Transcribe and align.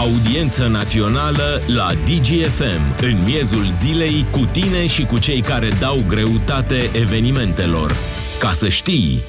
Audiență 0.00 0.66
națională 0.66 1.60
la 1.66 1.90
DGFM, 2.04 3.02
în 3.02 3.22
miezul 3.24 3.66
zilei, 3.68 4.26
cu 4.30 4.38
tine 4.52 4.86
și 4.86 5.04
cu 5.04 5.18
cei 5.18 5.40
care 5.40 5.68
dau 5.80 5.96
greutate 6.08 6.90
evenimentelor. 6.92 7.94
Ca 8.38 8.52
să 8.52 8.68
știi! 8.68 9.20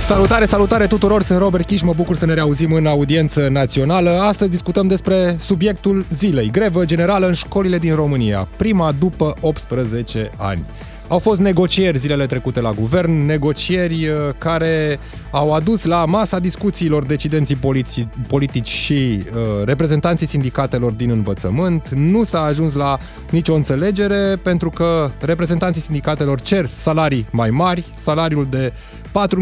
Salutare, 0.00 0.46
salutare 0.46 0.86
tuturor, 0.86 1.22
sunt 1.22 1.38
Robert 1.38 1.66
Kiș, 1.66 1.80
mă 1.80 1.92
bucur 1.96 2.16
să 2.16 2.26
ne 2.26 2.34
reauzim 2.34 2.72
în 2.72 2.86
audiență 2.86 3.48
națională. 3.48 4.10
Astăzi 4.10 4.50
discutăm 4.50 4.88
despre 4.88 5.36
subiectul 5.40 6.04
zilei, 6.14 6.50
grevă 6.50 6.84
generală 6.84 7.26
în 7.26 7.34
școlile 7.34 7.78
din 7.78 7.94
România, 7.94 8.48
prima 8.56 8.92
după 8.98 9.34
18 9.40 10.30
ani. 10.36 10.64
Au 11.08 11.18
fost 11.18 11.40
negocieri 11.40 11.98
zilele 11.98 12.26
trecute 12.26 12.60
la 12.60 12.70
guvern, 12.70 13.26
negocieri 13.26 14.08
uh, 14.08 14.16
care 14.38 14.98
au 15.30 15.52
adus 15.52 15.84
la 15.84 16.04
masa 16.04 16.38
discuțiilor 16.38 17.04
decidenții 17.04 17.54
poliții, 17.54 18.10
politici 18.28 18.68
și 18.68 19.18
uh, 19.22 19.64
reprezentanții 19.64 20.26
sindicatelor 20.26 20.92
din 20.92 21.10
învățământ. 21.10 21.88
Nu 21.88 22.24
s-a 22.24 22.42
ajuns 22.42 22.74
la 22.74 22.98
nicio 23.30 23.54
înțelegere 23.54 24.36
pentru 24.42 24.70
că 24.70 25.10
reprezentanții 25.20 25.82
sindicatelor 25.82 26.40
cer 26.40 26.68
salarii 26.76 27.26
mai 27.30 27.50
mari, 27.50 27.84
salariul 28.00 28.46
de 28.50 28.72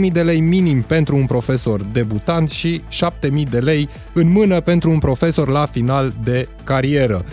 4.000 0.07 0.13
de 0.13 0.23
lei 0.23 0.41
minim 0.41 0.83
pentru 0.83 1.17
un 1.17 1.25
profesor 1.27 1.83
debutant 1.85 2.51
și 2.51 2.83
7.000 3.23 3.51
de 3.51 3.59
lei 3.59 3.89
în 4.13 4.33
mână 4.33 4.61
pentru 4.61 4.91
un 4.91 4.99
profesor 4.99 5.49
la 5.49 5.67
final 5.67 6.13
de 6.25 6.49
carieră. 6.65 7.25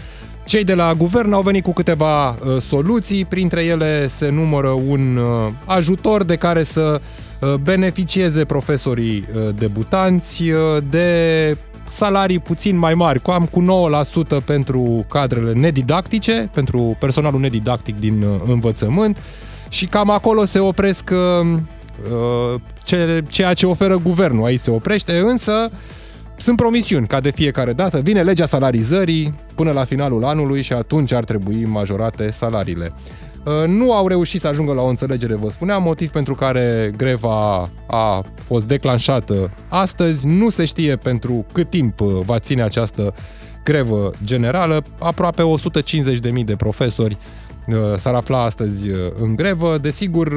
Cei 0.45 0.63
de 0.63 0.73
la 0.73 0.93
guvern 0.93 1.33
au 1.33 1.41
venit 1.41 1.63
cu 1.63 1.73
câteva 1.73 2.29
uh, 2.29 2.61
soluții, 2.61 3.25
printre 3.25 3.63
ele 3.63 4.07
se 4.07 4.29
numără 4.29 4.67
un 4.67 5.15
uh, 5.15 5.51
ajutor 5.65 6.23
de 6.23 6.35
care 6.35 6.63
să 6.63 7.01
uh, 7.41 7.53
beneficieze 7.53 8.45
profesorii 8.45 9.27
uh, 9.35 9.55
debutanți 9.55 10.49
uh, 10.49 10.83
de 10.89 11.57
salarii 11.89 12.39
puțin 12.39 12.77
mai 12.77 12.93
mari, 12.93 13.21
cam 13.21 13.49
cu 13.51 13.63
9% 14.41 14.45
pentru 14.45 15.05
cadrele 15.09 15.53
nedidactice, 15.53 16.49
pentru 16.53 16.97
personalul 16.99 17.39
nedidactic 17.39 17.99
din 17.99 18.21
uh, 18.21 18.41
învățământ. 18.45 19.17
Și 19.69 19.85
cam 19.85 20.09
acolo 20.09 20.45
se 20.45 20.59
opresc 20.59 21.09
uh, 21.11 21.57
uh, 22.11 22.59
ce, 22.83 23.23
ceea 23.27 23.53
ce 23.53 23.65
oferă 23.65 23.97
guvernul, 23.97 24.45
aici 24.45 24.59
se 24.59 24.71
oprește, 24.71 25.17
însă 25.17 25.69
sunt 26.43 26.57
promisiuni, 26.57 27.07
ca 27.07 27.19
de 27.19 27.31
fiecare 27.31 27.73
dată. 27.73 27.99
Vine 27.99 28.23
legea 28.23 28.45
salarizării 28.45 29.33
până 29.55 29.71
la 29.71 29.83
finalul 29.83 30.23
anului 30.23 30.61
și 30.61 30.73
atunci 30.73 31.11
ar 31.11 31.23
trebui 31.23 31.65
majorate 31.65 32.31
salariile. 32.31 32.91
Uh, 33.45 33.67
nu 33.67 33.93
au 33.93 34.07
reușit 34.07 34.41
să 34.41 34.47
ajungă 34.47 34.73
la 34.73 34.81
o 34.81 34.87
înțelegere, 34.87 35.35
vă 35.35 35.49
spuneam, 35.49 35.83
motiv 35.83 36.09
pentru 36.09 36.35
care 36.35 36.91
greva 36.97 37.67
a 37.87 38.25
fost 38.45 38.67
declanșată 38.67 39.49
astăzi. 39.69 40.27
Nu 40.27 40.49
se 40.49 40.65
știe 40.65 40.95
pentru 40.95 41.45
cât 41.53 41.69
timp 41.69 41.99
uh, 41.99 42.19
va 42.25 42.39
ține 42.39 42.63
această 42.63 43.13
grevă 43.63 44.11
generală. 44.23 44.83
Aproape 44.99 45.43
150.000 46.37 46.43
de 46.45 46.55
profesori 46.55 47.17
uh, 47.67 47.75
s-ar 47.97 48.13
afla 48.13 48.43
astăzi 48.43 48.87
în 49.15 49.35
grevă. 49.35 49.77
Desigur, 49.77 50.33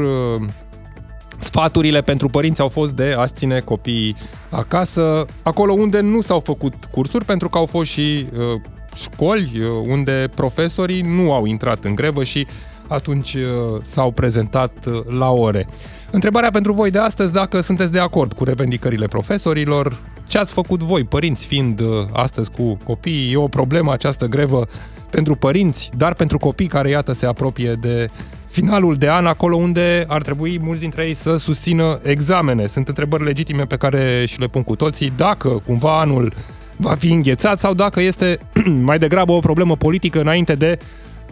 Sfaturile 1.38 2.02
pentru 2.02 2.28
părinți 2.28 2.60
au 2.60 2.68
fost 2.68 2.92
de 2.92 3.14
a 3.18 3.26
ține 3.26 3.60
copiii 3.60 4.16
acasă, 4.50 5.24
acolo 5.42 5.72
unde 5.72 6.00
nu 6.00 6.20
s-au 6.20 6.40
făcut 6.40 6.74
cursuri, 6.90 7.24
pentru 7.24 7.48
că 7.48 7.58
au 7.58 7.66
fost 7.66 7.90
și 7.90 8.26
uh, 8.32 8.60
școli 8.94 9.50
uh, 9.54 9.68
unde 9.88 10.28
profesorii 10.34 11.00
nu 11.00 11.32
au 11.32 11.44
intrat 11.44 11.84
în 11.84 11.94
grevă 11.94 12.24
și 12.24 12.46
atunci 12.88 13.34
uh, 13.34 13.80
s-au 13.82 14.10
prezentat 14.10 14.72
uh, 14.86 15.00
la 15.18 15.30
ore. 15.30 15.66
Întrebarea 16.10 16.50
pentru 16.50 16.72
voi 16.72 16.90
de 16.90 16.98
astăzi, 16.98 17.32
dacă 17.32 17.60
sunteți 17.60 17.92
de 17.92 17.98
acord 17.98 18.32
cu 18.32 18.44
revendicările 18.44 19.06
profesorilor, 19.06 20.00
ce 20.26 20.38
ați 20.38 20.52
făcut 20.52 20.80
voi, 20.80 21.04
părinți 21.04 21.46
fiind 21.46 21.80
uh, 21.80 21.86
astăzi 22.12 22.50
cu 22.50 22.76
copiii? 22.84 23.32
E 23.32 23.36
o 23.36 23.48
problemă 23.48 23.92
această 23.92 24.26
grevă 24.26 24.66
pentru 25.10 25.34
părinți, 25.36 25.90
dar 25.96 26.14
pentru 26.14 26.38
copii 26.38 26.66
care, 26.66 26.88
iată, 26.88 27.12
se 27.12 27.26
apropie 27.26 27.72
de 27.72 28.08
finalul 28.56 28.94
de 28.94 29.10
an, 29.10 29.26
acolo 29.26 29.56
unde 29.56 30.04
ar 30.06 30.22
trebui 30.22 30.58
mulți 30.62 30.80
dintre 30.80 31.06
ei 31.06 31.14
să 31.14 31.36
susțină 31.36 31.98
examene. 32.02 32.66
Sunt 32.66 32.88
întrebări 32.88 33.24
legitime 33.24 33.66
pe 33.66 33.76
care 33.76 34.24
și 34.26 34.40
le 34.40 34.46
pun 34.46 34.62
cu 34.62 34.76
toții, 34.76 35.12
dacă 35.16 35.48
cumva 35.48 36.00
anul 36.00 36.32
va 36.76 36.94
fi 36.94 37.12
înghețat 37.12 37.58
sau 37.58 37.74
dacă 37.74 38.00
este 38.00 38.38
mai 38.90 38.98
degrabă 38.98 39.32
o 39.32 39.40
problemă 39.40 39.76
politică 39.76 40.20
înainte 40.20 40.54
de 40.54 40.78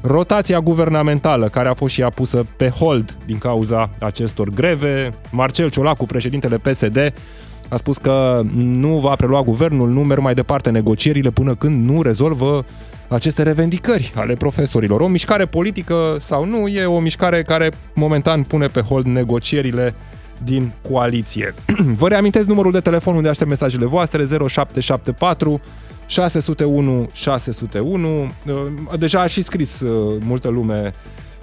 rotația 0.01 0.61
guvernamentală, 0.61 1.49
care 1.49 1.69
a 1.69 1.75
fost 1.75 1.95
și 1.95 2.03
apusă 2.03 2.47
pe 2.57 2.69
hold 2.69 3.17
din 3.27 3.39
cauza 3.39 3.91
acestor 3.99 4.49
greve. 4.49 5.15
Marcel 5.31 5.71
Ciolacu, 5.71 6.07
președintele 6.07 6.57
PSD, 6.57 7.13
a 7.69 7.77
spus 7.77 7.97
că 7.97 8.43
nu 8.55 8.99
va 8.99 9.15
prelua 9.15 9.43
guvernul, 9.43 9.89
nu 9.89 10.01
merg 10.01 10.21
mai 10.21 10.35
departe 10.35 10.71
negocierile 10.71 11.31
până 11.31 11.55
când 11.55 11.89
nu 11.89 12.03
rezolvă 12.03 12.65
aceste 13.15 13.43
revendicări 13.43 14.13
ale 14.15 14.33
profesorilor. 14.33 15.01
O 15.01 15.09
mișcare 15.09 15.47
politică 15.47 16.17
sau 16.21 16.45
nu, 16.45 16.69
e 16.69 16.85
o 16.85 17.01
mișcare 17.01 17.43
care 17.43 17.71
momentan 17.95 18.43
pune 18.43 18.67
pe 18.67 18.81
hold 18.81 19.07
negocierile 19.07 19.95
din 20.45 20.73
coaliție. 20.91 21.55
Vă 21.99 22.09
reamintesc 22.09 22.47
numărul 22.47 22.73
de 22.73 22.81
telefon 22.81 23.17
unde 23.17 23.29
aștept 23.29 23.51
mesajele 23.51 23.85
voastre 23.85 24.27
0774 24.27 25.61
601 26.07 27.07
601. 27.13 28.31
Deja 28.99 29.21
a 29.21 29.27
și 29.27 29.43
scris 29.43 29.81
uh, 29.81 30.23
multă 30.25 30.49
lume 30.49 30.91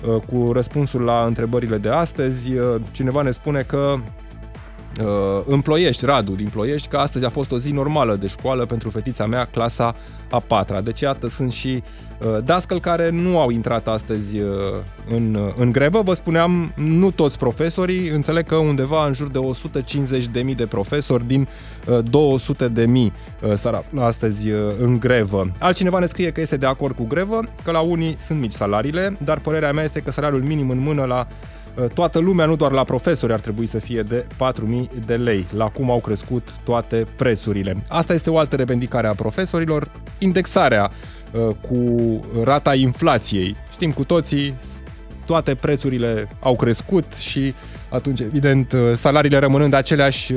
uh, 0.05 0.21
cu 0.21 0.51
răspunsul 0.51 1.01
la 1.01 1.23
întrebările 1.27 1.77
de 1.77 1.89
astăzi. 1.89 2.53
Uh, 2.53 2.81
cineva 2.91 3.21
ne 3.21 3.31
spune 3.31 3.61
că 3.61 3.93
uh, 3.93 3.99
în 5.45 5.61
Ploiești, 5.61 6.05
Radu 6.05 6.31
din 6.31 6.47
Ploiești, 6.47 6.87
că 6.87 6.97
astăzi 6.97 7.25
a 7.25 7.29
fost 7.29 7.51
o 7.51 7.57
zi 7.57 7.71
normală 7.71 8.15
de 8.15 8.27
școală 8.27 8.65
pentru 8.65 8.89
fetița 8.89 9.25
mea, 9.25 9.45
clasa 9.45 9.95
a 10.31 10.39
patra. 10.39 10.81
Deci, 10.81 11.01
iată, 11.01 11.29
sunt 11.29 11.51
și 11.51 11.83
uh, 12.19 12.37
dascăl 12.43 12.79
care 12.79 13.09
nu 13.09 13.39
au 13.39 13.49
intrat 13.49 13.87
astăzi 13.87 14.39
uh, 14.39 14.49
în, 15.09 15.35
uh, 15.35 15.53
în 15.57 15.71
grevă. 15.71 16.01
Vă 16.01 16.13
spuneam, 16.13 16.73
nu 16.75 17.11
toți 17.11 17.37
profesorii, 17.37 18.09
înțeleg 18.09 18.47
că 18.47 18.55
undeva 18.55 19.05
în 19.05 19.13
jur 19.13 19.27
de 19.27 19.39
150.000 20.49 20.55
de 20.55 20.65
profesori 20.65 21.27
din 21.27 21.47
uh, 21.87 21.99
200.000 22.69 22.83
uh, 22.83 23.53
s-ar 23.55 23.83
astăzi 23.97 24.51
uh, 24.51 24.59
în 24.79 24.99
grevă. 24.99 25.51
Altcineva 25.59 25.99
ne 25.99 26.05
scrie 26.05 26.31
că 26.31 26.41
este 26.41 26.57
de 26.57 26.65
acord 26.65 26.95
cu 26.95 27.05
grevă, 27.05 27.39
că 27.63 27.71
la 27.71 27.79
unii 27.79 28.15
sunt 28.19 28.39
mici 28.39 28.51
salariile, 28.51 29.17
dar 29.23 29.39
părerea 29.39 29.71
mea 29.71 29.83
este 29.83 29.99
că 29.99 30.11
salariul 30.11 30.43
minim 30.43 30.69
în 30.69 30.79
mână 30.79 31.03
la 31.03 31.27
Uh, 31.27 31.60
toată 31.93 32.19
lumea, 32.19 32.45
nu 32.45 32.55
doar 32.55 32.71
la 32.71 32.83
profesori, 32.83 33.33
ar 33.33 33.39
trebui 33.39 33.65
să 33.65 33.79
fie 33.79 34.01
de 34.01 34.25
4.000 34.53 35.05
de 35.05 35.15
lei, 35.15 35.47
la 35.51 35.69
cum 35.69 35.91
au 35.91 35.99
crescut 35.99 36.51
toate 36.63 37.07
prețurile. 37.15 37.83
Asta 37.87 38.13
este 38.13 38.29
o 38.29 38.37
altă 38.37 38.55
revendicare 38.55 39.07
a 39.07 39.13
profesorilor, 39.13 39.91
indexarea 40.17 40.91
uh, 41.33 41.55
cu 41.69 42.19
rata 42.43 42.75
inflației. 42.75 43.55
Știm 43.71 43.91
cu 43.91 44.03
toții, 44.03 44.55
toate 45.25 45.55
prețurile 45.55 46.27
au 46.39 46.55
crescut 46.55 47.13
și 47.13 47.53
atunci, 47.89 48.19
evident, 48.19 48.71
uh, 48.71 48.79
salariile 48.95 49.37
rămânând 49.37 49.73
aceleași, 49.73 50.33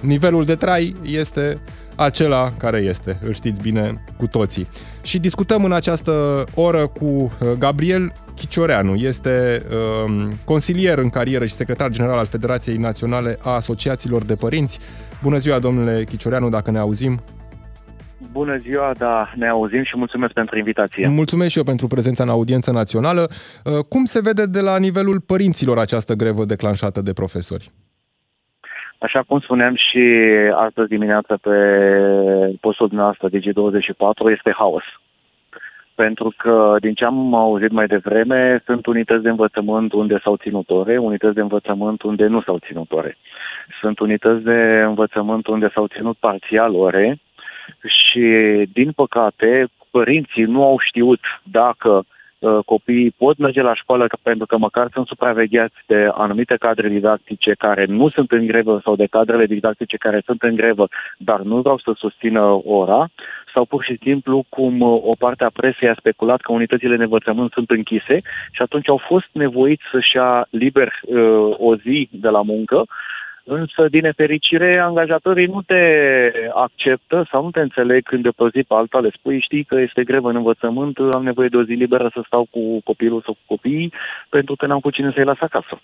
nivelul 0.00 0.44
de 0.44 0.54
trai 0.54 0.94
este 1.02 1.58
acela 1.96 2.52
care 2.58 2.78
este, 2.78 3.18
îl 3.24 3.32
știți 3.32 3.62
bine 3.62 4.04
cu 4.16 4.26
toții. 4.26 4.68
Și 5.02 5.18
discutăm 5.18 5.64
în 5.64 5.72
această 5.72 6.44
oră 6.54 6.86
cu 6.86 7.04
uh, 7.04 7.30
Gabriel 7.58 8.12
Chicioreanu, 8.34 8.94
este 8.94 9.62
um, 10.06 10.32
consilier 10.44 10.98
în 10.98 11.08
carieră 11.08 11.44
și 11.44 11.52
secretar 11.52 11.90
general 11.90 12.18
al 12.18 12.26
Federației 12.26 12.76
Naționale 12.76 13.38
a 13.42 13.50
Asociațiilor 13.50 14.22
de 14.22 14.34
Părinți. 14.34 14.78
Bună 15.22 15.38
ziua, 15.38 15.58
domnule 15.58 16.04
Chicioreanu, 16.04 16.48
dacă 16.48 16.70
ne 16.70 16.78
auzim. 16.78 17.20
Bună 18.32 18.58
ziua, 18.58 18.92
da, 18.98 19.32
ne 19.36 19.48
auzim 19.48 19.82
și 19.84 19.96
mulțumesc 19.96 20.32
pentru 20.32 20.58
invitație. 20.58 21.08
Mulțumesc 21.08 21.50
și 21.50 21.58
eu 21.58 21.64
pentru 21.64 21.86
prezența 21.86 22.22
în 22.22 22.28
audiență 22.28 22.70
națională. 22.70 23.30
Uh, 23.64 23.84
cum 23.88 24.04
se 24.04 24.20
vede 24.20 24.46
de 24.46 24.60
la 24.60 24.78
nivelul 24.78 25.20
părinților 25.20 25.78
această 25.78 26.14
grevă 26.14 26.44
declanșată 26.44 27.00
de 27.00 27.12
profesori? 27.12 27.72
Așa 29.04 29.22
cum 29.22 29.40
spuneam 29.40 29.74
și 29.74 30.02
astăzi 30.54 30.88
dimineață 30.88 31.38
pe 31.42 31.56
postul 32.60 32.86
dumneavoastră 32.86 33.28
Digi24, 33.28 34.30
este 34.36 34.52
haos. 34.56 34.82
Pentru 35.94 36.34
că, 36.36 36.76
din 36.80 36.94
ce 36.94 37.04
am 37.04 37.34
auzit 37.34 37.70
mai 37.70 37.86
devreme, 37.86 38.62
sunt 38.64 38.86
unități 38.86 39.22
de 39.22 39.28
învățământ 39.28 39.92
unde 39.92 40.18
s-au 40.22 40.36
ținut 40.36 40.70
ore, 40.70 40.98
unități 40.98 41.34
de 41.34 41.40
învățământ 41.40 42.02
unde 42.02 42.26
nu 42.26 42.40
s-au 42.40 42.58
ținut 42.58 42.92
ore. 42.92 43.16
Sunt 43.80 43.98
unități 43.98 44.44
de 44.44 44.82
învățământ 44.86 45.46
unde 45.46 45.70
s-au 45.74 45.86
ținut 45.86 46.16
parțial 46.16 46.74
ore 46.74 47.18
și, 47.86 48.26
din 48.72 48.92
păcate, 48.92 49.66
părinții 49.90 50.44
nu 50.44 50.64
au 50.64 50.78
știut 50.78 51.20
dacă 51.42 51.88
Uh, 51.88 52.13
copiii 52.66 53.14
pot 53.18 53.38
merge 53.38 53.62
la 53.62 53.74
școală 53.74 54.06
pentru 54.22 54.46
că 54.46 54.56
măcar 54.58 54.88
sunt 54.92 55.06
supravegheați 55.06 55.74
de 55.86 56.08
anumite 56.12 56.56
cadre 56.56 56.88
didactice 56.88 57.54
care 57.58 57.84
nu 57.84 58.08
sunt 58.08 58.30
în 58.30 58.46
grevă 58.46 58.80
sau 58.84 58.96
de 58.96 59.06
cadrele 59.06 59.46
didactice 59.46 59.96
care 59.96 60.22
sunt 60.24 60.42
în 60.42 60.54
grevă, 60.54 60.88
dar 61.18 61.40
nu 61.40 61.60
vreau 61.60 61.78
să 61.78 61.92
susțină 61.96 62.60
ora, 62.64 63.08
sau 63.54 63.64
pur 63.64 63.84
și 63.84 63.98
simplu 64.02 64.44
cum 64.48 64.80
uh, 64.80 65.00
o 65.02 65.14
parte 65.18 65.44
a 65.44 65.50
presei 65.60 65.88
a 65.88 65.94
speculat 65.98 66.40
că 66.40 66.52
unitățile 66.52 66.96
de 66.96 67.02
învățământ 67.02 67.50
sunt 67.52 67.70
închise 67.70 68.16
și 68.52 68.62
atunci 68.62 68.88
au 68.88 69.00
fost 69.06 69.28
nevoiți 69.32 69.82
să-și 69.92 70.16
ia 70.16 70.46
liber 70.50 71.00
uh, 71.02 71.54
o 71.58 71.76
zi 71.76 72.08
de 72.12 72.28
la 72.28 72.42
muncă 72.42 72.84
Însă, 73.46 73.88
din 73.90 74.00
nefericire, 74.00 74.78
angajatorii 74.78 75.46
nu 75.46 75.62
te 75.62 75.82
acceptă 76.54 77.28
sau 77.30 77.42
nu 77.42 77.50
te 77.50 77.60
înțeleg 77.60 78.02
când 78.02 78.22
de 78.22 78.28
pe 78.36 78.44
zi 78.52 78.62
pe 78.62 78.74
alta 78.74 78.98
le 78.98 79.10
spui, 79.18 79.40
știi 79.40 79.64
că 79.64 79.80
este 79.80 80.04
grevă 80.04 80.28
în 80.28 80.36
învățământ, 80.36 80.98
am 81.12 81.22
nevoie 81.22 81.48
de 81.48 81.56
o 81.56 81.64
zi 81.64 81.72
liberă 81.72 82.10
să 82.14 82.22
stau 82.26 82.46
cu 82.50 82.80
copilul 82.84 83.22
sau 83.24 83.32
cu 83.32 83.54
copiii, 83.54 83.92
pentru 84.28 84.54
că 84.56 84.66
n-am 84.66 84.80
cu 84.80 84.90
cine 84.90 85.12
să-i 85.14 85.24
las 85.24 85.40
acasă. 85.40 85.80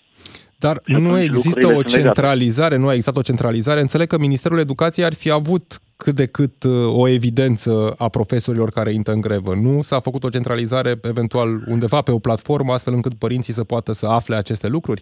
Dar 0.55 0.81
nu 0.85 1.19
există 1.19 1.67
o 1.67 1.81
centralizare, 1.81 2.77
nu 2.77 2.87
a 2.87 2.91
existat 2.91 3.17
o 3.17 3.21
centralizare. 3.21 3.79
Înțeleg 3.79 4.07
că 4.07 4.17
Ministerul 4.17 4.59
Educației 4.59 5.05
ar 5.05 5.13
fi 5.13 5.31
avut 5.31 5.79
cât 5.97 6.15
de 6.15 6.25
cât 6.25 6.63
uh, 6.63 6.71
o 7.01 7.07
evidență 7.07 7.93
a 7.97 8.09
profesorilor 8.09 8.69
care 8.69 8.93
intră 8.93 9.13
în 9.13 9.21
grevă. 9.21 9.55
Nu 9.55 9.81
s-a 9.81 9.99
făcut 9.99 10.23
o 10.23 10.29
centralizare 10.29 10.93
eventual 11.01 11.49
undeva 11.67 12.01
pe 12.01 12.11
o 12.11 12.19
platformă 12.19 12.73
astfel 12.73 12.93
încât 12.93 13.13
părinții 13.13 13.53
să 13.53 13.63
poată 13.63 13.91
să 13.91 14.07
afle 14.07 14.35
aceste 14.35 14.67
lucruri? 14.67 15.01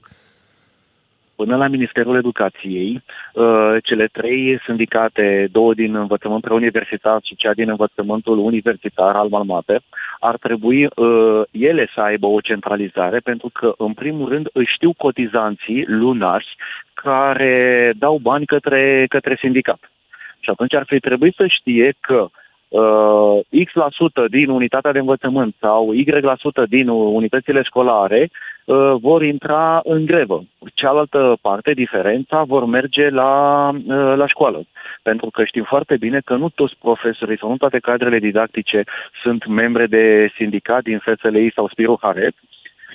Până 1.42 1.56
la 1.56 1.68
Ministerul 1.68 2.16
Educației, 2.18 3.04
uh, 3.34 3.76
cele 3.84 4.08
trei 4.12 4.60
sindicate, 4.66 5.48
două 5.52 5.74
din 5.74 5.96
învățământ 5.96 6.42
preuniversitar 6.42 7.20
și 7.24 7.36
cea 7.36 7.54
din 7.54 7.70
învățământul 7.70 8.38
universitar 8.38 9.16
al 9.16 9.28
Malmate, 9.30 9.80
ar 10.20 10.38
trebui 10.38 10.86
uh, 10.86 11.42
ele 11.52 11.90
să 11.94 12.02
aibă 12.02 12.28
o 12.28 12.42
centralizare 12.42 13.20
pentru 13.20 13.50
că, 13.54 13.74
în 13.78 13.94
primul 13.94 14.30
rând, 14.30 14.48
își 14.54 14.74
știu 14.74 14.94
cotizanții 14.94 15.84
lunari 15.88 16.56
care 16.94 17.94
dau 17.98 18.18
bani 18.18 18.46
către, 18.46 19.06
către 19.10 19.38
sindicat. 19.40 19.92
Și 20.40 20.50
atunci 20.50 20.74
ar 20.74 20.84
fi 20.88 21.00
trebuit 21.00 21.36
să 21.36 21.46
știe 21.48 21.94
că 22.00 22.28
uh, 22.70 23.40
X% 23.50 23.74
la 23.74 23.88
sută 23.92 24.26
din 24.30 24.50
unitatea 24.50 24.92
de 24.92 25.00
învățământ 25.00 25.56
sau 25.60 25.94
Y% 25.94 26.22
la 26.22 26.36
sută 26.36 26.66
din 26.70 26.88
unitățile 26.88 27.62
școlare 27.62 28.30
uh, 28.66 28.94
vor 29.02 29.24
intra 29.24 29.82
în 29.84 30.06
grevă. 30.06 30.44
Cealaltă 30.74 31.38
parte, 31.42 31.72
diferența, 31.72 32.44
vor 32.44 32.66
merge 32.66 33.10
la, 33.10 33.70
uh, 33.70 34.14
la 34.16 34.28
școală. 34.28 34.64
Pentru 35.04 35.30
că 35.30 35.44
știm 35.44 35.64
foarte 35.64 35.98
bine 35.98 36.20
că 36.26 36.36
nu 36.36 36.50
toți 36.50 36.76
profesorii 36.82 37.38
sau 37.38 37.50
nu 37.50 37.58
toate 37.58 37.80
cadrele 37.80 38.20
didactice 38.20 38.84
sunt 39.22 39.46
membre 39.46 39.86
de 39.86 40.32
sindicat 40.36 40.84
din 40.84 41.00
FSLI 41.00 41.52
sau 41.56 41.68
Spiru 41.68 41.98
Haret 42.02 42.34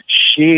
și 0.06 0.48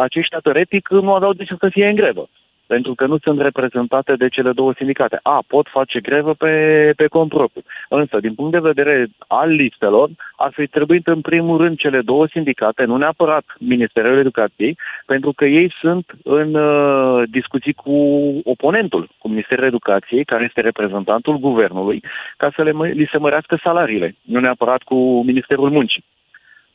aceștia 0.00 0.38
teoretic 0.38 0.88
nu 0.88 1.14
aveau 1.14 1.32
de 1.32 1.44
ce 1.44 1.54
să 1.58 1.68
fie 1.68 1.88
în 1.88 1.94
grevă 1.94 2.28
pentru 2.74 2.94
că 2.94 3.06
nu 3.06 3.18
sunt 3.18 3.40
reprezentate 3.40 4.12
de 4.22 4.28
cele 4.28 4.52
două 4.52 4.72
sindicate. 4.76 5.18
A, 5.22 5.42
pot 5.46 5.66
face 5.68 6.00
grevă 6.00 6.32
pe, 6.34 6.52
pe 6.96 7.06
cont 7.06 7.28
propriu. 7.28 7.62
Însă, 7.88 8.20
din 8.20 8.34
punct 8.34 8.52
de 8.52 8.68
vedere 8.70 9.06
al 9.26 9.50
listelor, 9.50 10.08
ar 10.36 10.50
fi 10.52 10.66
trebuit 10.66 11.06
în 11.06 11.20
primul 11.20 11.56
rând 11.62 11.76
cele 11.78 12.00
două 12.00 12.26
sindicate, 12.26 12.84
nu 12.84 12.96
neapărat 12.96 13.44
Ministerul 13.58 14.18
Educației, 14.18 14.78
pentru 15.06 15.32
că 15.32 15.44
ei 15.44 15.72
sunt 15.80 16.04
în 16.24 16.54
uh, 16.54 17.22
discuții 17.30 17.72
cu 17.72 17.96
oponentul, 18.44 19.08
cu 19.18 19.28
Ministerul 19.28 19.64
Educației, 19.64 20.24
care 20.24 20.44
este 20.44 20.60
reprezentantul 20.60 21.38
guvernului, 21.38 22.02
ca 22.36 22.50
să 22.56 22.62
le, 22.62 22.72
li 22.92 23.08
se 23.12 23.18
mărească 23.18 23.58
salariile, 23.62 24.14
nu 24.22 24.40
neapărat 24.40 24.82
cu 24.82 25.22
Ministerul 25.24 25.70
Muncii 25.70 26.04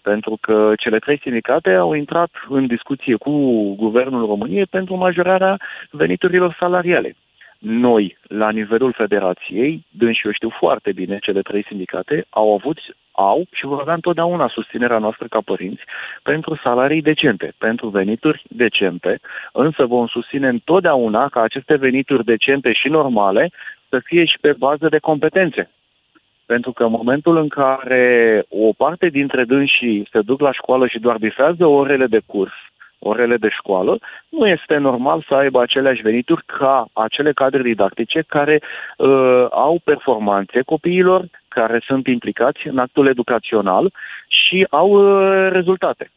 pentru 0.09 0.37
că 0.41 0.73
cele 0.77 0.99
trei 0.99 1.19
sindicate 1.21 1.71
au 1.73 1.93
intrat 1.93 2.31
în 2.49 2.67
discuție 2.67 3.15
cu 3.15 3.31
Guvernul 3.75 4.25
României 4.25 4.65
pentru 4.65 4.95
majorarea 4.95 5.57
veniturilor 5.91 6.55
salariale. 6.59 7.15
Noi, 7.59 8.17
la 8.27 8.49
nivelul 8.49 8.93
federației, 8.93 9.85
dânsi 9.89 10.21
eu 10.25 10.31
știu 10.31 10.49
foarte 10.49 10.91
bine, 10.91 11.17
cele 11.21 11.41
trei 11.41 11.63
sindicate 11.67 12.25
au 12.29 12.53
avut, 12.53 12.77
au 13.11 13.45
și 13.51 13.65
vor 13.65 13.79
avea 13.79 13.93
întotdeauna 13.93 14.47
susținerea 14.47 14.97
noastră 14.97 15.25
ca 15.29 15.39
părinți 15.45 15.83
pentru 16.23 16.59
salarii 16.63 17.01
decente, 17.01 17.53
pentru 17.57 17.87
venituri 17.87 18.43
decente, 18.49 19.19
însă 19.53 19.85
vom 19.85 20.07
susține 20.07 20.47
întotdeauna 20.47 21.27
ca 21.29 21.41
aceste 21.41 21.75
venituri 21.75 22.25
decente 22.25 22.71
și 22.71 22.87
normale 22.87 23.51
să 23.89 23.99
fie 24.03 24.25
și 24.25 24.37
pe 24.41 24.53
bază 24.57 24.87
de 24.89 24.97
competențe. 24.97 25.69
Pentru 26.45 26.71
că 26.71 26.83
în 26.83 26.91
momentul 26.91 27.37
în 27.37 27.47
care 27.47 28.43
o 28.49 28.73
parte 28.77 29.07
dintre 29.07 29.43
dânsii 29.43 30.07
se 30.11 30.21
duc 30.21 30.39
la 30.39 30.51
școală 30.51 30.87
și 30.87 30.99
doar 30.99 31.17
bifează 31.17 31.65
orele 31.65 32.05
de 32.05 32.21
curs, 32.25 32.53
orele 32.99 33.37
de 33.37 33.49
școală, 33.49 33.99
nu 34.29 34.47
este 34.47 34.77
normal 34.77 35.25
să 35.27 35.33
aibă 35.35 35.61
aceleași 35.61 36.01
venituri 36.01 36.43
ca 36.45 36.85
acele 36.93 37.31
cadre 37.33 37.61
didactice 37.61 38.23
care 38.27 38.61
uh, 38.97 39.45
au 39.49 39.79
performanțe 39.83 40.61
copiilor, 40.61 41.25
care 41.47 41.81
sunt 41.85 42.07
implicați 42.07 42.67
în 42.67 42.77
actul 42.77 43.07
educațional 43.07 43.93
și 44.27 44.67
au 44.69 44.89
uh, 44.89 45.51
rezultate. 45.51 46.09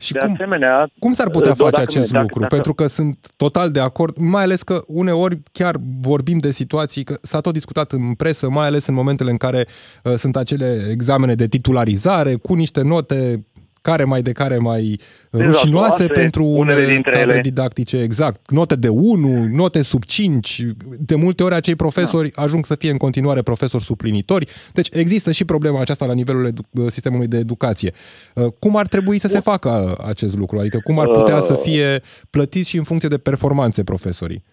Și 0.00 0.12
de 0.12 0.18
cum, 0.18 0.32
asemenea, 0.32 0.90
cum 0.98 1.12
s-ar 1.12 1.30
putea 1.30 1.54
face 1.54 1.80
acest 1.80 2.10
dacă, 2.10 2.22
lucru? 2.22 2.40
Dacă, 2.40 2.54
Pentru 2.54 2.74
că 2.74 2.86
sunt 2.86 3.32
total 3.36 3.70
de 3.70 3.80
acord, 3.80 4.16
mai 4.16 4.42
ales 4.42 4.62
că 4.62 4.82
uneori 4.86 5.42
chiar 5.52 5.76
vorbim 6.00 6.38
de 6.38 6.50
situații, 6.50 7.04
că 7.04 7.18
s-a 7.22 7.40
tot 7.40 7.52
discutat 7.52 7.92
în 7.92 8.14
presă, 8.14 8.50
mai 8.50 8.66
ales 8.66 8.86
în 8.86 8.94
momentele 8.94 9.30
în 9.30 9.36
care 9.36 9.66
uh, 10.04 10.12
sunt 10.14 10.36
acele 10.36 10.88
examene 10.90 11.34
de 11.34 11.46
titularizare 11.46 12.34
cu 12.34 12.54
niște 12.54 12.82
note 12.82 13.46
care 13.82 14.04
mai 14.04 14.22
de 14.22 14.32
care 14.32 14.56
mai 14.56 15.00
rușinoase 15.32 16.06
pentru 16.06 16.44
unele 16.44 16.86
dintre 16.86 17.10
cadre 17.10 17.30
ele. 17.30 17.40
didactice, 17.40 17.96
exact. 18.00 18.50
Note 18.50 18.74
de 18.74 18.88
1, 18.88 19.44
note 19.44 19.82
sub 19.82 20.04
5, 20.04 20.66
de 20.98 21.14
multe 21.14 21.42
ori 21.42 21.54
acei 21.54 21.74
profesori 21.76 22.32
da. 22.36 22.42
ajung 22.42 22.66
să 22.66 22.74
fie 22.74 22.90
în 22.90 22.96
continuare 22.96 23.42
profesori 23.42 23.84
suplinitori. 23.84 24.48
Deci 24.72 24.88
există 24.92 25.32
și 25.32 25.44
problema 25.44 25.80
aceasta 25.80 26.06
la 26.06 26.12
nivelul 26.12 26.46
edu- 26.46 26.88
sistemului 26.88 27.26
de 27.26 27.36
educație. 27.36 27.92
Uh, 28.34 28.46
cum 28.58 28.76
ar 28.76 28.86
trebui 28.86 29.18
să 29.18 29.28
se 29.28 29.40
facă 29.40 29.98
acest 30.06 30.36
lucru? 30.36 30.58
Adică 30.58 30.80
cum 30.84 30.98
ar 30.98 31.08
putea 31.08 31.40
să 31.40 31.52
uh. 31.52 31.60
fie 31.62 32.00
plătiți 32.30 32.68
și 32.68 32.76
în 32.76 32.84
funcție 32.84 33.08
de 33.08 33.18
performanțe 33.18 33.84
profesorii? 33.84 34.44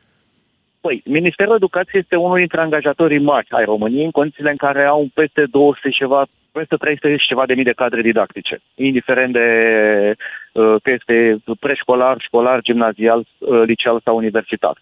Păi, 0.85 1.01
Ministerul 1.05 1.55
Educației 1.55 2.01
este 2.01 2.15
unul 2.15 2.37
dintre 2.37 2.61
angajatorii 2.61 3.19
mari 3.19 3.47
ai 3.49 3.65
României 3.65 4.03
în 4.05 4.11
condițiile 4.11 4.49
în 4.49 4.55
care 4.55 4.83
au 4.83 5.07
peste 5.13 5.45
200 5.51 5.89
ceva, 5.89 6.25
peste 6.51 6.75
300 6.75 7.17
și 7.17 7.27
ceva 7.27 7.45
de 7.45 7.53
mii 7.53 7.63
de 7.63 7.79
cadre 7.81 8.01
didactice, 8.01 8.59
indiferent 8.75 9.33
de 9.33 9.47
uh, 10.53 10.75
că 10.83 10.89
este 10.91 11.37
preșcolar, 11.59 12.15
școlar, 12.19 12.61
gimnazial, 12.61 13.19
uh, 13.37 13.61
liceal 13.65 14.01
sau 14.03 14.15
universitar. 14.15 14.75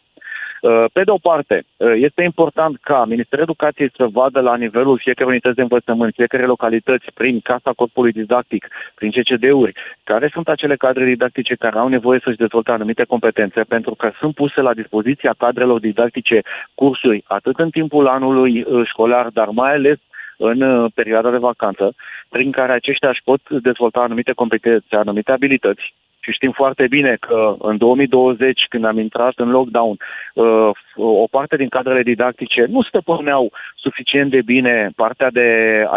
Uh, 0.63 0.85
pe 0.93 1.03
de 1.03 1.11
o 1.11 1.17
parte, 1.17 1.63
uh, 1.77 1.93
este 1.95 2.23
important 2.23 2.77
ca 2.81 3.05
Ministerul 3.05 3.43
Educației 3.43 3.91
să 3.95 4.07
vadă 4.11 4.39
la 4.39 4.55
nivelul 4.55 4.97
fiecare 4.97 5.29
unități 5.29 5.55
de 5.55 5.61
învățământ, 5.61 6.13
fiecare 6.13 6.45
localități, 6.45 7.05
prin 7.13 7.39
Casa 7.39 7.71
Corpului 7.75 8.11
Didactic, 8.11 8.67
prin 8.95 9.11
CCD-uri, 9.11 9.73
care 10.03 10.29
sunt 10.33 10.47
acele 10.47 10.75
cadre 10.75 11.05
didactice 11.05 11.55
care 11.55 11.77
au 11.77 11.87
nevoie 11.87 12.19
să-și 12.23 12.37
dezvolte 12.37 12.71
anumite 12.71 13.03
competențe, 13.03 13.61
pentru 13.61 13.95
că 13.95 14.11
sunt 14.19 14.35
puse 14.35 14.61
la 14.61 14.73
dispoziția 14.73 15.33
cadrelor 15.37 15.79
didactice 15.79 16.41
cursuri 16.75 17.23
atât 17.27 17.59
în 17.59 17.69
timpul 17.69 18.07
anului 18.07 18.61
uh, 18.61 18.87
școlar, 18.87 19.27
dar 19.33 19.47
mai 19.47 19.71
ales 19.73 19.97
în 20.37 20.89
perioada 20.89 21.31
de 21.31 21.37
vacanță, 21.37 21.95
prin 22.29 22.51
care 22.51 22.71
aceștia 22.71 23.09
își 23.09 23.23
pot 23.23 23.49
dezvolta 23.49 23.99
anumite 23.99 24.31
competențe, 24.31 24.95
anumite 24.95 25.31
abilități 25.31 25.93
și 26.23 26.31
știm 26.31 26.51
foarte 26.51 26.87
bine 26.87 27.17
că 27.19 27.55
în 27.59 27.77
2020, 27.77 28.65
când 28.69 28.85
am 28.85 28.99
intrat 28.99 29.33
în 29.35 29.49
lockdown, 29.49 29.97
uh, 30.33 30.69
o 30.95 31.27
parte 31.31 31.55
din 31.55 31.69
cadrele 31.69 32.03
didactice 32.03 32.65
nu 32.69 32.81
stăpâneau 32.81 33.51
suficient 33.75 34.29
de 34.31 34.41
bine 34.41 34.89
partea 34.95 35.29
de 35.31 35.47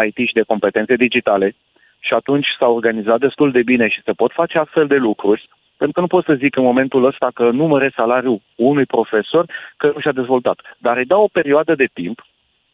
IT 0.05 0.27
și 0.27 0.33
de 0.33 0.41
competențe 0.47 0.95
digitale 0.95 1.55
și 1.99 2.13
atunci 2.13 2.47
s-au 2.59 2.75
organizat 2.75 3.19
destul 3.19 3.51
de 3.51 3.63
bine 3.63 3.87
și 3.87 4.01
se 4.05 4.11
pot 4.11 4.31
face 4.31 4.57
astfel 4.57 4.87
de 4.87 4.95
lucruri, 4.95 5.49
pentru 5.77 5.95
că 5.95 5.99
nu 6.01 6.07
pot 6.07 6.25
să 6.25 6.33
zic 6.43 6.55
în 6.55 6.63
momentul 6.63 7.05
ăsta 7.05 7.29
că 7.33 7.49
numere 7.49 7.91
salariul 7.95 8.41
unui 8.55 8.85
profesor 8.85 9.45
că 9.77 9.91
nu 9.93 9.99
și-a 9.99 10.11
dezvoltat. 10.11 10.59
Dar 10.77 10.97
îi 10.97 11.05
dau 11.05 11.23
o 11.23 11.33
perioadă 11.39 11.75
de 11.75 11.87
timp 11.93 12.25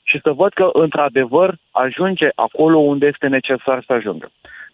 și 0.04 0.20
să 0.24 0.32
văd 0.32 0.54
că, 0.54 0.70
într-adevăr, 0.74 1.56
ajunge 1.72 2.30
acolo 2.36 2.78
unde 2.78 3.06
este 3.06 3.28
necesar 3.28 3.84
să 3.86 3.94
ajungă. 3.94 4.32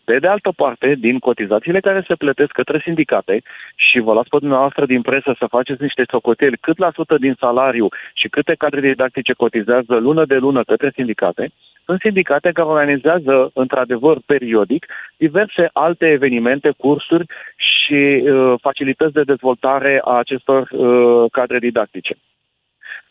Pe 0.10 0.20
de 0.20 0.28
altă 0.28 0.52
parte, 0.56 0.96
din 1.00 1.20
cotizațiile 1.20 1.80
care 1.80 2.04
se 2.08 2.16
plătesc 2.16 2.52
către 2.52 2.80
sindicate, 2.84 3.42
și 3.76 4.00
vă 4.00 4.14
las 4.14 4.28
pe 4.28 4.38
dumneavoastră 4.40 4.86
din 4.86 5.02
presă 5.02 5.36
să 5.40 5.46
faceți 5.56 5.82
niște 5.82 6.04
socoteli 6.10 6.58
cât 6.58 6.78
la 6.78 6.92
sută 6.94 7.18
din 7.18 7.36
salariu 7.40 7.88
și 8.14 8.28
câte 8.28 8.56
cadre 8.58 8.80
didactice 8.82 9.34
cotizează 9.34 9.96
lună 9.96 10.26
de 10.26 10.36
lună 10.36 10.64
către 10.64 10.92
sindicate, 10.94 11.52
sunt 11.86 12.00
sindicate 12.00 12.52
care 12.52 12.68
organizează, 12.68 13.52
într-adevăr, 13.54 14.18
periodic, 14.26 14.86
diverse 15.18 15.70
alte 15.74 16.06
evenimente, 16.06 16.74
cursuri 16.78 17.26
și 17.56 18.02
uh, 18.24 18.54
facilități 18.62 19.14
de 19.14 19.24
dezvoltare 19.24 20.02
a 20.04 20.18
acestor 20.18 20.70
uh, 20.72 21.32
cadre 21.32 21.60
didactice. 21.60 22.16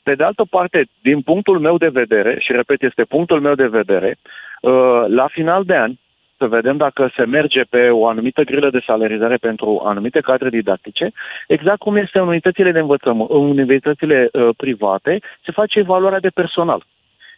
Pe 0.02 0.14
de 0.14 0.24
altă 0.24 0.44
parte, 0.50 0.86
din 1.02 1.20
punctul 1.20 1.58
meu 1.58 1.76
de 1.76 1.88
vedere, 1.88 2.36
și 2.40 2.52
repet, 2.52 2.82
este 2.82 3.04
punctul 3.04 3.40
meu 3.40 3.54
de 3.54 3.66
vedere, 3.66 4.16
uh, 4.60 5.04
la 5.06 5.26
final 5.26 5.64
de 5.64 5.76
an, 5.76 5.92
să 6.38 6.46
vedem 6.46 6.76
dacă 6.76 7.12
se 7.16 7.24
merge 7.24 7.62
pe 7.70 7.90
o 7.90 8.06
anumită 8.06 8.42
grilă 8.42 8.70
de 8.70 8.82
salarizare 8.86 9.36
pentru 9.36 9.82
anumite 9.84 10.20
cadre 10.20 10.48
didactice, 10.48 11.12
exact 11.46 11.78
cum 11.78 11.96
este 11.96 12.18
în 12.18 12.28
unitățile 12.28 12.72
de 12.72 12.78
învățământ, 12.78 13.30
în 13.30 13.36
universitățile 13.36 14.28
uh, 14.32 14.48
private, 14.56 15.18
se 15.44 15.52
face 15.52 15.78
evaluarea 15.78 16.20
de 16.20 16.28
personal. 16.28 16.84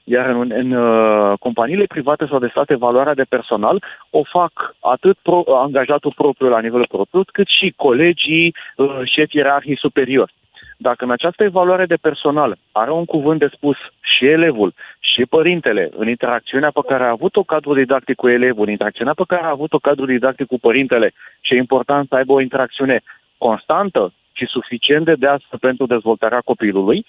Iar 0.05 0.27
în, 0.29 0.51
în 0.55 0.71
uh, 0.71 1.39
companiile 1.39 1.85
private 1.85 2.27
sau 2.27 2.39
de 2.39 2.49
stat, 2.51 2.71
evaluarea 2.71 3.15
de 3.15 3.27
personal 3.29 3.83
o 4.11 4.23
fac 4.23 4.53
atât 4.81 5.17
pro, 5.23 5.43
angajatul 5.47 6.13
propriu 6.17 6.49
la 6.49 6.61
nivel 6.61 6.87
propriu, 6.89 7.23
cât 7.33 7.49
și 7.49 7.73
colegii, 7.77 8.55
uh, 8.77 9.01
șefi 9.05 9.37
ierarhii 9.37 9.77
superiori. 9.77 10.33
Dacă 10.83 11.05
în 11.05 11.11
această 11.11 11.43
evaluare 11.45 11.87
de 11.87 11.95
personal 11.95 12.57
are 12.73 12.91
un 12.91 13.05
cuvânt 13.05 13.39
de 13.39 13.51
spus 13.53 13.77
și 14.01 14.27
elevul 14.27 14.75
și 15.01 15.23
părintele 15.25 15.89
în 15.97 16.09
interacțiunea 16.09 16.71
pe 16.71 16.81
care 16.87 17.05
a 17.05 17.11
avut-o 17.11 17.43
cadrul 17.43 17.75
didactic 17.75 18.17
cu 18.17 18.29
elevul, 18.29 18.65
în 18.65 18.71
interacțiunea 18.71 19.13
pe 19.13 19.23
care 19.27 19.43
a 19.43 19.57
avut-o 19.57 19.79
cadrul 19.79 20.07
didactic 20.07 20.47
cu 20.47 20.59
părintele 20.59 21.13
și 21.41 21.55
e 21.55 21.57
important 21.57 22.09
să 22.09 22.15
aibă 22.15 22.33
o 22.33 22.41
interacțiune 22.41 23.01
constantă 23.39 24.13
și 24.33 24.47
suficient 24.47 25.05
de 25.05 25.15
deasă 25.15 25.57
pentru 25.61 25.87
dezvoltarea 25.87 26.41
copilului, 26.41 27.07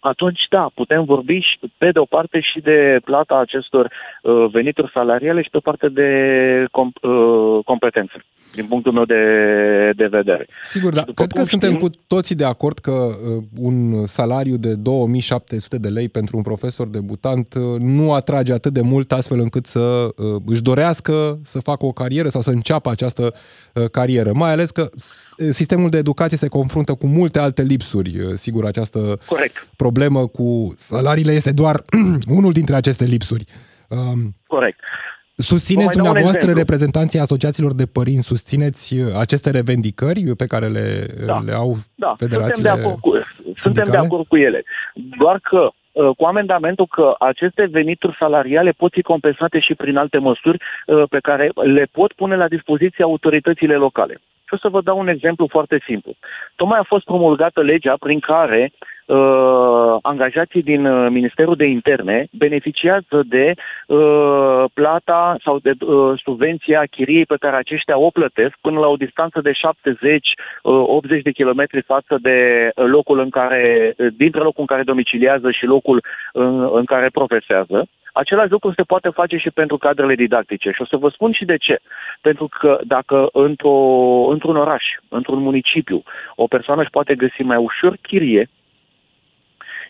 atunci 0.00 0.42
da, 0.48 0.70
putem 0.74 1.04
vorbi 1.04 1.38
și 1.38 1.58
pe 1.78 1.90
de 1.90 1.98
o 1.98 2.04
parte 2.04 2.40
și 2.40 2.60
de 2.60 2.98
plata 3.04 3.36
acestor 3.38 3.84
uh, 3.86 4.46
venituri 4.52 4.90
salariale 4.92 5.42
și 5.42 5.50
pe 5.50 5.58
parte 5.58 5.88
de 5.88 6.08
com- 6.64 7.00
uh, 7.02 7.64
competențe, 7.64 8.16
din 8.54 8.66
punctul 8.66 8.92
meu 8.92 9.04
de, 9.04 9.22
de 9.96 10.06
vedere. 10.06 10.46
Sigur, 10.62 10.94
dar 10.94 11.04
cred 11.14 11.32
că 11.32 11.42
știm, 11.44 11.60
suntem 11.60 11.76
cu 11.76 11.88
toții 12.06 12.34
de 12.34 12.44
acord 12.44 12.78
că 12.78 12.90
uh, 12.90 13.42
un 13.60 14.06
salariu 14.06 14.56
de 14.56 14.74
2700 14.74 15.78
de 15.78 15.88
lei 15.88 16.08
pentru 16.08 16.36
un 16.36 16.42
profesor 16.42 16.88
debutant 16.88 17.54
uh, 17.54 17.80
nu 17.80 18.12
atrage 18.12 18.52
atât 18.52 18.72
de 18.72 18.80
mult 18.80 19.12
astfel 19.12 19.38
încât 19.38 19.66
să 19.66 20.08
uh, 20.16 20.42
își 20.46 20.62
dorească 20.62 21.38
să 21.44 21.60
facă 21.60 21.86
o 21.86 21.92
carieră 21.92 22.28
sau 22.28 22.40
să 22.40 22.50
înceapă 22.50 22.90
această 22.90 23.34
uh, 23.74 23.84
carieră. 23.90 24.30
Mai 24.34 24.50
ales 24.50 24.70
că 24.70 24.88
uh, 24.90 25.48
sistemul 25.50 25.90
de 25.90 25.98
educație 25.98 26.36
se 26.36 26.48
confruntă 26.48 26.94
cu 26.94 27.06
multe 27.06 27.38
alte 27.38 27.62
lipsuri, 27.62 28.20
uh, 28.20 28.32
sigur, 28.34 28.64
această 28.64 29.18
Corect 29.26 29.68
problemă 29.76 30.26
cu 30.26 30.74
salariile 30.76 31.32
este 31.32 31.52
doar 31.52 31.82
unul 32.38 32.52
dintre 32.52 32.74
aceste 32.74 33.04
lipsuri. 33.04 33.44
Um, 33.88 34.36
Corect. 34.46 34.78
Susțineți 35.36 35.96
dumneavoastră 35.96 36.52
reprezentanții 36.52 37.18
asociațiilor 37.18 37.74
de 37.74 37.86
părinți, 37.92 38.26
susțineți 38.26 38.98
uh, 38.98 39.06
aceste 39.20 39.50
revendicări 39.50 40.36
pe 40.36 40.46
care 40.46 40.66
le, 40.66 41.06
da. 41.26 41.42
le 41.46 41.52
au 41.52 41.76
da. 41.94 42.14
federațiile 42.16 42.70
suntem 42.70 42.74
de, 42.74 42.80
acord 42.80 43.00
cu, 43.00 43.10
suntem 43.56 43.86
de 43.90 43.96
acord 43.96 44.26
cu 44.26 44.36
ele. 44.36 44.64
Doar 45.18 45.38
că 45.42 45.70
uh, 45.92 46.10
cu 46.16 46.24
amendamentul 46.24 46.86
că 46.86 47.14
aceste 47.18 47.68
venituri 47.70 48.16
salariale 48.18 48.70
pot 48.70 48.92
fi 48.92 49.02
compensate 49.02 49.58
și 49.58 49.74
prin 49.74 49.96
alte 49.96 50.18
măsuri 50.18 50.58
uh, 50.86 51.02
pe 51.08 51.18
care 51.22 51.50
le 51.54 51.88
pot 51.92 52.12
pune 52.12 52.36
la 52.36 52.48
dispoziție 52.48 53.04
autoritățile 53.04 53.74
locale. 53.76 54.20
Și 54.46 54.54
o 54.54 54.56
să 54.56 54.68
vă 54.68 54.80
dau 54.80 54.98
un 54.98 55.08
exemplu 55.08 55.46
foarte 55.50 55.82
simplu. 55.86 56.14
Tocmai 56.56 56.78
a 56.78 56.86
fost 56.92 57.04
promulgată 57.04 57.62
legea 57.62 57.94
prin 58.00 58.20
care 58.20 58.72
uh, 59.12 59.98
angajații 60.02 60.62
din 60.62 60.86
uh, 60.86 61.10
Ministerul 61.10 61.56
de 61.56 61.64
Interne 61.64 62.26
beneficiază 62.32 63.22
de 63.26 63.54
uh, 63.86 64.64
plata 64.74 65.36
sau 65.44 65.58
de 65.58 65.72
uh, 65.78 66.20
subvenția 66.24 66.82
chiriei 66.90 67.26
pe 67.26 67.36
care 67.40 67.56
aceștia 67.56 67.98
o 67.98 68.10
plătesc 68.10 68.54
până 68.60 68.78
la 68.78 68.86
o 68.86 68.96
distanță 68.96 69.40
de 69.40 69.50
70-80 69.50 69.54
uh, 70.62 71.22
de 71.22 71.30
kilometri 71.30 71.82
față 71.82 72.18
de 72.22 72.70
locul 72.74 73.18
în 73.18 73.30
care, 73.30 73.94
dintre 74.16 74.40
locul 74.40 74.60
în 74.60 74.66
care 74.66 74.82
domiciliază 74.82 75.50
și 75.50 75.64
locul 75.64 76.04
în, 76.32 76.70
în 76.72 76.84
care 76.84 77.08
profesează. 77.12 77.88
Același 78.12 78.50
lucru 78.50 78.72
se 78.76 78.82
poate 78.82 79.08
face 79.08 79.36
și 79.36 79.50
pentru 79.50 79.76
cadrele 79.76 80.14
didactice 80.14 80.70
și 80.70 80.82
o 80.82 80.84
să 80.84 80.96
vă 80.96 81.08
spun 81.08 81.32
și 81.32 81.44
de 81.44 81.56
ce. 81.56 81.76
Pentru 82.20 82.48
că 82.58 82.78
dacă 82.84 83.28
într-o, 83.32 83.76
într-un 84.30 84.56
oraș, 84.56 84.84
într-un 85.08 85.38
municipiu, 85.38 86.02
o 86.34 86.46
persoană 86.46 86.80
își 86.80 86.90
poate 86.90 87.14
găsi 87.14 87.42
mai 87.42 87.56
ușor 87.56 87.96
chirie, 88.02 88.48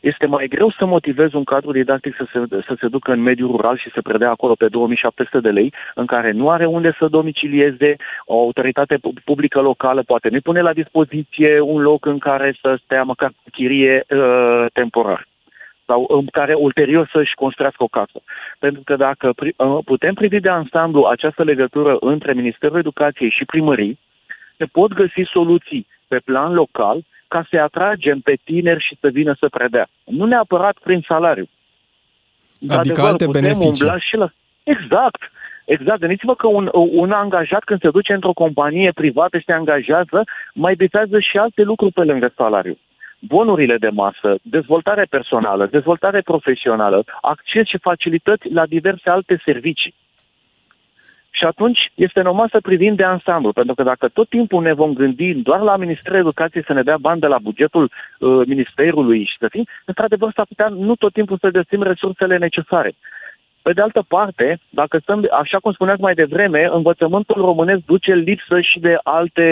este 0.03 0.27
mai 0.27 0.47
greu 0.49 0.71
să 0.71 0.85
motivezi 0.85 1.37
un 1.37 1.45
cadru 1.45 1.73
didactic 1.73 2.15
să 2.17 2.27
se, 2.33 2.63
să 2.67 2.75
se 2.81 2.89
ducă 2.89 3.13
în 3.13 3.21
mediul 3.21 3.51
rural 3.51 3.77
și 3.77 3.91
să 3.95 4.03
predea 4.03 4.31
acolo 4.31 4.55
pe 4.55 4.69
2700 4.69 5.41
de 5.41 5.51
lei, 5.51 5.73
în 5.95 6.07
care 6.07 6.31
nu 6.31 6.51
are 6.51 6.67
unde 6.67 6.95
să 6.99 7.07
domicilieze, 7.07 7.97
o 8.25 8.39
autoritate 8.39 8.99
publică 9.25 9.61
locală 9.61 10.03
poate 10.03 10.29
nu 10.29 10.41
pune 10.41 10.61
la 10.61 10.73
dispoziție 10.73 11.61
un 11.61 11.81
loc 11.83 12.07
în 12.07 12.19
care 12.19 12.55
să 12.61 12.79
stea 12.85 13.03
măcar 13.03 13.29
cu 13.29 13.51
chirie 13.51 14.05
uh, 14.09 14.67
temporar 14.73 15.27
sau 15.87 16.07
în 16.09 16.27
care 16.27 16.55
ulterior 16.55 17.09
să-și 17.13 17.35
construiască 17.35 17.83
o 17.83 17.87
casă. 17.87 18.23
Pentru 18.59 18.83
că 18.85 18.97
dacă 18.97 19.33
uh, 19.39 19.79
putem 19.85 20.15
privi 20.15 20.41
de 20.41 20.49
ansamblu 20.49 21.05
această 21.05 21.43
legătură 21.43 21.97
între 22.01 22.33
Ministerul 22.33 22.79
Educației 22.79 23.31
și 23.31 23.45
primării, 23.45 23.99
se 24.57 24.65
pot 24.65 24.93
găsi 24.93 25.23
soluții 25.33 25.87
pe 26.09 26.19
plan 26.25 26.53
local 26.53 27.05
ca 27.35 27.47
să-i 27.49 27.67
atragem 27.69 28.19
pe 28.21 28.35
tineri 28.45 28.87
și 28.89 28.97
să 29.01 29.09
vină 29.19 29.33
să 29.39 29.47
predea. 29.57 29.87
Nu 30.05 30.25
neapărat 30.25 30.77
prin 30.87 31.01
salariu. 31.11 31.49
Adică 32.69 33.01
adevăr, 33.01 33.11
alte 33.11 33.27
beneficii. 33.39 33.87
Umbla 33.87 33.99
și 33.99 34.17
la... 34.17 34.29
Exact. 34.75 35.23
Exact. 35.65 36.01
Gândiți-vă 36.01 36.35
că 36.35 36.47
un, 36.47 36.69
un 36.73 37.11
angajat 37.11 37.65
când 37.65 37.81
se 37.81 37.91
duce 37.91 38.13
într-o 38.13 38.33
companie 38.33 38.91
privată 38.95 39.39
și 39.39 39.45
se 39.45 39.53
angajează, 39.53 40.19
mai 40.55 40.75
bifează 40.75 41.19
și 41.21 41.37
alte 41.37 41.63
lucruri 41.63 41.93
pe 41.93 42.05
lângă 42.05 42.33
salariu. 42.37 42.77
Bonurile 43.19 43.77
de 43.79 43.89
masă, 43.89 44.37
dezvoltare 44.43 45.05
personală, 45.11 45.67
dezvoltare 45.67 46.21
profesională, 46.21 47.05
acces 47.21 47.67
și 47.67 47.79
facilități 47.79 48.53
la 48.53 48.67
diverse 48.67 49.11
alte 49.11 49.41
servicii. 49.45 49.95
Și 51.35 51.45
atunci 51.45 51.93
este 51.95 52.21
normal 52.21 52.49
să 52.49 52.61
privim 52.61 52.95
de 52.95 53.05
ansamblu, 53.05 53.53
pentru 53.53 53.75
că 53.75 53.83
dacă 53.83 54.09
tot 54.09 54.29
timpul 54.29 54.63
ne 54.63 54.73
vom 54.73 54.93
gândi 54.93 55.35
doar 55.35 55.61
la 55.61 55.77
Ministerul 55.77 56.19
Educației 56.19 56.65
să 56.67 56.73
ne 56.73 56.83
dea 56.83 56.97
bani 56.97 57.21
de 57.21 57.27
la 57.27 57.39
bugetul 57.39 57.91
uh, 58.19 58.43
Ministerului 58.47 59.25
și 59.25 59.37
să 59.39 59.47
fim, 59.51 59.67
într-adevăr 59.85 60.33
s-ar 60.35 60.47
putea 60.49 60.69
nu 60.69 60.95
tot 60.95 61.13
timpul 61.13 61.39
să 61.41 61.49
găsim 61.49 61.83
resursele 61.83 62.37
necesare. 62.37 62.93
Pe 63.63 63.73
de 63.73 63.81
altă 63.81 64.05
parte, 64.09 64.59
dacă 64.71 64.99
stăm, 64.99 65.29
așa 65.31 65.59
cum 65.59 65.73
spuneați 65.73 66.01
mai 66.01 66.15
devreme, 66.15 66.69
învățământul 66.73 67.43
românesc 67.43 67.81
duce 67.87 68.15
lipsă 68.15 68.61
și 68.61 68.79
de 68.81 68.99
alte 69.03 69.47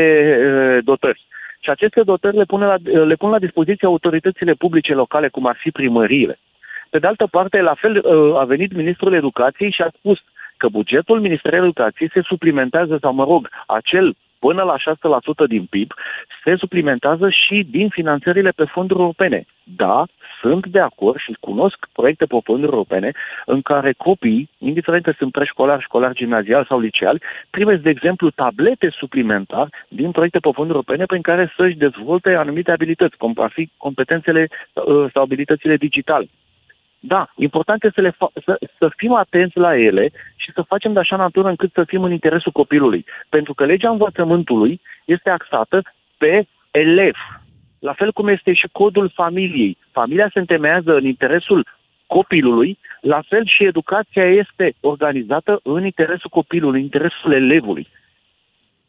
uh, 0.44 0.84
dotări. 0.84 1.20
Și 1.60 1.70
aceste 1.70 2.02
dotări 2.02 2.36
le 2.36 2.44
pun, 2.44 2.60
la, 2.60 2.76
le 3.04 3.14
pun 3.14 3.30
la 3.30 3.38
dispoziție 3.38 3.86
autoritățile 3.86 4.52
publice 4.52 4.94
locale, 4.94 5.28
cum 5.28 5.46
ar 5.46 5.56
fi 5.60 5.70
primăriile. 5.70 6.38
Pe 6.90 6.98
de 6.98 7.06
altă 7.06 7.26
parte, 7.30 7.60
la 7.60 7.74
fel 7.74 7.96
uh, 7.96 8.38
a 8.38 8.44
venit 8.44 8.72
Ministrul 8.74 9.12
Educației 9.14 9.70
și 9.70 9.82
a 9.82 9.90
spus 9.98 10.18
că 10.60 10.68
bugetul 10.68 11.20
Ministerului 11.20 11.68
Educației 11.68 12.10
se 12.12 12.20
suplimentează, 12.30 12.98
sau 13.00 13.12
mă 13.14 13.24
rog, 13.24 13.48
acel 13.66 14.14
până 14.38 14.62
la 14.62 14.76
6% 14.76 15.48
din 15.48 15.64
PIB, 15.70 15.90
se 16.44 16.54
suplimentează 16.56 17.28
și 17.30 17.66
din 17.70 17.88
finanțările 17.88 18.50
pe 18.50 18.64
fonduri 18.64 19.00
europene. 19.00 19.44
Da, 19.64 20.04
sunt 20.40 20.66
de 20.66 20.80
acord 20.80 21.18
și 21.18 21.36
cunosc 21.40 21.78
proiecte 21.92 22.24
pe 22.24 22.38
fonduri 22.44 22.72
europene 22.72 23.10
în 23.46 23.60
care 23.62 23.92
copiii, 23.92 24.50
indiferent 24.58 25.04
că 25.04 25.12
sunt 25.18 25.32
preșcolari, 25.32 25.82
școlari 25.82 26.14
gimnazial 26.14 26.64
sau 26.68 26.78
liceali, 26.80 27.22
primesc, 27.50 27.80
de 27.82 27.90
exemplu, 27.90 28.30
tablete 28.30 28.88
suplimentar 28.90 29.68
din 29.88 30.10
proiecte 30.10 30.38
pe 30.38 30.50
fonduri 30.52 30.78
europene 30.78 31.04
prin 31.04 31.22
care 31.22 31.52
să-și 31.56 31.76
dezvolte 31.76 32.30
anumite 32.34 32.70
abilități, 32.70 33.16
cum 33.16 33.32
ar 33.36 33.50
fi 33.50 33.70
competențele 33.76 34.48
uh, 34.72 35.06
sau 35.12 35.22
abilitățile 35.22 35.76
digitale. 35.76 36.28
Da, 37.00 37.30
important 37.36 37.84
este 37.84 38.00
să, 38.00 38.06
le 38.06 38.10
fa- 38.10 38.44
să, 38.44 38.58
să 38.78 38.90
fim 38.96 39.12
atenți 39.12 39.58
la 39.58 39.76
ele 39.76 40.10
și 40.36 40.52
să 40.52 40.62
facem 40.62 40.92
de 40.92 40.98
așa 40.98 41.16
natură 41.16 41.48
încât 41.48 41.72
să 41.72 41.84
fim 41.84 42.02
în 42.02 42.12
interesul 42.12 42.52
copilului. 42.52 43.04
Pentru 43.28 43.54
că 43.54 43.64
legea 43.64 43.90
învățământului 43.90 44.80
este 45.04 45.30
axată 45.30 45.82
pe 46.18 46.46
elev. 46.70 47.14
La 47.78 47.92
fel 47.92 48.12
cum 48.12 48.28
este 48.28 48.52
și 48.52 48.68
codul 48.72 49.10
familiei. 49.14 49.76
Familia 49.90 50.30
se 50.32 50.38
întemeiază 50.38 50.94
în 50.94 51.04
interesul 51.04 51.66
copilului, 52.06 52.78
la 53.00 53.22
fel 53.28 53.46
și 53.46 53.64
educația 53.64 54.24
este 54.24 54.74
organizată 54.80 55.60
în 55.62 55.84
interesul 55.84 56.30
copilului, 56.30 56.78
în 56.78 56.84
interesul 56.84 57.32
elevului. 57.32 57.88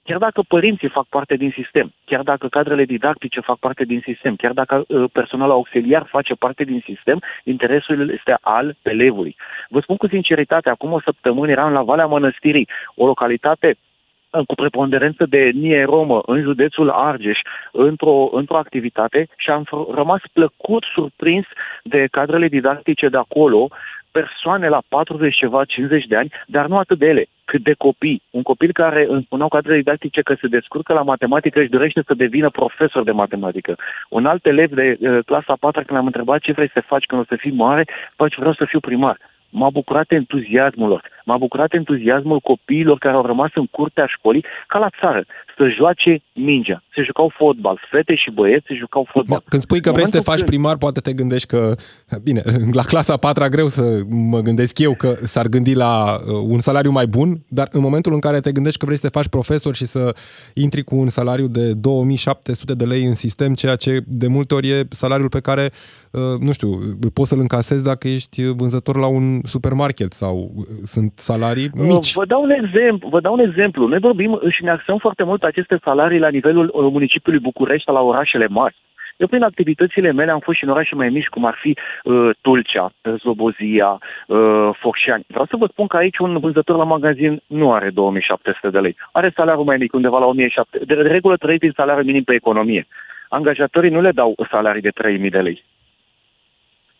Chiar 0.04 0.18
dacă 0.18 0.42
părinții 0.48 0.90
fac 0.90 1.06
parte 1.10 1.36
din 1.36 1.52
sistem, 1.56 1.94
chiar 2.06 2.22
dacă 2.22 2.48
cadrele 2.48 2.86
didactice 2.86 3.40
fac 3.40 3.60
parte 3.60 3.84
din 3.84 4.02
sistem, 4.04 4.36
chiar 4.36 4.52
dacă 4.52 4.84
uh, 4.88 5.04
personalul 5.12 5.54
auxiliar 5.54 6.06
face 6.10 6.34
parte 6.34 6.64
din 6.64 6.82
sistem, 6.86 7.22
interesul 7.44 8.10
este 8.10 8.38
al 8.42 8.76
elevului. 8.82 9.36
Vă 9.70 9.80
spun 9.80 9.96
cu 9.96 10.08
sinceritate, 10.08 10.70
acum 10.70 10.92
o 10.92 11.02
săptămână 11.02 11.52
eram 11.52 11.72
la 11.72 11.84
Valea 11.84 12.06
Mănăstirii, 12.06 12.68
o 12.96 13.06
localitate 13.06 13.76
uh, 13.76 14.46
cu 14.46 14.56
preponderență 14.56 15.26
de 15.26 15.52
nie 15.54 15.84
romă 15.84 16.22
în 16.26 16.42
județul 16.42 16.90
Argeș 16.90 17.40
într-o, 17.72 18.30
într-o 18.32 18.58
activitate 18.58 19.28
și 19.38 19.50
am 19.50 19.64
rămas 19.94 20.22
plăcut 20.34 20.84
surprins 20.94 21.46
de 21.84 22.08
cadrele 22.12 22.48
didactice 22.48 23.08
de 23.08 23.18
acolo, 23.18 23.70
persoane 24.12 24.68
la 24.68 24.82
40 24.88 25.36
ceva, 25.36 25.66
50 25.66 26.06
de 26.06 26.16
ani, 26.16 26.32
dar 26.46 26.68
nu 26.68 26.78
atât 26.78 26.98
de 26.98 27.06
ele, 27.06 27.26
cât 27.52 27.64
de 27.64 27.76
copii. 27.86 28.22
Un 28.30 28.42
copil 28.42 28.72
care 28.72 29.06
îmi 29.10 29.24
spuneau 29.28 29.50
cadrele 29.50 29.78
didactice 29.78 30.22
că 30.22 30.34
se 30.42 30.48
descurcă 30.48 30.94
la 30.94 31.02
matematică 31.02 31.64
și 31.64 31.76
dorește 31.76 32.02
să 32.06 32.14
devină 32.14 32.50
profesor 32.50 33.04
de 33.04 33.12
matematică. 33.12 33.76
Un 34.10 34.26
alt 34.26 34.46
elev 34.46 34.70
de 34.74 34.98
uh, 35.00 35.20
clasa 35.26 35.56
4 35.60 35.82
când 35.86 35.98
l-am 35.98 36.06
întrebat 36.12 36.40
ce 36.42 36.52
vrei 36.52 36.70
să 36.74 36.90
faci 36.92 37.06
când 37.06 37.22
o 37.22 37.26
să 37.28 37.36
fii 37.36 37.52
mare, 37.52 37.84
faci 38.16 38.36
vreau 38.36 38.54
să 38.54 38.66
fiu 38.66 38.80
primar. 38.80 39.18
M-a 39.52 39.70
bucurat 39.70 40.12
entuziasmul 40.12 40.88
lor. 40.88 41.04
M-a 41.26 41.38
bucurat 41.38 41.74
entuziasmul 41.74 42.40
copiilor 42.40 42.98
care 42.98 43.16
au 43.16 43.26
rămas 43.26 43.50
în 43.54 43.66
curtea 43.66 44.06
școlii, 44.18 44.46
ca 44.68 44.80
la 44.80 44.90
țară, 45.00 45.26
să 45.58 45.68
joace 45.78 46.22
mingea. 46.34 46.84
Se 46.96 47.02
jucau 47.04 47.32
fotbal. 47.38 47.82
Fete 47.92 48.16
și 48.16 48.32
băieți 48.32 48.66
se 48.68 48.74
jucau 48.74 49.08
fotbal. 49.12 49.38
Da, 49.38 49.50
când 49.50 49.62
spui 49.62 49.82
că 49.82 49.92
vrei 49.92 50.06
să 50.06 50.12
te 50.12 50.20
faci 50.20 50.36
când... 50.36 50.50
primar, 50.50 50.78
poate 50.78 51.00
te 51.00 51.14
gândești 51.14 51.48
că, 51.48 51.76
bine, 52.24 52.42
la 52.80 52.84
clasa 52.84 53.18
4 53.18 53.44
greu 53.50 53.68
să 53.68 54.00
mă 54.10 54.40
gândesc 54.40 54.80
eu 54.80 54.94
că 54.94 55.14
s-ar 55.14 55.48
gândi 55.48 55.76
la 55.76 56.16
uh, 56.16 56.48
un 56.48 56.60
salariu 56.60 56.92
mai 56.92 57.06
bun, 57.06 57.38
dar 57.48 57.68
în 57.72 57.82
momentul 57.82 58.14
în 58.14 58.20
care 58.20 58.40
te 58.40 58.52
gândești 58.52 58.80
că 58.80 58.86
vrei 58.86 58.98
să 58.98 59.08
te 59.08 59.18
faci 59.18 59.28
profesor 59.28 59.76
și 59.76 59.86
să 59.86 60.16
intri 60.54 60.84
cu 60.84 60.96
un 60.96 61.10
salariu 61.10 61.48
de 61.48 61.74
2700 61.74 62.74
de 62.74 62.86
lei 62.86 63.04
în 63.04 63.16
sistem, 63.16 63.54
ceea 63.54 63.76
ce 63.76 64.00
de 64.08 64.28
multe 64.28 64.54
ori 64.54 64.70
e 64.70 64.88
salariul 64.90 65.30
pe 65.30 65.40
care, 65.40 65.70
uh, 66.12 66.22
nu 66.40 66.52
știu, 66.52 66.70
poți 67.14 67.30
să-l 67.30 67.40
încasezi 67.40 67.84
dacă 67.84 68.08
ești 68.08 68.52
vânzător 68.52 68.98
la 68.98 69.08
un 69.08 69.41
supermarket 69.44 70.12
sau 70.12 70.52
uh, 70.56 70.66
sunt 70.84 71.12
salarii 71.16 71.70
mici. 71.74 72.14
Vă 72.14 72.26
dau 72.26 72.42
un 72.44 72.50
exemplu. 72.50 73.10
Vă 73.10 73.20
dau 73.20 73.34
un 73.34 73.40
exemplu. 73.40 73.88
Noi 73.88 74.00
vorbim 74.00 74.40
și 74.50 74.64
ne 74.64 74.70
axăm 74.72 74.98
foarte 74.98 75.24
mult 75.24 75.44
aceste 75.44 75.80
salarii 75.84 76.20
la 76.20 76.30
nivelul 76.30 76.72
municipiului 76.74 77.42
București, 77.42 77.92
la 77.92 78.02
orașele 78.02 78.48
mari. 78.48 78.76
Eu 79.22 79.28
prin 79.28 79.44
activitățile 79.44 80.12
mele 80.12 80.32
am 80.32 80.40
fost 80.40 80.58
și 80.58 80.64
în 80.64 80.70
orașe 80.70 80.96
mai 80.96 81.10
mici, 81.10 81.28
cum 81.28 81.46
ar 81.46 81.58
fi 81.62 81.78
uh, 82.04 82.30
Tulcea, 82.42 82.92
Zlobozia, 83.18 84.00
uh, 84.28 84.70
Focșani. 84.80 85.26
Vreau 85.28 85.46
să 85.46 85.56
vă 85.58 85.68
spun 85.72 85.88
că 85.88 85.98
aici 85.98 86.18
un 86.18 86.40
vânzător 86.40 86.76
la 86.78 86.84
magazin 86.84 87.42
nu 87.48 87.74
are 87.74 87.90
2700 87.90 88.70
de 88.70 88.80
lei. 88.80 88.96
Are 89.12 89.34
salariul 89.36 89.66
mai 89.66 89.78
mic, 89.78 89.94
undeva 89.94 90.20
la 90.20 90.26
1700. 90.26 90.86
De, 90.86 90.96
de 90.96 91.02
regulă 91.02 91.36
trăiți 91.36 91.62
din 91.62 91.72
salariul 91.76 92.06
minim 92.06 92.24
pe 92.24 92.34
economie. 92.34 92.88
Angajatorii 93.30 93.92
nu 93.92 94.02
le 94.02 94.12
dau 94.12 94.36
salarii 94.52 94.82
de 94.82 94.90
3000 94.90 95.30
de 95.30 95.40
lei. 95.40 95.64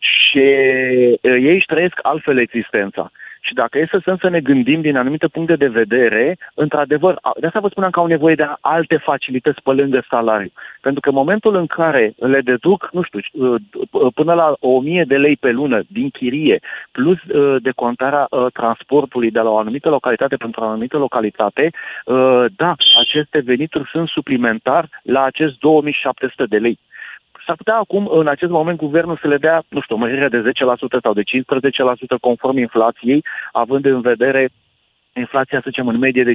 Și 0.02 0.38
uh, 0.38 1.18
ei 1.22 1.54
își 1.54 1.66
trăiesc 1.66 1.98
altfel 2.02 2.38
existența. 2.38 3.10
Și 3.44 3.54
dacă 3.54 3.78
e 3.78 3.86
să 3.90 4.16
să 4.20 4.28
ne 4.28 4.40
gândim 4.40 4.80
din 4.80 4.96
anumite 4.96 5.26
puncte 5.26 5.56
de 5.56 5.66
vedere, 5.66 6.38
într-adevăr, 6.54 7.18
de 7.40 7.46
asta 7.46 7.60
vă 7.60 7.68
spuneam 7.68 7.92
că 7.92 8.00
au 8.00 8.06
nevoie 8.06 8.34
de 8.34 8.46
alte 8.60 8.96
facilități 8.96 9.62
pe 9.62 9.70
lângă 9.70 10.04
salariu. 10.08 10.52
Pentru 10.80 11.00
că 11.00 11.08
în 11.08 11.14
momentul 11.14 11.54
în 11.54 11.66
care 11.66 12.14
le 12.16 12.40
deduc, 12.40 12.88
nu 12.92 13.02
știu, 13.02 13.18
uh, 13.32 13.60
uh, 13.90 14.12
până 14.14 14.34
la 14.34 14.54
1000 14.60 15.04
de 15.04 15.16
lei 15.16 15.36
pe 15.36 15.50
lună 15.50 15.82
din 15.88 16.10
chirie, 16.10 16.60
plus 16.92 17.18
uh, 17.22 17.62
decontarea 17.62 18.28
transportului 18.52 19.30
de 19.30 19.40
la 19.40 19.50
o 19.50 19.58
anumită 19.58 19.88
localitate 19.88 20.36
pentru 20.36 20.60
o 20.60 20.66
anumită 20.66 20.96
localitate, 20.96 21.70
da, 22.56 22.74
aceste 23.00 23.38
venituri 23.38 23.88
sunt 23.92 24.08
suplimentar 24.08 24.88
la 25.02 25.22
acest 25.22 25.58
2700 25.58 26.44
de 26.48 26.56
lei. 26.56 26.78
S-ar 27.46 27.56
putea 27.56 27.76
acum, 27.76 28.06
în 28.06 28.26
acest 28.28 28.50
moment, 28.50 28.78
guvernul 28.78 29.18
să 29.20 29.28
le 29.28 29.36
dea, 29.36 29.62
nu 29.68 29.80
știu, 29.80 29.96
mărirea 29.96 30.28
de 30.28 30.42
10% 30.42 30.42
sau 31.02 31.12
de 31.12 31.22
15% 31.22 31.24
conform 32.20 32.56
inflației, 32.56 33.24
având 33.52 33.84
în 33.84 34.00
vedere 34.00 34.48
inflația, 35.12 35.58
să 35.58 35.68
zicem, 35.68 35.88
în 35.88 35.98
medie 35.98 36.24
de 36.24 36.34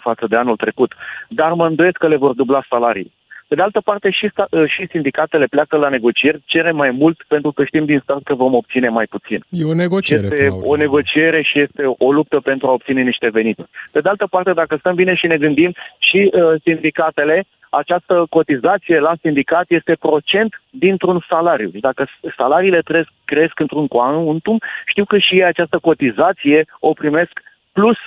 față 0.00 0.26
de 0.28 0.36
anul 0.36 0.56
trecut. 0.56 0.94
Dar 1.28 1.52
mă 1.52 1.66
îndoiesc 1.66 1.96
că 1.96 2.08
le 2.08 2.16
vor 2.16 2.32
dubla 2.34 2.62
salarii. 2.68 3.12
Pe 3.48 3.56
de 3.56 3.62
altă 3.62 3.80
parte, 3.80 4.10
și, 4.10 4.28
sta, 4.28 4.48
și 4.66 4.86
sindicatele 4.90 5.46
pleacă 5.46 5.76
la 5.76 5.88
negocieri, 5.88 6.42
cere 6.44 6.70
mai 6.70 6.90
mult 6.90 7.24
pentru 7.28 7.50
că 7.52 7.64
știm 7.64 7.84
din 7.84 8.00
stat 8.02 8.22
că 8.22 8.34
vom 8.34 8.54
obține 8.54 8.88
mai 8.88 9.04
puțin. 9.04 9.44
E 9.48 9.64
o 9.64 9.74
negociere. 9.74 10.26
Este 10.26 10.48
o 10.48 10.76
negociere 10.76 11.42
și 11.42 11.60
este 11.60 11.82
o 11.98 12.12
luptă 12.12 12.40
pentru 12.40 12.66
a 12.66 12.72
obține 12.72 13.02
niște 13.02 13.28
venituri. 13.28 13.68
Pe 13.92 14.00
de 14.00 14.08
altă 14.08 14.26
parte, 14.30 14.52
dacă 14.52 14.76
stăm 14.76 14.94
bine 14.94 15.14
și 15.14 15.26
ne 15.26 15.36
gândim, 15.36 15.72
și 15.98 16.30
uh, 16.32 16.60
sindicatele 16.62 17.44
această 17.70 18.26
cotizație 18.30 18.98
la 18.98 19.14
sindicat 19.20 19.64
este 19.68 19.94
procent 20.00 20.62
dintr-un 20.70 21.24
salariu. 21.28 21.68
Deci 21.68 21.80
dacă 21.80 22.06
salariile 22.36 22.80
cresc, 22.84 23.08
cresc 23.24 23.60
într-un 23.60 23.86
quantum, 23.86 24.58
știu 24.86 25.04
că 25.04 25.18
și 25.18 25.34
ei 25.34 25.44
această 25.44 25.78
cotizație 25.78 26.66
o 26.80 26.92
primesc 26.92 27.32
plus 27.72 27.98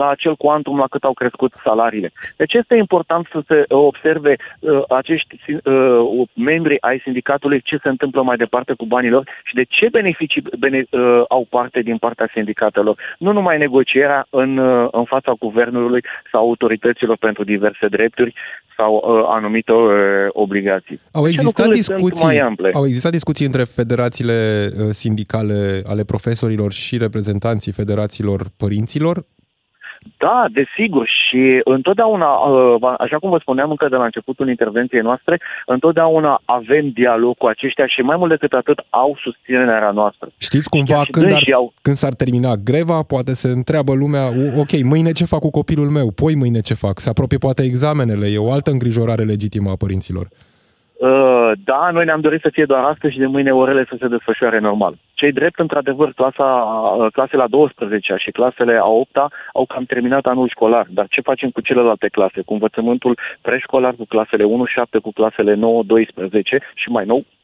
la 0.00 0.08
acel 0.08 0.34
quantum 0.36 0.78
la 0.78 0.86
cât 0.86 1.04
au 1.04 1.12
crescut 1.12 1.52
salariile. 1.62 2.12
Deci 2.36 2.52
este 2.52 2.74
important 2.76 3.26
să 3.32 3.40
se 3.48 3.64
observe 3.68 4.36
uh, 4.36 4.82
acești 4.88 5.34
uh, 5.64 6.28
membri 6.34 6.76
ai 6.80 7.00
sindicatului 7.02 7.60
ce 7.64 7.76
se 7.82 7.88
întâmplă 7.88 8.22
mai 8.22 8.36
departe 8.36 8.72
cu 8.72 8.86
banii 8.86 9.10
lor 9.10 9.28
și 9.44 9.54
de 9.54 9.64
ce 9.68 9.88
beneficii 9.90 10.42
bene, 10.58 10.86
uh, 10.90 11.22
au 11.28 11.46
parte 11.50 11.80
din 11.80 11.96
partea 11.96 12.28
sindicatelor. 12.32 12.96
Nu 13.18 13.32
numai 13.32 13.58
negocierea 13.58 14.26
în, 14.30 14.58
uh, 14.58 14.88
în 14.90 15.04
fața 15.04 15.32
guvernului 15.38 16.04
sau 16.32 16.40
autorităților 16.40 17.16
pentru 17.16 17.44
diverse 17.44 17.86
drepturi 17.86 18.34
sau 18.76 18.94
uh, 18.94 19.24
anumite 19.28 19.72
uh, 19.72 19.90
obligații. 20.28 21.00
Au 21.12 21.26
existat, 21.28 21.68
discuții, 21.68 22.24
mai 22.24 22.38
ample. 22.38 22.70
au 22.72 22.86
existat 22.86 23.12
discuții 23.12 23.46
între 23.46 23.64
federațiile 23.64 24.68
uh, 24.68 24.84
sindicale 24.90 25.82
ale 25.86 26.04
profesorilor 26.04 26.72
și 26.72 26.96
reprezentanții 26.96 27.72
federațiilor 27.72 28.40
părinților 28.56 29.24
da, 30.16 30.44
desigur 30.52 31.06
și 31.06 31.60
întotdeauna, 31.64 32.26
uh, 32.26 32.94
așa 32.98 33.16
cum 33.18 33.30
vă 33.30 33.38
spuneam 33.40 33.70
încă 33.70 33.86
de 33.88 33.96
la 33.96 34.04
începutul 34.04 34.48
intervenției 34.48 35.00
noastre, 35.00 35.40
întotdeauna 35.66 36.40
avem 36.44 36.90
dialog 36.90 37.36
cu 37.36 37.46
aceștia 37.46 37.86
și 37.86 38.00
mai 38.00 38.16
mult 38.16 38.30
decât 38.30 38.52
atât 38.52 38.78
au 38.90 39.18
susținerea 39.22 39.90
noastră. 39.90 40.28
Știți 40.38 40.68
cumva 40.68 41.02
când, 41.10 41.32
ar, 41.32 41.42
au... 41.54 41.72
când 41.82 41.96
s-ar 41.96 42.12
termina 42.12 42.54
greva, 42.54 43.02
poate 43.02 43.32
se 43.34 43.48
întreabă 43.48 43.94
lumea, 43.94 44.26
ok, 44.58 44.82
mâine 44.82 45.12
ce 45.12 45.24
fac 45.24 45.40
cu 45.40 45.50
copilul 45.50 45.88
meu, 45.88 46.10
poi 46.10 46.34
mâine 46.36 46.60
ce 46.60 46.74
fac, 46.74 46.98
se 46.98 47.08
apropie 47.08 47.38
poate 47.38 47.62
examenele, 47.62 48.26
e 48.26 48.38
o 48.38 48.52
altă 48.52 48.70
îngrijorare 48.70 49.22
legitimă 49.22 49.70
a 49.70 49.76
părinților. 49.76 50.26
Uh, 50.98 51.52
da, 51.64 51.90
noi 51.92 52.04
ne-am 52.04 52.20
dorit 52.20 52.40
să 52.40 52.48
fie 52.52 52.64
doar 52.64 52.84
astăzi 52.84 53.12
și 53.12 53.18
de 53.18 53.26
mâine 53.26 53.52
orele 53.52 53.84
să 53.88 53.96
se 53.98 54.08
desfășoare 54.08 54.58
normal. 54.58 54.94
Cei 55.14 55.32
drept, 55.32 55.58
într-adevăr, 55.58 56.12
clasa, 56.12 56.44
uh, 56.44 57.12
clasele 57.12 57.42
a 57.42 57.46
12 57.46 58.14
și 58.18 58.30
clasele 58.30 58.76
a 58.76 58.86
8 58.86 59.16
au 59.52 59.66
cam 59.66 59.84
terminat 59.84 60.26
anul 60.26 60.48
școlar. 60.48 60.86
Dar 60.90 61.06
ce 61.08 61.20
facem 61.20 61.50
cu 61.50 61.60
celelalte 61.60 62.08
clase? 62.08 62.40
Cu 62.40 62.52
învățământul 62.52 63.18
preșcolar, 63.40 63.94
cu 63.94 64.04
clasele 64.04 64.44
1-7, 64.44 65.00
cu 65.02 65.12
clasele 65.12 65.54
9-12 65.54 65.58
și 66.74 66.88
mai 66.88 67.04
nou 67.04 67.16
uh, 67.16 67.35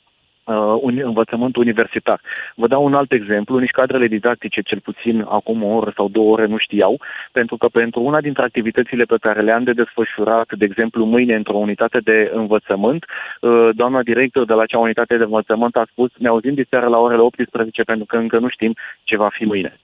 un 0.81 1.01
învățământ 1.03 1.57
universitar. 1.57 2.21
Vă 2.55 2.67
dau 2.67 2.85
un 2.85 2.95
alt 2.95 3.13
exemplu, 3.13 3.59
nici 3.59 3.71
cadrele 3.71 4.07
didactice, 4.07 4.61
cel 4.61 4.81
puțin 4.81 5.25
acum 5.29 5.63
o 5.63 5.67
oră 5.67 5.93
sau 5.97 6.09
două 6.09 6.33
ore, 6.33 6.47
nu 6.47 6.57
știau, 6.57 7.01
pentru 7.33 7.57
că 7.57 7.67
pentru 7.69 8.01
una 8.01 8.21
dintre 8.21 8.43
activitățile 8.43 9.05
pe 9.05 9.17
care 9.21 9.41
le-am 9.41 9.63
de 9.63 9.73
desfășurat, 9.73 10.53
de 10.53 10.65
exemplu, 10.65 11.05
mâine 11.05 11.35
într-o 11.35 11.57
unitate 11.57 11.99
de 11.99 12.31
învățământ, 12.35 13.05
uh, 13.41 13.69
doamna 13.73 14.03
director 14.03 14.45
de 14.45 14.53
la 14.53 14.63
acea 14.63 14.79
unitate 14.79 15.17
de 15.17 15.23
învățământ 15.23 15.77
a 15.77 15.87
spus, 15.91 16.11
ne 16.19 16.29
auzim 16.29 16.55
de 16.55 16.67
seara 16.69 16.87
la 16.87 16.99
orele 16.99 17.23
18 17.23 17.83
pentru 17.83 18.07
că 18.07 18.17
încă 18.17 18.39
nu 18.39 18.49
știm 18.49 18.75
ce 19.05 19.17
va 19.17 19.29
fi 19.33 19.45
mâine. 19.45 19.77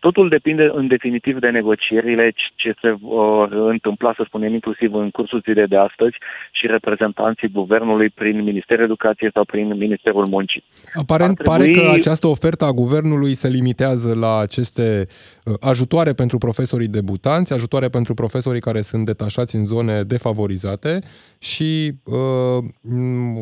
Totul 0.00 0.28
depinde 0.28 0.70
în 0.72 0.86
definitiv 0.86 1.38
de 1.38 1.48
negocierile 1.48 2.32
ce 2.54 2.74
se 2.80 2.94
vor 3.00 3.52
întâmpla, 3.52 4.12
să 4.16 4.22
spunem, 4.26 4.52
inclusiv 4.52 4.94
în 4.94 5.10
cursul 5.10 5.40
zilei 5.44 5.66
de 5.66 5.76
astăzi 5.76 6.16
și 6.52 6.66
reprezentanții 6.66 7.48
guvernului 7.48 8.08
prin 8.10 8.42
Ministerul 8.42 8.84
Educației 8.84 9.30
sau 9.32 9.44
prin 9.44 9.66
Ministerul 9.76 10.26
Muncii. 10.26 10.64
Aparent 10.94 11.34
trebui... 11.34 11.52
pare 11.52 11.70
că 11.70 11.90
această 11.90 12.26
ofertă 12.26 12.64
a 12.64 12.70
guvernului 12.72 13.34
se 13.34 13.48
limitează 13.48 14.14
la 14.14 14.38
aceste 14.38 15.06
uh, 15.44 15.54
ajutoare 15.60 16.12
pentru 16.12 16.38
profesorii 16.38 16.88
debutanți, 16.88 17.52
ajutoare 17.52 17.88
pentru 17.88 18.14
profesorii 18.14 18.60
care 18.60 18.80
sunt 18.80 19.04
detașați 19.04 19.56
în 19.56 19.64
zone 19.64 20.02
defavorizate 20.02 20.98
și 21.38 21.92
uh, 22.04 22.64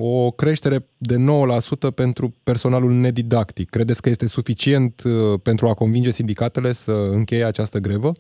o 0.00 0.30
creștere 0.30 0.78
de 0.98 1.16
9% 1.16 1.94
pentru 1.94 2.34
personalul 2.44 2.92
nedidactic. 2.92 3.70
Credeți 3.70 4.02
că 4.02 4.08
este 4.08 4.26
suficient 4.26 5.02
uh, 5.04 5.12
pentru 5.42 5.68
a 5.68 5.74
convinge 5.74 6.10
sindicatele 6.10 6.44
să 6.72 6.92
încheie 6.92 7.44
această 7.44 7.78
grevă? 7.78 8.12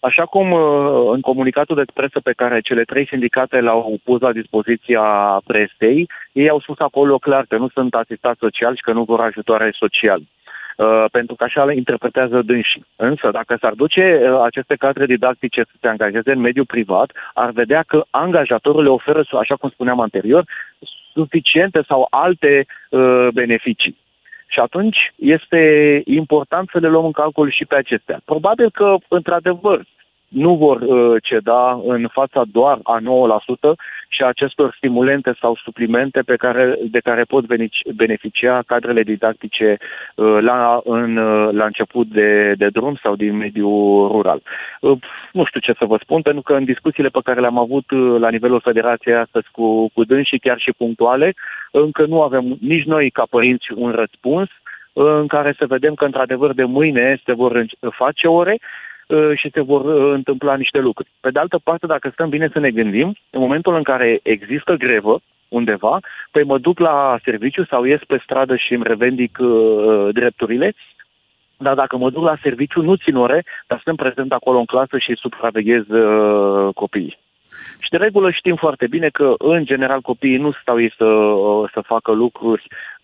Așa 0.00 0.24
cum 0.24 0.50
uh, 0.52 1.10
în 1.12 1.20
comunicatul 1.20 1.76
de 1.76 1.92
presă 1.94 2.20
pe 2.22 2.32
care 2.32 2.60
cele 2.60 2.82
trei 2.82 3.06
sindicate 3.06 3.60
l-au 3.60 3.98
pus 4.04 4.20
la 4.20 4.32
dispoziția 4.32 5.02
presei, 5.46 6.08
ei 6.32 6.48
au 6.48 6.60
spus 6.60 6.78
acolo 6.78 7.18
clar 7.18 7.44
că 7.48 7.56
nu 7.56 7.68
sunt 7.68 7.94
asistați 7.94 8.38
social 8.38 8.76
și 8.76 8.82
că 8.82 8.92
nu 8.92 9.02
vor 9.02 9.20
ajutoare 9.20 9.74
social. 9.78 10.20
Uh, 10.78 11.04
pentru 11.12 11.34
că 11.34 11.44
așa 11.44 11.64
le 11.64 11.74
interpretează 11.74 12.42
dânsii. 12.42 12.86
Însă, 12.96 13.30
dacă 13.32 13.56
s-ar 13.60 13.72
duce 13.72 14.20
uh, 14.22 14.40
aceste 14.44 14.74
cadre 14.74 15.06
didactice 15.06 15.62
să 15.62 15.72
se 15.80 15.88
angajeze 15.88 16.32
în 16.32 16.40
mediul 16.40 16.66
privat, 16.66 17.10
ar 17.34 17.50
vedea 17.50 17.82
că 17.86 18.04
angajatorul 18.10 18.82
le 18.82 18.88
oferă, 18.88 19.24
așa 19.40 19.56
cum 19.56 19.68
spuneam 19.68 20.00
anterior, 20.00 20.44
suficiente 21.12 21.82
sau 21.88 22.06
alte 22.10 22.66
uh, 22.90 23.28
beneficii. 23.32 23.96
Și 24.48 24.60
atunci 24.60 24.98
este 25.16 25.62
important 26.04 26.68
să 26.72 26.78
le 26.78 26.88
luăm 26.88 27.04
în 27.04 27.12
calcul 27.12 27.50
și 27.50 27.64
pe 27.64 27.74
acestea. 27.74 28.20
Probabil 28.24 28.70
că, 28.70 28.94
într-adevăr, 29.08 29.86
nu 30.28 30.54
vor 30.54 30.80
uh, 30.80 31.22
ceda 31.22 31.80
în 31.84 32.08
fața 32.12 32.42
doar 32.52 32.78
a 32.82 32.98
9% 33.00 33.02
și 34.08 34.22
acestor 34.22 34.74
stimulente 34.76 35.34
sau 35.40 35.56
suplimente 35.56 36.20
pe 36.20 36.36
care, 36.36 36.78
de 36.90 36.98
care 36.98 37.22
pot 37.22 37.44
beneficia 37.94 38.62
cadrele 38.66 39.02
didactice 39.02 39.76
uh, 40.14 40.38
la, 40.40 40.80
în, 40.84 41.16
uh, 41.16 41.52
la 41.52 41.64
început 41.64 42.06
de, 42.06 42.54
de 42.56 42.68
drum 42.68 42.98
sau 43.02 43.16
din 43.16 43.36
mediul 43.36 44.08
rural. 44.08 44.42
Nu 45.32 45.44
știu 45.44 45.60
ce 45.60 45.72
să 45.78 45.84
vă 45.84 45.98
spun, 46.02 46.22
pentru 46.22 46.42
că 46.42 46.54
în 46.54 46.64
discuțiile 46.64 47.08
pe 47.08 47.20
care 47.24 47.40
le-am 47.40 47.58
avut 47.58 47.84
la 48.18 48.30
nivelul 48.30 48.60
federației 48.60 49.14
astăzi 49.14 49.46
cu, 49.52 49.88
cu 49.94 50.04
dânsii, 50.04 50.38
chiar 50.38 50.58
și 50.58 50.72
punctuale, 50.76 51.34
încă 51.70 52.06
nu 52.06 52.22
avem 52.22 52.56
nici 52.60 52.84
noi 52.84 53.10
ca 53.10 53.24
părinți 53.30 53.66
un 53.74 53.90
răspuns 53.90 54.48
în 54.92 55.26
care 55.26 55.54
să 55.58 55.66
vedem 55.66 55.94
că 55.94 56.04
într-adevăr 56.04 56.52
de 56.52 56.64
mâine 56.64 57.20
se 57.24 57.32
vor 57.32 57.64
face 57.90 58.26
ore 58.26 58.58
și 59.34 59.50
se 59.52 59.60
vor 59.60 60.12
întâmpla 60.12 60.56
niște 60.56 60.78
lucruri. 60.78 61.08
Pe 61.20 61.30
de 61.30 61.38
altă 61.38 61.58
parte, 61.64 61.86
dacă 61.86 62.10
stăm 62.12 62.28
bine 62.28 62.48
să 62.52 62.58
ne 62.58 62.70
gândim, 62.70 63.16
în 63.30 63.40
momentul 63.40 63.74
în 63.74 63.82
care 63.82 64.20
există 64.22 64.74
grevă 64.74 65.20
undeva, 65.48 66.00
păi 66.30 66.44
mă 66.44 66.58
duc 66.58 66.78
la 66.78 67.18
serviciu 67.24 67.64
sau 67.64 67.84
ies 67.84 68.00
pe 68.06 68.20
stradă 68.22 68.56
și 68.56 68.74
îmi 68.74 68.84
revendic 68.86 69.38
uh, 69.40 70.08
drepturile, 70.12 70.74
dar 71.56 71.74
dacă 71.74 71.96
mă 71.96 72.10
duc 72.10 72.22
la 72.22 72.36
serviciu, 72.42 72.82
nu 72.82 72.94
țin 72.94 73.16
ore, 73.16 73.44
dar 73.66 73.80
sunt 73.84 73.96
prezent 73.96 74.32
acolo 74.32 74.58
în 74.58 74.64
clasă 74.64 74.98
și 74.98 75.14
supraveghez 75.14 75.88
uh, 75.88 76.74
copiii. 76.74 77.18
Și 77.80 77.90
de 77.90 77.96
regulă 77.96 78.30
știm 78.30 78.56
foarte 78.56 78.86
bine 78.86 79.08
că, 79.08 79.34
în 79.38 79.64
general, 79.64 80.00
copiii 80.00 80.36
nu 80.36 80.52
stau 80.60 80.80
ei 80.80 80.92
să, 80.96 81.04
uh, 81.04 81.70
să 81.72 81.80
facă 81.80 82.12
lucruri 82.12 82.66
uh, 82.66 82.97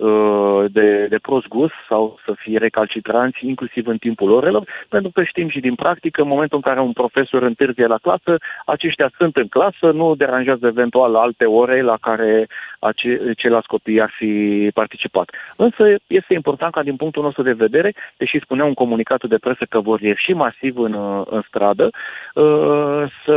de, 0.70 1.06
de 1.08 1.18
prost 1.22 1.48
gust 1.48 1.74
sau 1.88 2.18
să 2.24 2.32
fie 2.36 2.58
recalcitranți, 2.58 3.46
inclusiv 3.46 3.86
în 3.86 3.98
timpul 3.98 4.30
orelor, 4.30 4.64
pentru 4.88 5.10
că 5.14 5.22
știm 5.22 5.48
și 5.48 5.60
din 5.60 5.74
practică, 5.74 6.22
în 6.22 6.28
momentul 6.28 6.56
în 6.56 6.62
care 6.62 6.80
un 6.80 6.92
profesor 6.92 7.42
întârzie 7.42 7.86
la 7.86 7.98
clasă, 7.98 8.38
aceștia 8.66 9.10
sunt 9.16 9.36
în 9.36 9.48
clasă, 9.48 9.90
nu 9.90 10.14
deranjează 10.14 10.66
eventual 10.66 11.14
alte 11.14 11.44
ore 11.44 11.82
la 11.82 11.96
care 12.00 12.46
ace- 12.78 13.32
ceilalți 13.36 13.66
copii 13.66 14.00
ar 14.00 14.12
fi 14.16 14.70
participat. 14.74 15.30
Însă 15.56 15.94
este 16.06 16.34
important 16.34 16.72
ca 16.72 16.82
din 16.82 16.96
punctul 16.96 17.22
nostru 17.22 17.42
de 17.42 17.52
vedere, 17.52 17.94
deși 18.16 18.40
spunea 18.40 18.64
un 18.64 18.74
comunicat 18.74 19.24
de 19.24 19.38
presă 19.38 19.64
că 19.68 19.80
vor 19.80 20.00
ieși 20.00 20.32
masiv 20.32 20.78
în, 20.78 21.24
în 21.30 21.42
stradă, 21.46 21.90
uh, 22.34 23.02
să 23.24 23.36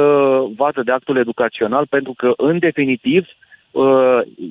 vadă 0.56 0.82
de 0.84 0.92
actul 0.92 1.18
educațional, 1.18 1.86
pentru 1.90 2.14
că, 2.18 2.34
în 2.38 2.60
definitiv, 2.60 3.22
uh, 3.22 3.47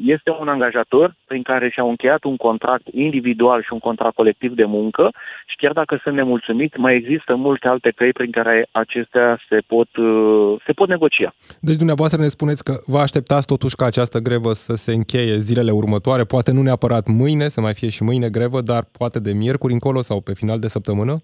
este 0.05 0.31
un 0.41 0.49
angajator 0.49 1.15
prin 1.27 1.43
care 1.43 1.71
și-au 1.71 1.89
încheiat 1.89 2.25
un 2.25 2.37
contract 2.37 2.87
individual 2.93 3.63
și 3.63 3.73
un 3.73 3.79
contract 3.79 4.15
colectiv 4.15 4.55
de 4.55 4.65
muncă 4.65 5.11
și 5.47 5.57
chiar 5.57 5.73
dacă 5.73 6.01
sunt 6.03 6.15
nemulțumiți, 6.15 6.79
mai 6.79 6.95
există 6.95 7.35
multe 7.37 7.69
alte 7.69 7.91
căi 7.97 8.13
prin 8.13 8.31
care 8.31 8.69
acestea 8.71 9.41
se 9.49 9.59
pot, 9.67 9.97
uh, 9.97 10.63
se 10.67 10.73
pot 10.73 10.89
negocia. 10.89 11.35
Deci 11.61 11.77
dumneavoastră 11.77 12.21
ne 12.21 12.29
spuneți 12.29 12.65
că 12.65 12.73
vă 12.87 12.99
așteptați 12.99 13.47
totuși 13.47 13.77
ca 13.77 13.87
această 13.87 14.19
grevă 14.19 14.53
să 14.53 14.75
se 14.77 14.93
încheie 14.93 15.37
zilele 15.37 15.71
următoare, 15.71 16.25
poate 16.25 16.53
nu 16.53 16.63
neapărat 16.63 17.07
mâine, 17.07 17.49
să 17.49 17.61
mai 17.61 17.75
fie 17.75 17.91
și 17.91 18.03
mâine 18.03 18.29
grevă, 18.29 18.61
dar 18.61 18.83
poate 18.99 19.19
de 19.21 19.33
miercuri 19.33 19.73
încolo 19.73 20.03
sau 20.03 20.21
pe 20.21 20.35
final 20.35 20.59
de 20.59 20.69
săptămână? 20.69 21.17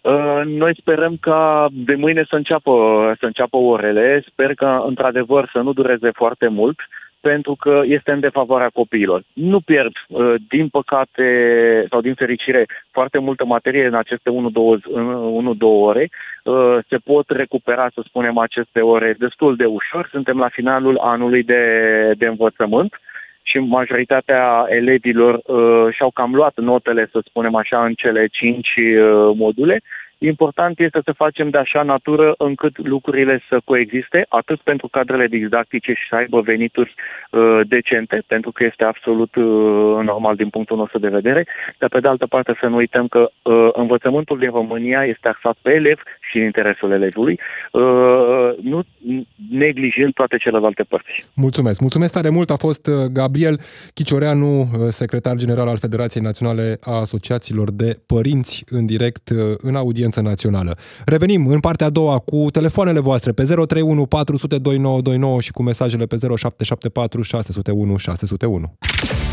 Uh, 0.00 0.42
noi 0.44 0.76
sperăm 0.80 1.16
ca 1.20 1.68
de 1.70 1.94
mâine 1.94 2.24
să 2.28 2.36
înceapă, 2.36 2.72
să 3.18 3.26
înceapă 3.26 3.56
orele. 3.56 4.24
Sper 4.30 4.54
că, 4.54 4.82
într-adevăr, 4.86 5.48
să 5.52 5.58
nu 5.58 5.72
dureze 5.72 6.10
foarte 6.10 6.48
mult, 6.48 6.78
pentru 7.20 7.56
că 7.60 7.82
este 7.84 8.12
în 8.12 8.20
defavoarea 8.20 8.68
copiilor. 8.68 9.22
Nu 9.32 9.60
pierd, 9.60 9.92
uh, 10.08 10.34
din 10.48 10.68
păcate 10.68 11.26
sau 11.90 12.00
din 12.00 12.14
fericire, 12.14 12.66
foarte 12.90 13.18
multă 13.18 13.44
materie 13.44 13.86
în 13.86 13.94
aceste 13.94 14.30
1-2 14.30 14.34
ore. 15.60 16.08
Uh, 16.44 16.78
se 16.88 16.96
pot 16.96 17.28
recupera, 17.28 17.88
să 17.94 18.02
spunem, 18.04 18.38
aceste 18.38 18.80
ore 18.80 19.14
destul 19.18 19.56
de 19.56 19.64
ușor. 19.64 20.08
Suntem 20.10 20.38
la 20.38 20.48
finalul 20.48 20.98
anului 20.98 21.42
de, 21.42 21.62
de 22.16 22.26
învățământ 22.26 23.00
și 23.48 23.58
majoritatea 23.58 24.66
elevilor 24.68 25.34
uh, 25.34 25.94
și-au 25.94 26.10
cam 26.10 26.34
luat 26.34 26.56
notele, 26.56 27.08
să 27.12 27.20
spunem 27.24 27.54
așa, 27.54 27.84
în 27.84 27.94
cele 27.94 28.26
cinci 28.26 28.74
uh, 28.76 29.34
module. 29.34 29.82
Important 30.18 30.78
este 30.80 31.00
să 31.04 31.12
facem 31.12 31.50
de 31.50 31.58
așa 31.58 31.82
natură 31.82 32.34
încât 32.38 32.86
lucrurile 32.86 33.42
să 33.48 33.60
coexiste, 33.64 34.26
atât 34.28 34.60
pentru 34.60 34.88
cadrele 34.88 35.26
didactice 35.26 35.92
și 35.92 36.08
să 36.08 36.14
aibă 36.14 36.40
venituri 36.40 36.94
uh, 37.30 37.60
decente, 37.68 38.22
pentru 38.26 38.52
că 38.52 38.64
este 38.64 38.84
absolut 38.84 39.34
uh, 39.34 39.44
normal 40.04 40.36
din 40.36 40.48
punctul 40.48 40.76
nostru 40.76 40.98
de 40.98 41.08
vedere, 41.08 41.46
dar 41.78 41.88
pe 41.88 42.00
de 42.00 42.08
altă 42.08 42.26
parte 42.26 42.56
să 42.60 42.66
nu 42.66 42.76
uităm 42.76 43.06
că 43.06 43.30
uh, 43.42 43.68
învățământul 43.72 44.38
din 44.38 44.50
România 44.50 45.04
este 45.04 45.28
axat 45.28 45.56
pe 45.62 45.70
elev 45.70 46.02
și 46.30 46.36
în 46.38 46.44
interesul 46.44 46.92
elevului, 46.92 47.40
uh, 47.72 47.82
nu 48.62 48.82
neglijând 49.50 50.12
toate 50.12 50.36
celelalte 50.36 50.82
părți. 50.82 51.26
Mulțumesc. 51.34 51.80
Mulțumesc 51.80 52.12
tare 52.12 52.28
mult. 52.28 52.50
A 52.50 52.56
fost 52.56 52.86
uh, 52.86 52.94
Gabriel 53.12 53.60
Chicioreanu, 53.94 54.60
uh, 54.60 54.66
secretar 54.88 55.36
general 55.36 55.68
al 55.68 55.76
Federației 55.76 56.22
Naționale 56.22 56.78
a 56.80 56.98
Asociațiilor 56.98 57.70
de 57.70 57.98
Părinți, 58.06 58.64
în 58.70 58.86
direct 58.86 59.28
în 59.58 59.74
audiență 59.74 59.96
audiență 59.98 60.20
națională. 60.20 60.78
Revenim 61.04 61.46
în 61.46 61.60
partea 61.60 61.86
a 61.86 61.90
doua 61.90 62.18
cu 62.18 62.46
telefoanele 62.50 63.00
voastre 63.00 63.32
pe 63.32 63.42
031 63.42 64.06
400 64.06 64.58
2929 64.58 65.40
și 65.40 65.52
cu 65.52 65.62
mesajele 65.62 66.06
pe 66.06 66.16
0774 66.16 67.22
601 67.22 67.96
601. 67.96 68.72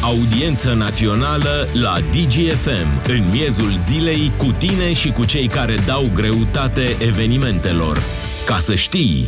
Audiență 0.05 0.73
națională 0.73 1.67
la 1.73 1.95
DGFM, 2.11 3.01
în 3.07 3.23
miezul 3.31 3.71
zilei, 3.75 4.31
cu 4.37 4.51
tine 4.57 4.93
și 4.93 5.11
cu 5.11 5.25
cei 5.25 5.47
care 5.47 5.75
dau 5.85 6.03
greutate 6.13 6.95
evenimentelor. 6.99 8.01
Ca 8.45 8.57
să 8.59 8.75
știi! 8.75 9.27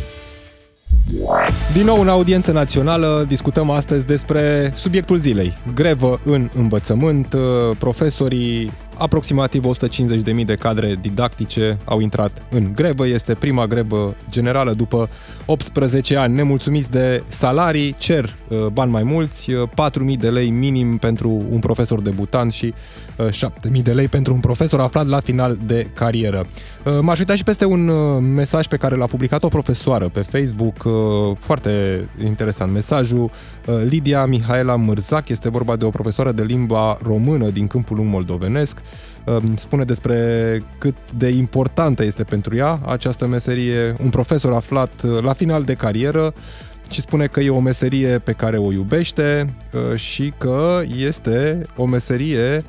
Din 1.72 1.84
nou 1.84 2.00
în 2.00 2.08
audiență 2.08 2.52
națională 2.52 3.24
discutăm 3.28 3.70
astăzi 3.70 4.06
despre 4.06 4.72
subiectul 4.74 5.16
zilei. 5.18 5.52
Grevă 5.74 6.20
în 6.24 6.50
învățământ, 6.54 7.34
profesorii 7.78 8.70
Aproximativ 8.98 9.64
150.000 9.64 10.44
de 10.44 10.54
cadre 10.54 10.98
didactice 11.00 11.76
au 11.84 12.00
intrat 12.00 12.42
în 12.50 12.72
grevă. 12.74 13.06
Este 13.06 13.34
prima 13.34 13.66
grevă 13.66 14.16
generală 14.30 14.72
după 14.72 15.08
18 15.46 16.16
ani. 16.16 16.34
Nemulțumiți 16.34 16.90
de 16.90 17.22
salarii, 17.28 17.94
cer 17.98 18.34
uh, 18.48 18.66
bani 18.66 18.90
mai 18.90 19.02
mulți, 19.04 19.52
4.000 19.52 19.60
uh, 20.00 20.18
de 20.18 20.30
lei 20.30 20.50
minim 20.50 20.96
pentru 20.96 21.46
un 21.50 21.58
profesor 21.58 22.00
debutant 22.00 22.52
și 22.52 22.74
7.000 23.16 23.30
uh, 23.72 23.82
de 23.82 23.92
lei 23.92 24.08
pentru 24.08 24.34
un 24.34 24.40
profesor 24.40 24.80
aflat 24.80 25.06
la 25.06 25.20
final 25.20 25.58
de 25.66 25.90
carieră. 25.94 26.46
M-aș 27.00 27.18
uita 27.18 27.36
și 27.36 27.44
peste 27.44 27.64
un 27.64 27.90
mesaj 28.34 28.66
pe 28.66 28.76
care 28.76 28.96
l-a 28.96 29.04
publicat 29.04 29.42
o 29.42 29.48
profesoară 29.48 30.08
pe 30.08 30.20
Facebook, 30.20 30.76
foarte 31.38 32.04
interesant 32.24 32.72
mesajul. 32.72 33.30
Lidia 33.84 34.24
Mihaela 34.24 34.76
Mărzac 34.76 35.28
este 35.28 35.48
vorba 35.48 35.76
de 35.76 35.84
o 35.84 35.90
profesoară 35.90 36.32
de 36.32 36.42
limba 36.42 36.98
română 37.02 37.48
din 37.48 37.66
Câmpul 37.66 37.96
Lung 37.96 38.08
Moldovenesc 38.10 38.78
spune 39.54 39.84
despre 39.84 40.58
cât 40.78 40.96
de 41.16 41.28
importantă 41.28 42.04
este 42.04 42.24
pentru 42.24 42.56
ea 42.56 42.78
această 42.86 43.26
meserie, 43.26 43.94
un 44.02 44.10
profesor 44.10 44.52
aflat 44.52 45.02
uh, 45.02 45.22
la 45.22 45.32
final 45.32 45.62
de 45.62 45.74
carieră 45.74 46.32
și 46.90 47.00
spune 47.00 47.26
că 47.26 47.40
e 47.40 47.50
o 47.50 47.60
meserie 47.60 48.18
pe 48.18 48.32
care 48.32 48.58
o 48.58 48.72
iubește 48.72 49.54
uh, 49.72 49.98
și 49.98 50.32
că 50.38 50.80
este 50.96 51.60
o 51.76 51.84
meserie 51.84 52.56
uh, 52.56 52.62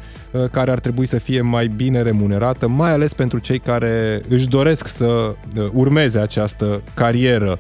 care 0.52 0.72
ar 0.72 0.80
trebui 0.80 1.06
să 1.06 1.18
fie 1.18 1.42
mai 1.42 1.68
bine 1.68 2.02
remunerată, 2.02 2.68
mai 2.68 2.92
ales 2.92 3.14
pentru 3.14 3.40
cei 3.40 3.60
care 3.60 4.22
își 4.30 4.48
doresc 4.48 4.88
să 4.88 5.36
urmeze 5.74 6.20
această 6.20 6.82
carieră 6.94 7.58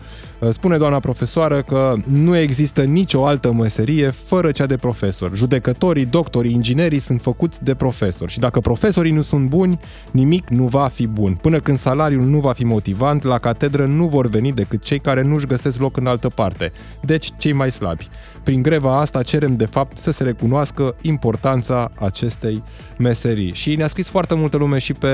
Spune 0.49 0.77
doamna 0.77 0.99
profesoară 0.99 1.61
că 1.61 1.93
nu 2.03 2.37
există 2.37 2.83
nicio 2.83 3.25
altă 3.25 3.51
meserie 3.51 4.09
fără 4.09 4.51
cea 4.51 4.65
de 4.65 4.75
profesor. 4.75 5.35
Judecătorii, 5.35 6.05
doctorii, 6.05 6.51
inginerii 6.51 6.99
sunt 6.99 7.21
făcuți 7.21 7.63
de 7.63 7.75
profesori 7.75 8.31
și 8.31 8.39
dacă 8.39 8.59
profesorii 8.59 9.11
nu 9.11 9.21
sunt 9.21 9.47
buni, 9.47 9.79
nimic 10.11 10.49
nu 10.49 10.65
va 10.65 10.87
fi 10.87 11.07
bun. 11.07 11.33
Până 11.33 11.59
când 11.59 11.79
salariul 11.79 12.25
nu 12.25 12.39
va 12.39 12.51
fi 12.51 12.65
motivant, 12.65 13.23
la 13.23 13.37
catedră 13.37 13.85
nu 13.85 14.07
vor 14.07 14.27
veni 14.27 14.51
decât 14.51 14.83
cei 14.83 14.99
care 14.99 15.21
nu-și 15.21 15.45
găsesc 15.45 15.79
loc 15.79 15.97
în 15.97 16.05
altă 16.05 16.27
parte, 16.27 16.71
deci 17.01 17.31
cei 17.37 17.53
mai 17.53 17.71
slabi. 17.71 18.09
Prin 18.43 18.61
greva 18.61 18.99
asta 18.99 19.21
cerem 19.21 19.55
de 19.55 19.65
fapt 19.65 19.97
să 19.97 20.11
se 20.11 20.23
recunoască 20.23 20.95
importanța 21.01 21.89
acestei 21.99 22.58
meserii. 22.97 23.53
Și 23.53 23.75
ne-a 23.75 23.87
scris 23.87 24.07
foarte 24.07 24.35
multă 24.35 24.57
lume 24.57 24.77
și 24.77 24.93
pe 24.93 25.07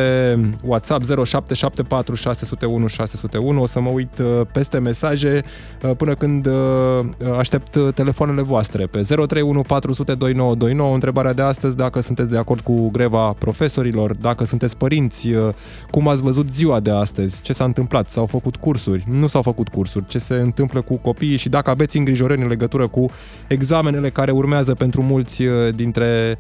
WhatsApp 0.63 1.03
0774 1.03 2.15
601 2.15 2.87
601. 2.87 3.61
O 3.61 3.65
să 3.65 3.79
mă 3.79 3.89
uit 3.89 4.17
uh, 4.17 4.41
peste 4.51 4.77
mesaje 4.77 5.43
uh, 5.81 5.91
până 5.97 6.13
când 6.15 6.45
uh, 6.45 6.53
aștept 7.37 7.77
telefoanele 7.95 8.41
voastre 8.41 8.85
pe 8.85 8.99
031 9.01 9.61
400 9.61 10.13
2929. 10.13 10.93
Întrebarea 10.93 11.33
de 11.33 11.41
astăzi 11.41 11.75
dacă 11.75 11.99
sunteți 11.99 12.29
de 12.29 12.37
acord 12.37 12.59
cu 12.59 12.89
greva 12.89 13.33
profesorilor, 13.39 14.13
dacă 14.13 14.45
sunteți 14.45 14.77
părinți, 14.77 15.29
cum 15.89 16.07
ați 16.07 16.21
văzut 16.21 16.53
ziua 16.53 16.79
de 16.79 16.91
astăzi, 16.91 17.41
ce 17.41 17.53
s-a 17.53 17.63
întâmplat, 17.63 18.07
s-au 18.07 18.25
făcut 18.25 18.55
cursuri, 18.55 19.03
nu 19.09 19.27
s-au 19.27 19.41
făcut 19.41 19.67
cursuri, 19.67 20.05
ce 20.07 20.17
se 20.17 20.33
întâmplă 20.33 20.81
cu 20.81 20.97
copiii 20.97 21.37
și 21.37 21.49
dacă 21.49 21.69
aveți 21.69 21.97
îngrijorări 21.97 22.41
în 22.41 22.47
legătură 22.47 22.87
cu 22.87 23.05
examenele 23.47 24.09
care 24.09 24.31
urmează 24.31 24.73
pentru 24.73 25.01
mulți 25.01 25.43
dintre 25.75 26.37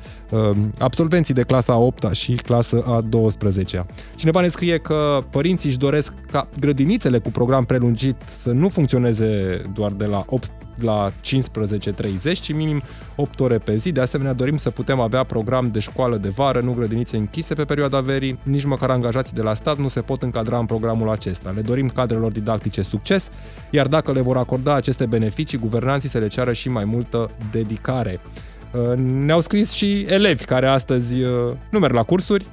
absolvenții 0.95 1.33
de 1.33 1.43
clasa 1.43 1.73
a 1.73 1.77
8 1.77 2.13
și 2.13 2.33
clasa 2.33 2.83
a 2.85 3.01
12 3.01 3.77
-a. 3.77 3.85
Cineva 4.15 4.41
ne 4.41 4.47
scrie 4.47 4.77
că 4.77 5.23
părinții 5.29 5.69
își 5.69 5.77
doresc 5.77 6.13
ca 6.31 6.47
grădinițele 6.59 7.19
cu 7.19 7.29
program 7.29 7.65
prelungit 7.65 8.15
să 8.41 8.51
nu 8.51 8.69
funcționeze 8.69 9.61
doar 9.73 9.91
de 9.91 10.05
la 10.05 10.23
8 10.27 10.51
la 10.75 11.11
15.30, 11.21 12.39
ci 12.41 12.53
minim 12.53 12.81
8 13.15 13.39
ore 13.39 13.57
pe 13.57 13.75
zi. 13.77 13.91
De 13.91 14.01
asemenea, 14.01 14.33
dorim 14.33 14.57
să 14.57 14.69
putem 14.69 14.99
avea 14.99 15.23
program 15.23 15.65
de 15.71 15.79
școală 15.79 16.17
de 16.17 16.29
vară, 16.29 16.59
nu 16.59 16.73
grădinițe 16.73 17.17
închise 17.17 17.53
pe 17.53 17.63
perioada 17.63 17.99
verii, 17.99 18.39
nici 18.43 18.63
măcar 18.63 18.89
angajații 18.89 19.35
de 19.35 19.41
la 19.41 19.53
stat 19.53 19.77
nu 19.77 19.87
se 19.87 20.01
pot 20.01 20.23
încadra 20.23 20.57
în 20.57 20.65
programul 20.65 21.09
acesta. 21.09 21.49
Le 21.49 21.61
dorim 21.61 21.89
cadrelor 21.89 22.31
didactice 22.31 22.81
succes, 22.81 23.29
iar 23.69 23.87
dacă 23.87 24.11
le 24.11 24.21
vor 24.21 24.37
acorda 24.37 24.73
aceste 24.73 25.05
beneficii, 25.05 25.57
guvernanții 25.57 26.09
să 26.09 26.17
le 26.17 26.27
ceară 26.27 26.53
și 26.53 26.69
mai 26.69 26.85
multă 26.85 27.31
dedicare. 27.51 28.19
Ne-au 28.95 29.41
scris 29.41 29.71
și 29.71 30.05
elevi 30.07 30.45
care 30.45 30.67
astăzi 30.67 31.15
nu 31.69 31.79
merg 31.79 31.93
la 31.93 32.03
cursuri, 32.03 32.45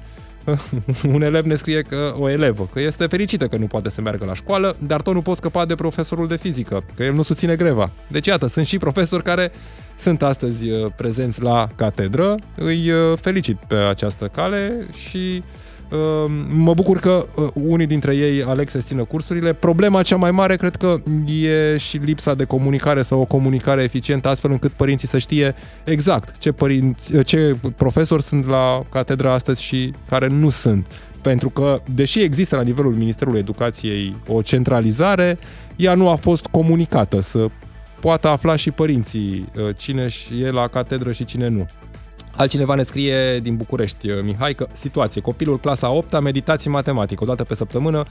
un 1.13 1.21
elev 1.21 1.45
ne 1.45 1.55
scrie 1.55 1.81
că 1.81 2.13
o 2.17 2.29
elevă, 2.29 2.69
că 2.73 2.79
este 2.79 3.05
fericită 3.05 3.47
că 3.47 3.57
nu 3.57 3.67
poate 3.67 3.89
să 3.89 4.01
meargă 4.01 4.25
la 4.25 4.33
școală, 4.33 4.75
dar 4.87 5.01
tot 5.01 5.13
nu 5.13 5.21
pot 5.21 5.37
scăpa 5.37 5.65
de 5.65 5.75
profesorul 5.75 6.27
de 6.27 6.37
fizică, 6.37 6.83
că 6.95 7.03
el 7.03 7.13
nu 7.13 7.21
susține 7.21 7.55
greva. 7.55 7.91
Deci 8.07 8.27
iată, 8.27 8.47
sunt 8.47 8.65
și 8.65 8.77
profesori 8.77 9.23
care 9.23 9.51
sunt 9.97 10.21
astăzi 10.21 10.67
prezenți 10.95 11.41
la 11.41 11.67
catedră. 11.75 12.35
Îi 12.55 12.91
felicit 13.15 13.57
pe 13.67 13.75
această 13.75 14.27
cale 14.27 14.79
și 15.07 15.17
Ehm, 15.37 15.43
mă 16.49 16.73
bucur 16.73 16.99
că 16.99 17.25
uh, 17.35 17.47
unii 17.53 17.85
dintre 17.85 18.15
ei 18.15 18.43
aleg 18.43 18.69
să 18.69 18.77
țină 18.77 19.03
cursurile. 19.03 19.53
Problema 19.53 20.01
cea 20.01 20.15
mai 20.15 20.31
mare 20.31 20.55
cred 20.55 20.75
că 20.75 20.95
e 21.41 21.77
și 21.77 21.97
lipsa 21.97 22.33
de 22.33 22.43
comunicare 22.43 23.01
sau 23.01 23.19
o 23.19 23.25
comunicare 23.25 23.81
eficientă 23.81 24.27
astfel 24.27 24.51
încât 24.51 24.71
părinții 24.71 25.07
să 25.07 25.17
știe 25.17 25.53
exact 25.83 26.37
ce, 26.37 26.51
părinți, 26.51 27.15
uh, 27.15 27.25
ce 27.25 27.55
profesori 27.75 28.23
sunt 28.23 28.47
la 28.47 28.85
catedra 28.89 29.33
astăzi 29.33 29.63
și 29.63 29.93
care 30.09 30.27
nu 30.27 30.49
sunt. 30.49 30.85
Pentru 31.21 31.49
că, 31.49 31.81
deși 31.95 32.21
există 32.21 32.55
la 32.55 32.61
nivelul 32.61 32.93
Ministerului 32.93 33.39
Educației 33.39 34.15
o 34.27 34.41
centralizare, 34.41 35.37
ea 35.75 35.93
nu 35.93 36.09
a 36.09 36.15
fost 36.15 36.45
comunicată 36.45 37.21
să 37.21 37.47
poată 37.99 38.27
afla 38.27 38.55
și 38.55 38.71
părinții 38.71 39.51
uh, 39.57 39.75
cine 39.77 40.07
e 40.41 40.49
la 40.49 40.67
catedră 40.67 41.11
și 41.11 41.25
cine 41.25 41.47
nu. 41.47 41.67
Altcineva 42.35 42.75
ne 42.75 42.83
scrie 42.83 43.39
din 43.39 43.55
București, 43.55 44.09
uh, 44.09 44.23
Mihai, 44.23 44.53
că 44.53 44.67
situație, 44.71 45.21
copilul 45.21 45.57
clasa 45.57 45.89
8 45.89 46.21
meditații 46.21 46.69
matematică, 46.69 47.23
o 47.23 47.27
dată 47.27 47.43
pe 47.43 47.55
săptămână, 47.55 48.03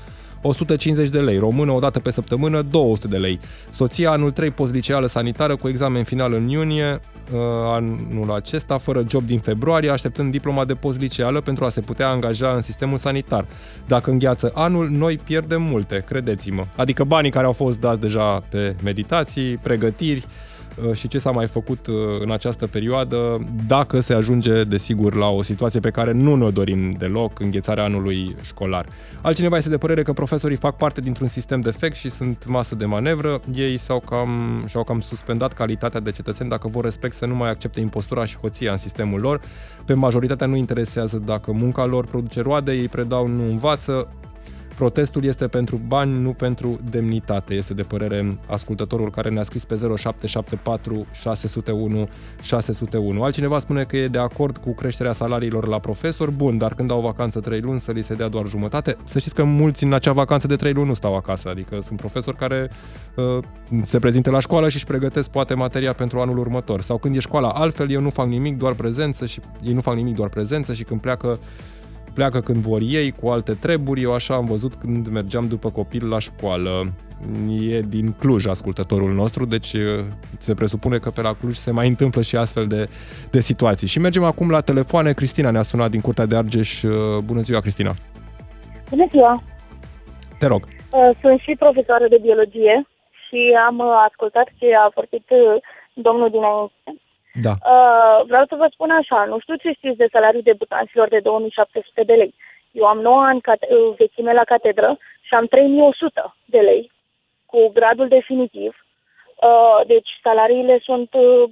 150 0.42 1.08
de 1.08 1.20
lei, 1.20 1.38
română 1.38 1.72
o 1.72 1.78
dată 1.78 2.00
pe 2.00 2.10
săptămână, 2.10 2.62
200 2.62 3.08
de 3.08 3.16
lei. 3.16 3.40
Soția 3.74 4.10
anul 4.10 4.30
3 4.30 4.50
postliceală 4.50 5.06
sanitară 5.06 5.56
cu 5.56 5.68
examen 5.68 6.04
final 6.04 6.32
în 6.32 6.48
iunie, 6.48 7.00
uh, 7.32 7.38
anul 7.64 8.32
acesta, 8.34 8.78
fără 8.78 9.04
job 9.08 9.22
din 9.22 9.38
februarie, 9.38 9.90
așteptând 9.90 10.30
diploma 10.30 10.64
de 10.64 10.74
postliceală 10.74 11.40
pentru 11.40 11.64
a 11.64 11.68
se 11.68 11.80
putea 11.80 12.08
angaja 12.08 12.50
în 12.50 12.62
sistemul 12.62 12.98
sanitar. 12.98 13.46
Dacă 13.86 14.10
îngheață 14.10 14.50
anul, 14.54 14.88
noi 14.88 15.16
pierdem 15.24 15.62
multe, 15.62 16.04
credeți-mă. 16.06 16.62
Adică 16.76 17.04
banii 17.04 17.30
care 17.30 17.46
au 17.46 17.52
fost 17.52 17.78
dați 17.78 18.00
deja 18.00 18.42
pe 18.50 18.76
meditații, 18.82 19.56
pregătiri, 19.56 20.26
Uh, 20.26 20.51
și 20.92 21.08
ce 21.08 21.18
s-a 21.18 21.30
mai 21.30 21.46
făcut 21.46 21.86
uh, 21.86 21.94
în 22.20 22.30
această 22.30 22.66
perioadă, 22.66 23.46
dacă 23.66 24.00
se 24.00 24.14
ajunge, 24.14 24.64
desigur, 24.64 25.14
la 25.14 25.28
o 25.28 25.42
situație 25.42 25.80
pe 25.80 25.90
care 25.90 26.12
nu 26.12 26.34
ne-o 26.34 26.50
dorim 26.50 26.92
deloc, 26.92 27.40
înghețarea 27.40 27.84
anului 27.84 28.36
școlar. 28.42 28.86
Altcineva 29.22 29.56
este 29.56 29.68
de 29.68 29.78
părere 29.78 30.02
că 30.02 30.12
profesorii 30.12 30.56
fac 30.56 30.76
parte 30.76 31.00
dintr-un 31.00 31.26
sistem 31.26 31.60
defect 31.60 31.96
și 31.96 32.10
sunt 32.10 32.46
masă 32.46 32.74
de 32.74 32.84
manevră. 32.84 33.40
Ei 33.54 33.76
s-au 33.76 34.00
cam, 34.00 34.64
și-au 34.66 34.84
cam 34.84 35.00
suspendat 35.00 35.52
calitatea 35.52 36.00
de 36.00 36.10
cetățeni 36.10 36.48
dacă 36.48 36.68
vor 36.68 36.84
respect 36.84 37.14
să 37.14 37.26
nu 37.26 37.34
mai 37.34 37.50
accepte 37.50 37.80
impostura 37.80 38.24
și 38.24 38.38
hoția 38.38 38.72
în 38.72 38.78
sistemul 38.78 39.20
lor. 39.20 39.40
Pe 39.84 39.94
majoritatea 39.94 40.46
nu 40.46 40.56
interesează 40.56 41.22
dacă 41.24 41.52
munca 41.52 41.84
lor 41.84 42.04
produce 42.04 42.40
roade, 42.40 42.72
ei 42.72 42.88
predau, 42.88 43.26
nu 43.26 43.42
învață, 43.42 44.08
Protestul 44.76 45.24
este 45.24 45.48
pentru 45.48 45.80
bani, 45.86 46.18
nu 46.18 46.32
pentru 46.32 46.78
demnitate, 46.90 47.54
este 47.54 47.74
de 47.74 47.82
părere 47.82 48.28
ascultătorul 48.46 49.10
care 49.10 49.28
ne-a 49.28 49.42
scris 49.42 49.64
pe 49.64 49.74
0774 49.74 51.06
601 51.12 52.08
601. 52.42 53.22
Altcineva 53.22 53.58
spune 53.58 53.84
că 53.84 53.96
e 53.96 54.06
de 54.06 54.18
acord 54.18 54.56
cu 54.56 54.74
creșterea 54.74 55.12
salariilor 55.12 55.66
la 55.66 55.78
profesor, 55.78 56.30
bun, 56.30 56.58
dar 56.58 56.74
când 56.74 56.90
au 56.90 57.00
vacanță 57.00 57.40
3 57.40 57.60
luni 57.60 57.80
să 57.80 57.92
li 57.92 58.02
se 58.02 58.14
dea 58.14 58.28
doar 58.28 58.46
jumătate. 58.46 58.96
Să 59.04 59.18
știți 59.18 59.34
că 59.34 59.44
mulți 59.44 59.84
în 59.84 59.92
acea 59.92 60.12
vacanță 60.12 60.46
de 60.46 60.56
3 60.56 60.72
luni 60.72 60.88
nu 60.88 60.94
stau 60.94 61.16
acasă, 61.16 61.48
adică 61.48 61.78
sunt 61.82 61.98
profesori 61.98 62.36
care 62.36 62.70
uh, 63.16 63.38
se 63.82 63.98
prezintă 63.98 64.30
la 64.30 64.40
școală 64.40 64.68
și 64.68 64.76
își 64.76 64.84
pregătesc 64.84 65.30
poate 65.30 65.54
materia 65.54 65.92
pentru 65.92 66.20
anul 66.20 66.38
următor. 66.38 66.80
Sau 66.80 66.98
când 66.98 67.16
e 67.16 67.18
școala 67.18 67.48
altfel, 67.48 67.90
eu 67.90 68.00
nu 68.00 68.10
fac 68.10 68.26
nimic, 68.26 68.58
doar 68.58 68.72
prezență 68.72 69.26
și 69.26 69.40
ei 69.62 69.72
nu 69.72 69.80
fac 69.80 69.94
nimic, 69.94 70.14
doar 70.14 70.28
prezență 70.28 70.74
și 70.74 70.84
când 70.84 71.00
pleacă 71.00 71.38
pleacă 72.14 72.40
când 72.40 72.56
vor 72.56 72.80
ei 72.80 73.10
cu 73.10 73.28
alte 73.28 73.52
treburi. 73.52 74.02
Eu 74.02 74.14
așa 74.14 74.34
am 74.34 74.44
văzut 74.44 74.74
când 74.74 75.08
mergeam 75.08 75.48
după 75.48 75.70
copil 75.70 76.08
la 76.08 76.18
școală. 76.18 76.84
E 77.60 77.80
din 77.80 78.12
Cluj 78.12 78.46
ascultătorul 78.46 79.12
nostru, 79.12 79.44
deci 79.44 79.72
uh, 79.72 79.80
se 80.38 80.54
presupune 80.54 80.98
că 80.98 81.10
pe 81.10 81.22
la 81.22 81.34
Cluj 81.40 81.54
se 81.54 81.70
mai 81.70 81.88
întâmplă 81.88 82.22
și 82.22 82.36
astfel 82.36 82.66
de, 82.66 82.84
de 83.30 83.40
situații. 83.40 83.86
Și 83.86 83.98
mergem 83.98 84.24
acum 84.24 84.50
la 84.50 84.60
telefoane. 84.60 85.12
Cristina 85.12 85.50
ne-a 85.50 85.62
sunat 85.62 85.90
din 85.90 86.00
Curtea 86.00 86.26
de 86.26 86.36
Argeș. 86.36 86.82
Uh, 86.82 86.92
bună 87.24 87.40
ziua, 87.40 87.60
Cristina! 87.60 87.92
Bună 88.90 89.06
ziua! 89.10 89.42
Te 90.38 90.46
rog! 90.46 90.62
Uh, 90.64 91.10
sunt 91.20 91.38
și 91.40 91.56
profesoară 91.58 92.08
de 92.08 92.18
biologie 92.22 92.86
și 93.28 93.40
am 93.66 93.80
ascultat 94.08 94.46
ce 94.58 94.66
a 94.84 94.90
vorbit 94.94 95.26
domnul 95.94 96.30
dinainte 96.30 97.00
da. 97.32 97.50
Uh, 97.50 98.24
vreau 98.26 98.44
să 98.48 98.54
vă 98.54 98.68
spun 98.70 98.90
așa, 98.90 99.24
nu 99.24 99.38
știu 99.38 99.54
ce 99.54 99.72
știți 99.72 99.96
de 99.96 100.08
salariul 100.12 100.42
debutanților 100.42 101.08
de 101.08 101.18
2700 101.18 102.02
de 102.02 102.12
lei. 102.12 102.34
Eu 102.70 102.84
am 102.84 102.98
9 103.00 103.22
ani 103.22 103.40
cate- 103.40 103.68
uh, 103.70 103.94
vechime 103.96 104.32
la 104.32 104.44
catedră 104.44 104.98
și 105.20 105.34
am 105.34 105.46
3100 105.46 106.34
de 106.44 106.58
lei 106.58 106.90
cu 107.46 107.70
gradul 107.72 108.08
definitiv. 108.08 108.86
Uh, 109.48 109.86
deci 109.86 110.10
salariile 110.22 110.78
sunt 110.82 111.14
uh, 111.14 111.50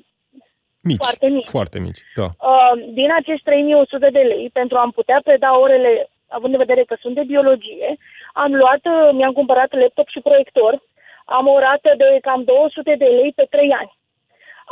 mici, 0.80 1.02
foarte 1.04 1.28
mici. 1.28 1.48
Foarte 1.48 1.78
mici, 1.78 2.00
da. 2.14 2.28
Uh, 2.50 2.72
din 2.98 3.10
acești 3.18 3.44
3100 3.44 4.08
de 4.10 4.24
lei, 4.32 4.50
pentru 4.52 4.76
a-mi 4.78 4.92
putea 4.92 5.20
preda 5.24 5.58
orele, 5.58 6.08
având 6.28 6.52
în 6.52 6.58
vedere 6.58 6.84
că 6.84 6.96
sunt 7.00 7.14
de 7.14 7.30
biologie, 7.32 7.96
am 8.32 8.54
luat, 8.54 8.82
uh, 8.84 9.10
mi-am 9.12 9.32
cumpărat 9.32 9.70
laptop 9.72 10.08
și 10.08 10.20
proiector, 10.20 10.82
am 11.24 11.46
o 11.46 11.58
rată 11.58 11.90
de 11.96 12.18
cam 12.20 12.42
200 12.44 12.94
de 12.98 13.04
lei 13.04 13.32
pe 13.36 13.46
3 13.50 13.72
ani 13.80 13.98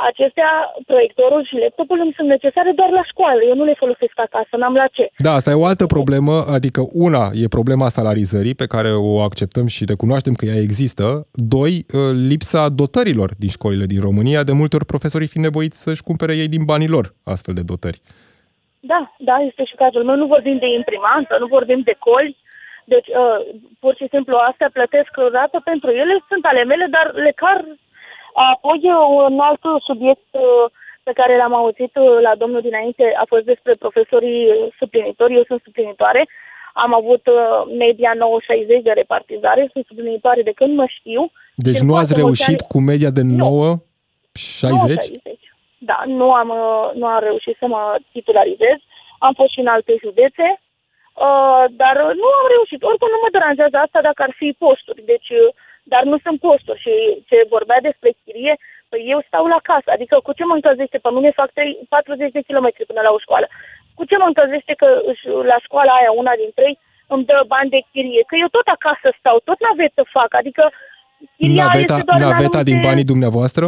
acestea, 0.07 0.51
proiectorul 0.85 1.45
și 1.45 1.55
laptopul 1.63 1.99
îmi 2.03 2.13
sunt 2.15 2.27
necesare 2.27 2.71
doar 2.75 2.89
la 2.89 3.03
școală. 3.11 3.41
Eu 3.49 3.55
nu 3.55 3.63
le 3.63 3.73
folosesc 3.83 4.15
acasă, 4.15 4.53
n-am 4.57 4.73
la 4.73 4.87
ce. 4.91 5.09
Da, 5.17 5.31
asta 5.33 5.49
e 5.51 5.63
o 5.63 5.65
altă 5.65 5.85
problemă, 5.85 6.35
adică 6.57 6.81
una 6.93 7.23
e 7.43 7.55
problema 7.57 7.87
salarizării 7.87 8.55
pe 8.55 8.71
care 8.73 8.91
o 8.93 9.21
acceptăm 9.21 9.67
și 9.67 9.85
recunoaștem 9.85 10.33
că 10.33 10.45
ea 10.45 10.59
există. 10.67 11.05
Doi, 11.55 11.73
ă, 11.99 12.11
lipsa 12.31 12.69
dotărilor 12.81 13.29
din 13.37 13.49
școlile 13.49 13.85
din 13.85 14.01
România. 14.07 14.43
De 14.43 14.53
multe 14.59 14.75
ori 14.75 14.91
profesorii 14.93 15.33
fi 15.33 15.39
nevoiți 15.39 15.81
să-și 15.83 16.03
cumpere 16.09 16.33
ei 16.41 16.47
din 16.55 16.63
banii 16.71 16.93
lor 16.95 17.05
astfel 17.23 17.53
de 17.53 17.67
dotări. 17.71 18.01
Da, 18.91 19.01
da, 19.17 19.35
este 19.49 19.63
și 19.69 19.75
cazul 19.75 20.03
meu. 20.03 20.15
Nu 20.15 20.27
vorbim 20.35 20.57
de 20.57 20.69
imprimantă, 20.79 21.33
nu 21.39 21.47
vorbim 21.57 21.81
de 21.89 21.95
coli. 21.99 22.37
Deci, 22.93 23.09
uh, 23.21 23.39
pur 23.79 23.93
și 23.99 24.07
simplu, 24.13 24.35
astea 24.49 24.69
plătesc 24.77 25.11
rată 25.37 25.57
pentru 25.71 25.89
ele, 26.01 26.13
sunt 26.29 26.43
ale 26.45 26.63
mele, 26.71 26.85
dar 26.95 27.07
le 27.25 27.33
car 27.43 27.59
Apoi, 28.33 28.81
un 29.27 29.39
alt 29.39 29.61
subiect 29.83 30.27
uh, 30.31 30.41
pe 31.03 31.11
care 31.13 31.37
l-am 31.37 31.53
auzit 31.53 31.95
uh, 31.95 32.21
la 32.21 32.35
domnul 32.35 32.61
dinainte 32.61 33.13
a 33.21 33.23
fost 33.27 33.43
despre 33.43 33.73
profesorii 33.83 34.47
suplinitori. 34.79 35.35
Eu 35.35 35.43
sunt 35.47 35.61
suplinitoare. 35.63 36.27
Am 36.73 36.93
avut 36.93 37.27
uh, 37.27 37.35
media 37.77 38.11
960 38.15 38.83
de 38.83 38.91
repartizare, 38.91 39.69
sunt 39.73 39.85
suplinitoare 39.85 40.41
de 40.41 40.57
când 40.59 40.75
mă 40.75 40.85
știu. 40.97 41.31
Deci 41.55 41.79
nu 41.79 41.95
ați 41.95 42.13
reușit 42.13 42.59
ani... 42.59 42.67
cu 42.71 42.79
media 42.79 43.09
de 43.09 43.21
960? 43.21 45.11
Da, 45.77 46.03
nu 46.05 46.33
am, 46.33 46.47
nu 46.99 47.05
am 47.05 47.23
reușit 47.29 47.55
să 47.59 47.67
mă 47.67 47.95
titularizez. 48.11 48.77
Am 49.19 49.33
fost 49.33 49.51
și 49.53 49.59
în 49.59 49.67
alte 49.75 49.93
județe, 50.05 50.47
uh, 51.25 51.63
dar 51.81 51.95
nu 52.21 52.27
am 52.39 52.47
reușit. 52.55 52.81
Oricum 52.89 53.09
nu 53.15 53.19
mă 53.23 53.29
deranjează 53.31 53.77
asta 53.77 53.99
dacă 54.09 54.19
ar 54.23 54.33
fi 54.39 54.47
posturi. 54.63 55.01
Deci 55.11 55.29
uh, 55.29 55.53
dar 55.93 56.03
nu 56.11 56.17
sunt 56.25 56.37
posturi 56.45 56.83
și 56.85 56.93
ce 57.29 57.37
vorbea 57.55 57.79
despre 57.87 58.09
chirie, 58.21 58.53
păi 58.89 59.01
eu 59.13 59.19
stau 59.27 59.45
la 59.53 59.59
casă, 59.69 59.89
adică 59.91 60.15
cu 60.25 60.31
ce 60.37 60.43
mă 60.45 60.55
încălzește 60.55 60.97
pe 60.97 61.09
mine 61.11 61.39
fac 61.41 61.49
3, 61.51 61.77
40 61.89 62.31
de 62.37 62.47
kilometri 62.47 62.89
până 62.89 63.01
la 63.03 63.11
o 63.17 63.23
școală. 63.25 63.47
Cu 63.97 64.03
ce 64.09 64.15
mă 64.17 64.27
încălzește 64.27 64.73
că 64.81 64.87
la 65.51 65.57
școala 65.65 65.91
aia, 65.99 66.11
una 66.21 66.33
din 66.41 66.51
trei, 66.57 66.75
îmi 67.13 67.25
dă 67.29 67.37
bani 67.53 67.73
de 67.75 67.81
chirie, 67.91 68.23
că 68.29 68.35
eu 68.43 68.49
tot 68.57 68.67
acasă 68.75 69.07
stau, 69.19 69.37
tot 69.49 69.59
navetă 69.67 70.01
fac, 70.17 70.31
adică 70.41 70.63
chiria 71.37 71.63
naveta, 71.63 71.95
este 71.95 72.07
doar 72.09 72.19
naveta 72.27 72.61
din 72.69 72.79
banii 72.87 73.11
dumneavoastră? 73.13 73.65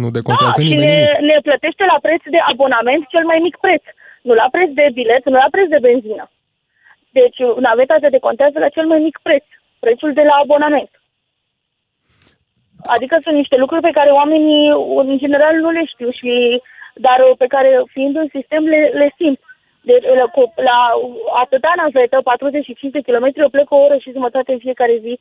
Nu 0.00 0.08
decontează 0.16 0.60
da, 0.60 0.66
nimeni 0.68 0.90
și 0.90 0.96
ne, 0.96 1.26
ne 1.30 1.36
plătește 1.46 1.84
la 1.92 1.98
preț 2.06 2.22
de 2.34 2.40
abonament 2.52 3.02
cel 3.14 3.24
mai 3.30 3.38
mic 3.46 3.56
preț. 3.64 3.84
Nu 4.26 4.32
la 4.42 4.48
preț 4.54 4.70
de 4.80 4.86
bilet, 4.98 5.24
nu 5.24 5.38
la 5.44 5.52
preț 5.54 5.68
de 5.68 5.84
benzină. 5.86 6.24
Deci 7.18 7.38
naveta 7.66 7.96
se 8.00 8.14
decontează 8.16 8.58
la 8.58 8.68
cel 8.68 8.86
mai 8.86 8.98
mic 8.98 9.16
preț, 9.22 9.44
prețul 9.78 10.12
de 10.12 10.22
la 10.22 10.34
abonament. 10.42 10.90
Adică 12.84 13.18
sunt 13.22 13.34
niște 13.34 13.56
lucruri 13.56 13.82
pe 13.82 13.96
care 13.98 14.10
oamenii 14.10 14.68
în 14.96 15.18
general 15.18 15.54
nu 15.54 15.70
le 15.70 15.84
știu 15.84 16.10
și 16.10 16.62
dar 16.94 17.18
pe 17.38 17.46
care 17.46 17.82
fiind 17.86 18.16
în 18.16 18.28
sistem 18.32 18.64
le, 18.64 18.90
le 18.94 19.14
simt. 19.16 19.40
Deci 19.80 20.04
la, 20.04 20.26
la 20.54 20.78
atâta 21.42 21.72
navetă, 21.76 22.20
45 22.22 22.92
de 22.92 23.00
kilometri, 23.00 23.40
eu 23.40 23.48
plec 23.48 23.70
o 23.70 23.76
oră 23.76 23.96
și 23.96 24.12
jumătate 24.12 24.52
în 24.52 24.58
fiecare 24.58 24.96
zi 25.00 25.18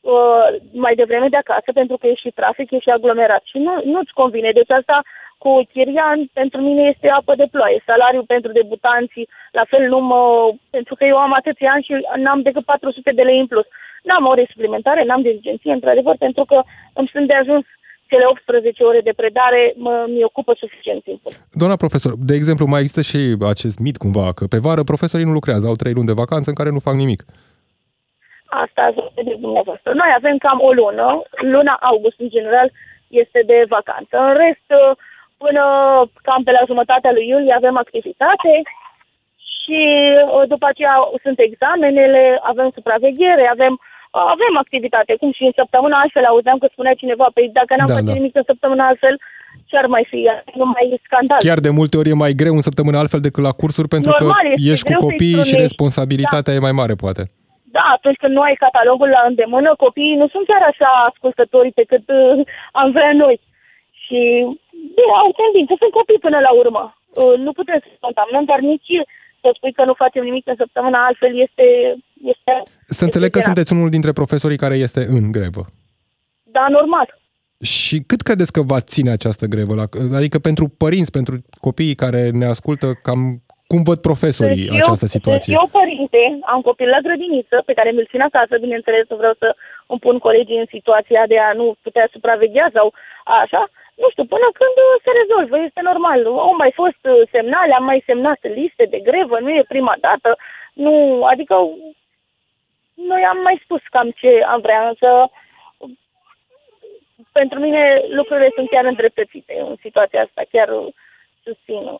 uh, 0.00 0.46
mai 0.72 0.94
devreme 0.94 1.28
de 1.28 1.36
acasă, 1.36 1.72
pentru 1.72 1.96
că 1.96 2.06
e 2.06 2.14
și 2.14 2.30
trafic, 2.30 2.70
e 2.70 2.78
și 2.78 2.90
aglomerat. 2.90 3.42
Și 3.44 3.58
nu, 3.58 3.72
nu-ți 3.84 4.12
convine. 4.12 4.50
Deci 4.50 4.70
asta 4.70 5.02
cu 5.38 5.50
chiria 5.72 6.08
pentru 6.32 6.60
mine 6.60 6.82
este 6.82 7.08
apă 7.08 7.34
de 7.34 7.46
ploaie. 7.50 7.82
Salariul 7.86 8.30
pentru 8.34 8.52
debutanții, 8.52 9.28
la 9.52 9.64
fel 9.70 9.88
nu 9.88 9.98
mă... 10.00 10.22
Pentru 10.70 10.94
că 10.94 11.04
eu 11.04 11.16
am 11.16 11.32
atâția 11.32 11.70
ani 11.72 11.82
și 11.82 11.92
n-am 12.16 12.42
decât 12.42 12.64
400 12.64 13.10
de 13.10 13.22
lei 13.22 13.38
în 13.38 13.46
plus. 13.46 13.66
N-am 14.08 14.26
ore 14.26 14.44
suplimentare, 14.52 15.04
n-am 15.04 15.22
diligenție, 15.22 15.72
într-adevăr, 15.72 16.16
pentru 16.18 16.44
că 16.44 16.62
îmi 16.98 17.10
sunt 17.12 17.26
de 17.26 17.34
ajuns 17.34 17.64
cele 18.06 18.24
18 18.26 18.84
ore 18.84 19.00
de 19.00 19.12
predare 19.16 19.72
mă, 19.76 20.04
mi 20.08 20.24
ocupă 20.24 20.52
suficient 20.58 21.02
timp. 21.02 21.20
Doamna 21.52 21.76
profesor, 21.76 22.12
de 22.30 22.34
exemplu, 22.34 22.66
mai 22.66 22.80
există 22.80 23.02
și 23.10 23.20
acest 23.54 23.78
mit 23.78 23.96
cumva, 23.96 24.32
că 24.32 24.44
pe 24.46 24.58
vară 24.66 24.82
profesorii 24.82 25.26
nu 25.26 25.38
lucrează, 25.38 25.66
au 25.66 25.80
trei 25.82 25.92
luni 25.92 26.10
de 26.10 26.20
vacanță 26.22 26.48
în 26.50 26.58
care 26.60 26.70
nu 26.70 26.86
fac 26.88 26.94
nimic. 26.94 27.20
Asta 28.64 28.94
de 29.14 29.36
dumneavoastră. 29.40 29.92
Noi 29.92 30.10
avem 30.16 30.36
cam 30.38 30.58
o 30.68 30.72
lună, 30.72 31.22
luna 31.54 31.74
august 31.80 32.18
în 32.20 32.28
general 32.28 32.68
este 33.08 33.40
de 33.46 33.58
vacanță. 33.68 34.14
În 34.28 34.34
rest, 34.42 34.68
până 35.36 35.62
cam 36.22 36.42
pe 36.42 36.50
la 36.50 36.62
jumătatea 36.66 37.12
lui 37.12 37.28
iulie 37.28 37.54
avem 37.56 37.76
activitate 37.76 38.62
și 39.52 39.80
după 40.48 40.66
aceea 40.68 40.96
sunt 41.22 41.38
examenele, 41.38 42.38
avem 42.42 42.70
supraveghere, 42.74 43.46
avem 43.50 43.80
avem 44.34 44.54
activitate, 44.64 45.12
cum 45.20 45.30
și 45.32 45.44
în 45.48 45.54
săptămâna 45.60 45.96
altfel 46.02 46.24
auzeam 46.24 46.58
că 46.58 46.68
spunea 46.70 46.94
cineva, 46.94 47.26
păi 47.34 47.50
dacă 47.58 47.72
n-am 47.76 47.90
da, 47.90 47.94
face 47.94 48.12
da. 48.12 48.18
nimic 48.20 48.34
în 48.36 48.46
săptămâna 48.50 48.86
altfel, 48.86 49.14
ce 49.68 49.76
ar 49.76 49.86
mai 49.86 50.04
fi? 50.10 50.20
Nu 50.58 50.64
mai 50.74 50.84
e 50.92 50.96
scandal. 51.06 51.38
Chiar 51.48 51.60
de 51.66 51.70
multe 51.78 51.96
ori 51.96 52.10
e 52.10 52.22
mai 52.24 52.32
greu 52.40 52.54
în 52.54 52.66
săptămâna 52.68 52.98
altfel 52.98 53.20
decât 53.20 53.42
la 53.48 53.56
cursuri, 53.60 53.88
pentru 53.94 54.10
Normal, 54.10 54.46
că 54.48 54.60
ești 54.72 54.86
cu 54.88 54.94
copiii 55.06 55.48
și 55.50 55.62
responsabilitatea 55.66 56.52
da. 56.52 56.58
e 56.58 56.66
mai 56.66 56.78
mare, 56.80 56.94
poate. 57.04 57.22
Da, 57.76 57.84
atunci 57.96 58.20
când 58.22 58.32
nu 58.34 58.42
ai 58.48 58.56
catalogul 58.64 59.08
la 59.16 59.22
îndemână, 59.30 59.70
copiii 59.84 60.20
nu 60.22 60.26
sunt 60.32 60.44
chiar 60.50 60.62
așa 60.72 60.90
ascultători 61.10 61.70
pe 61.78 61.84
cât 61.90 62.04
uh, 62.08 62.46
am 62.80 62.88
vrea 62.96 63.12
noi. 63.24 63.36
Și 64.02 64.20
bine, 64.96 65.12
au 65.22 65.30
tendință, 65.40 65.72
sunt 65.78 65.92
copii 65.98 66.24
până 66.26 66.38
la 66.46 66.52
urmă. 66.62 66.82
Uh, 67.20 67.34
nu 67.44 67.52
putem 67.58 67.78
să 67.84 67.88
contaminăm, 68.06 68.44
dar 68.50 68.60
nici 68.72 68.90
să 69.44 69.50
spui 69.56 69.72
că 69.72 69.84
nu 69.84 69.94
facem 69.94 70.22
nimic 70.24 70.46
în 70.46 70.56
săptămâna 70.56 71.06
altfel 71.06 71.32
este... 71.46 71.66
este 72.32 72.52
să 72.86 73.04
înțeleg 73.04 73.30
că 73.30 73.40
sunteți 73.40 73.72
unul 73.72 73.90
dintre 73.96 74.12
profesorii 74.12 74.62
care 74.64 74.76
este 74.86 75.00
în 75.16 75.32
grevă. 75.36 75.62
Da, 76.56 76.66
normal. 76.78 77.08
Și 77.60 77.96
cât 78.10 78.20
credeți 78.22 78.52
că 78.52 78.62
va 78.62 78.80
ține 78.80 79.10
această 79.10 79.46
grevă? 79.46 79.74
Adică 80.18 80.38
pentru 80.38 80.64
părinți, 80.82 81.16
pentru 81.18 81.34
copiii 81.66 81.94
care 81.94 82.30
ne 82.30 82.46
ascultă, 82.54 82.86
cam 83.02 83.20
cum 83.70 83.82
văd 83.90 83.98
profesorii 84.08 84.66
deci 84.68 84.80
această 84.82 85.06
eu, 85.08 85.14
situație? 85.16 85.52
eu, 85.60 85.68
părinte, 85.80 86.22
am 86.54 86.60
copil 86.68 86.88
la 86.94 87.04
grădiniță 87.06 87.56
pe 87.68 87.76
care 87.78 87.90
mi-l 87.90 88.10
țin 88.12 88.22
acasă, 88.28 88.54
bineînțeles, 88.66 89.04
nu 89.08 89.16
vreau 89.16 89.34
să 89.42 89.48
îmi 89.90 90.02
pun 90.04 90.16
colegii 90.26 90.62
în 90.62 90.68
situația 90.76 91.22
de 91.32 91.38
a 91.48 91.50
nu 91.60 91.66
putea 91.86 92.06
supraveghea 92.14 92.68
sau 92.76 92.86
așa 93.42 93.62
nu 93.94 94.10
știu, 94.10 94.24
până 94.24 94.48
când 94.60 94.76
uh, 94.86 94.94
se 95.04 95.10
rezolvă, 95.20 95.56
este 95.58 95.80
normal. 95.80 96.26
Au 96.26 96.54
mai 96.56 96.72
fost 96.74 97.02
uh, 97.02 97.28
semnale, 97.30 97.72
am 97.74 97.84
mai 97.84 98.02
semnat 98.06 98.38
liste 98.42 98.84
de 98.84 98.98
grevă, 98.98 99.38
nu 99.40 99.50
e 99.50 99.72
prima 99.74 99.94
dată, 100.00 100.36
nu, 100.74 101.24
adică 101.24 101.54
noi 102.94 103.22
am 103.24 103.38
mai 103.38 103.60
spus 103.64 103.80
cam 103.90 104.10
ce 104.10 104.42
am 104.46 104.60
vrea, 104.60 104.88
însă 104.88 105.30
pentru 107.32 107.58
mine 107.58 108.02
lucrurile 108.08 108.50
sunt 108.54 108.68
chiar 108.68 108.84
îndreptățite 108.84 109.54
în 109.68 109.76
situația 109.80 110.22
asta, 110.22 110.42
chiar 110.50 110.68
susțin 111.42 111.96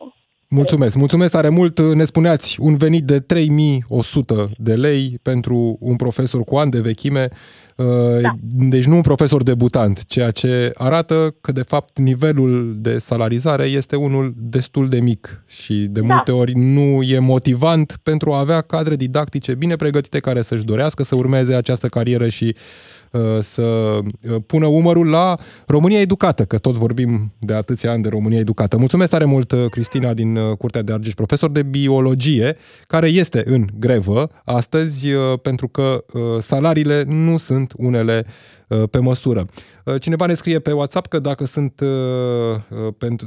Mulțumesc, 0.55 0.95
mulțumesc 0.95 1.31
tare 1.31 1.49
mult. 1.49 1.81
Ne 1.81 2.03
spuneați 2.03 2.57
un 2.59 2.75
venit 2.75 3.03
de 3.03 3.19
3100 3.19 4.49
de 4.57 4.73
lei 4.73 5.19
pentru 5.21 5.77
un 5.79 5.95
profesor 5.95 6.43
cu 6.43 6.55
ani 6.55 6.71
de 6.71 6.79
vechime, 6.79 7.29
da. 8.21 8.35
deci 8.41 8.85
nu 8.85 8.95
un 8.95 9.01
profesor 9.01 9.43
debutant, 9.43 10.05
ceea 10.05 10.31
ce 10.31 10.71
arată 10.73 11.35
că 11.41 11.51
de 11.51 11.61
fapt 11.61 11.97
nivelul 11.97 12.75
de 12.77 12.97
salarizare 12.97 13.63
este 13.63 13.95
unul 13.95 14.33
destul 14.37 14.87
de 14.87 14.99
mic 14.99 15.43
și 15.47 15.73
de 15.73 15.99
da. 15.99 16.13
multe 16.13 16.31
ori 16.31 16.53
nu 16.55 17.01
e 17.01 17.19
motivant 17.19 17.97
pentru 18.03 18.33
a 18.33 18.39
avea 18.39 18.61
cadre 18.61 18.95
didactice 18.95 19.53
bine 19.55 19.75
pregătite 19.75 20.19
care 20.19 20.41
să-și 20.41 20.63
dorească 20.63 21.03
să 21.03 21.15
urmeze 21.15 21.53
această 21.53 21.87
carieră 21.87 22.27
și 22.27 22.45
Uh, 22.45 22.94
să 23.41 23.61
uh, 23.61 24.35
pună 24.45 24.65
umărul 24.65 25.09
la 25.09 25.35
România 25.67 25.99
Educată, 25.99 26.45
că 26.45 26.57
tot 26.57 26.73
vorbim 26.73 27.33
de 27.39 27.53
atâția 27.53 27.91
ani 27.91 28.03
de 28.03 28.09
România 28.09 28.39
Educată. 28.39 28.77
Mulțumesc 28.77 29.09
tare 29.09 29.25
mult, 29.25 29.51
uh, 29.51 29.65
Cristina 29.69 30.13
din 30.13 30.55
Curtea 30.57 30.81
de 30.81 30.93
Argeș, 30.93 31.13
profesor 31.13 31.49
de 31.49 31.63
biologie, 31.63 32.55
care 32.87 33.07
este 33.07 33.43
în 33.45 33.67
grevă 33.79 34.29
astăzi 34.43 35.07
pentru 35.41 35.67
că 35.67 36.05
salariile 36.39 37.03
nu 37.07 37.37
sunt 37.37 37.73
unele 37.77 38.25
pe 38.91 38.99
măsură. 38.99 39.45
Cineva 39.99 40.25
ne 40.25 40.33
scrie 40.33 40.59
pe 40.59 40.71
WhatsApp 40.71 41.07
că 41.07 41.19
dacă 41.19 41.45
sunt 41.45 41.81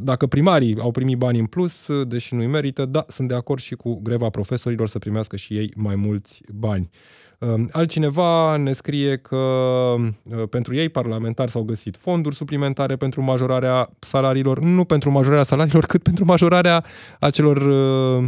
dacă 0.02 0.26
primarii 0.26 0.76
au 0.80 0.90
primit 0.90 1.16
bani 1.16 1.38
în 1.38 1.46
plus, 1.46 1.88
deși 2.06 2.34
nu-i 2.34 2.46
merită, 2.46 2.84
da, 2.84 3.04
sunt 3.08 3.28
de 3.28 3.34
acord 3.34 3.60
și 3.60 3.74
cu 3.74 4.00
greva 4.02 4.28
profesorilor 4.28 4.88
să 4.88 4.98
primească 4.98 5.36
și 5.36 5.54
ei 5.54 5.72
mai 5.76 5.94
mulți 5.94 6.42
bani. 6.52 6.90
Ehm, 7.38 7.68
altcineva 7.72 8.56
ne 8.56 8.72
scrie 8.72 9.16
că 9.16 9.36
uh, 9.36 10.48
pentru 10.50 10.74
ei 10.74 10.88
parlamentari 10.88 11.50
s-au 11.50 11.62
găsit 11.62 11.96
fonduri 11.96 12.34
suplimentare 12.34 12.96
pentru 12.96 13.22
majorarea 13.22 13.88
salariilor, 13.98 14.58
nu 14.58 14.84
pentru 14.84 15.10
majorarea 15.10 15.42
salariilor, 15.42 15.84
cât 15.86 16.02
pentru 16.02 16.24
majorarea 16.24 16.84
acelor 17.20 17.56
uh, 17.56 18.24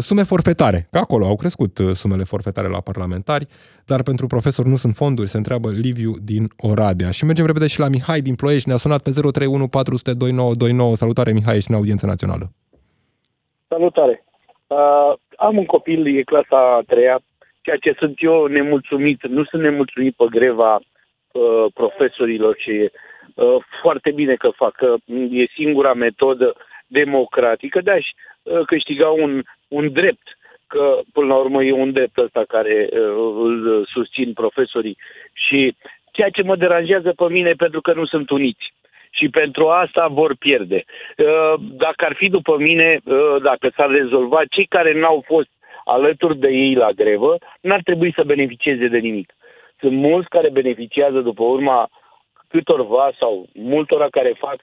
sume 0.00 0.22
forfetare. 0.22 0.86
Că 0.90 0.98
acolo 0.98 1.26
au 1.26 1.36
crescut 1.36 1.78
uh, 1.78 1.90
sumele 1.90 2.22
forfetare 2.24 2.68
la 2.68 2.80
parlamentari, 2.80 3.46
dar 3.84 4.02
pentru 4.02 4.26
profesori 4.26 4.68
nu 4.68 4.76
sunt 4.76 4.94
fonduri, 4.94 5.28
se 5.28 5.36
întreabă 5.36 5.70
Liviu 5.70 6.12
din 6.22 6.46
Oradea. 6.56 7.10
Și 7.10 7.24
mergem 7.24 7.46
repede 7.46 7.66
și 7.66 7.80
la 7.80 7.88
Mihai 7.88 8.20
din 8.20 8.34
Ploiești, 8.34 8.68
ne-a 8.68 8.76
sunat 8.76 9.02
pe 9.02 9.10
031 9.10 9.68
400 9.68 10.14
2929. 10.14 10.96
Salutare 10.96 11.32
Mihai, 11.32 11.56
ești 11.56 11.70
în 11.70 11.76
audiență 11.76 12.06
națională. 12.06 12.52
Salutare! 13.68 14.24
Uh, 14.66 15.12
am 15.36 15.56
un 15.56 15.66
copil, 15.66 16.18
e 16.18 16.22
clasa 16.22 16.76
a 16.76 16.82
treia, 16.86 17.20
ceea 17.62 17.76
ce 17.76 17.94
sunt 17.98 18.14
eu 18.22 18.46
nemulțumit. 18.46 19.26
Nu 19.26 19.44
sunt 19.44 19.62
nemulțumit 19.62 20.14
pe 20.16 20.24
greva 20.30 20.74
uh, 20.74 21.66
profesorilor 21.74 22.56
și 22.58 22.90
uh, 23.34 23.56
foarte 23.82 24.10
bine 24.10 24.34
că 24.34 24.50
fac, 24.54 24.74
că 24.74 24.94
e 25.30 25.44
singura 25.54 25.94
metodă 25.94 26.56
democratică 26.86 27.80
de 27.80 27.90
a-și 27.90 28.14
uh, 28.42 28.60
câștiga 28.66 29.08
un, 29.08 29.42
un 29.68 29.92
drept 29.92 30.36
că 30.66 31.00
până 31.12 31.26
la 31.26 31.36
urmă 31.36 31.64
e 31.64 31.72
un 31.72 31.92
drept 31.92 32.16
ăsta 32.18 32.44
care 32.48 32.88
uh, 32.90 32.98
îl 33.46 33.86
susțin 33.86 34.32
profesorii 34.32 34.96
și 35.32 35.76
ceea 36.12 36.28
ce 36.28 36.42
mă 36.42 36.56
deranjează 36.56 37.12
pe 37.16 37.26
mine 37.28 37.52
pentru 37.52 37.80
că 37.80 37.92
nu 37.92 38.04
sunt 38.06 38.30
uniți 38.30 38.72
și 39.10 39.28
pentru 39.28 39.68
asta 39.68 40.06
vor 40.06 40.34
pierde. 40.38 40.84
Uh, 40.84 41.54
dacă 41.58 42.04
ar 42.04 42.14
fi 42.14 42.28
după 42.28 42.56
mine, 42.58 43.00
uh, 43.04 43.36
dacă 43.42 43.72
s-ar 43.76 43.90
rezolva, 43.90 44.40
cei 44.50 44.66
care 44.66 45.00
n-au 45.00 45.22
fost 45.26 45.48
alături 45.84 46.38
de 46.38 46.48
ei 46.48 46.74
la 46.74 46.90
grevă, 46.90 47.38
n-ar 47.60 47.80
trebui 47.84 48.12
să 48.16 48.22
beneficieze 48.26 48.88
de 48.88 48.98
nimic. 48.98 49.32
Sunt 49.80 49.92
mulți 49.92 50.28
care 50.28 50.50
beneficiază 50.50 51.20
după 51.20 51.42
urma 51.42 51.90
câtorva 52.48 53.12
sau 53.18 53.46
multora 53.52 54.08
care 54.10 54.34
fac 54.38 54.56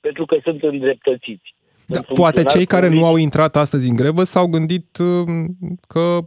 pentru 0.00 0.24
că 0.24 0.36
sunt 0.42 0.62
îndreptățiți. 0.62 1.54
Da, 1.86 2.00
poate 2.14 2.42
cei 2.42 2.66
care 2.66 2.88
nu 2.88 3.04
au 3.04 3.16
intrat 3.16 3.56
astăzi 3.56 3.88
în 3.88 3.96
grevă 3.96 4.22
s-au 4.22 4.46
gândit 4.46 4.98
um, 4.98 5.56
că 5.88 6.18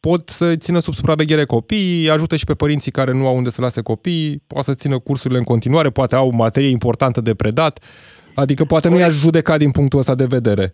pot 0.00 0.28
să 0.28 0.56
țină 0.56 0.78
sub 0.78 0.94
supraveghere 0.94 1.44
copiii, 1.44 2.10
ajută 2.10 2.36
și 2.36 2.44
pe 2.44 2.54
părinții 2.54 2.90
care 2.90 3.12
nu 3.12 3.26
au 3.26 3.36
unde 3.36 3.50
să 3.50 3.60
lase 3.60 3.82
copiii, 3.82 4.42
poate 4.46 4.70
să 4.70 4.74
țină 4.74 4.98
cursurile 4.98 5.38
în 5.38 5.44
continuare, 5.44 5.90
poate 5.90 6.14
au 6.14 6.30
materie 6.30 6.68
importantă 6.68 7.20
de 7.20 7.34
predat, 7.34 7.84
adică 8.34 8.64
poate 8.64 8.88
nu 8.88 8.98
i-a 8.98 9.08
judecat 9.08 9.58
din 9.58 9.70
punctul 9.70 9.98
ăsta 9.98 10.14
de 10.14 10.24
vedere. 10.24 10.72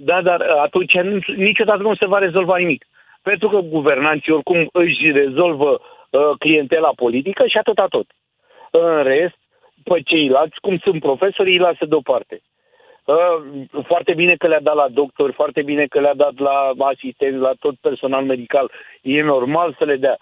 Da, 0.00 0.22
dar 0.22 0.40
uh, 0.40 0.60
atunci 0.62 0.92
niciodată 1.36 1.82
nu 1.82 1.94
se 1.94 2.06
va 2.06 2.18
rezolva 2.18 2.56
nimic. 2.56 2.84
Pentru 3.22 3.48
că 3.48 3.58
guvernanții 3.58 4.32
oricum 4.32 4.68
își 4.72 5.10
rezolvă 5.10 5.80
uh, 6.10 6.20
clientela 6.38 6.92
politică 6.96 7.46
și 7.46 7.58
atâta 7.58 7.86
tot. 7.86 8.06
În 8.70 9.02
rest, 9.02 9.38
pe 9.84 10.00
ceilalți, 10.04 10.60
cum 10.60 10.78
sunt 10.78 11.00
profesorii, 11.00 11.52
îi 11.52 11.58
lasă 11.58 11.84
deoparte. 11.84 12.40
Uh, 13.04 13.84
foarte 13.86 14.14
bine 14.14 14.34
că 14.34 14.46
le-a 14.46 14.60
dat 14.60 14.74
la 14.74 14.88
doctori, 14.88 15.32
foarte 15.32 15.62
bine 15.62 15.86
că 15.86 16.00
le-a 16.00 16.14
dat 16.14 16.38
la 16.38 16.72
asistenți, 16.78 17.38
la 17.38 17.52
tot 17.60 17.74
personal 17.80 18.24
medical. 18.24 18.70
E 19.02 19.22
normal 19.22 19.74
să 19.78 19.84
le 19.84 19.96
dea 19.96 20.16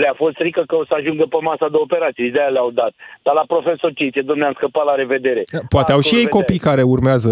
le-a 0.00 0.14
fost 0.16 0.34
frică 0.34 0.62
că 0.66 0.74
o 0.76 0.84
să 0.84 0.94
ajungă 0.96 1.24
pe 1.28 1.36
masa 1.40 1.68
de 1.68 1.76
operații, 1.76 2.30
de-aia 2.30 2.48
le-au 2.48 2.70
dat. 2.70 2.92
Dar 3.22 3.34
la 3.34 3.44
profesor 3.46 3.92
ce 3.92 4.04
zice, 4.04 4.20
domne, 4.20 4.44
am 4.44 4.52
scăpat 4.52 4.84
la 4.84 4.94
revedere. 4.94 5.42
Poate 5.68 5.92
au 5.92 6.00
și 6.00 6.14
ei 6.14 6.26
copii 6.26 6.58
care 6.58 6.82
urmează 6.82 7.30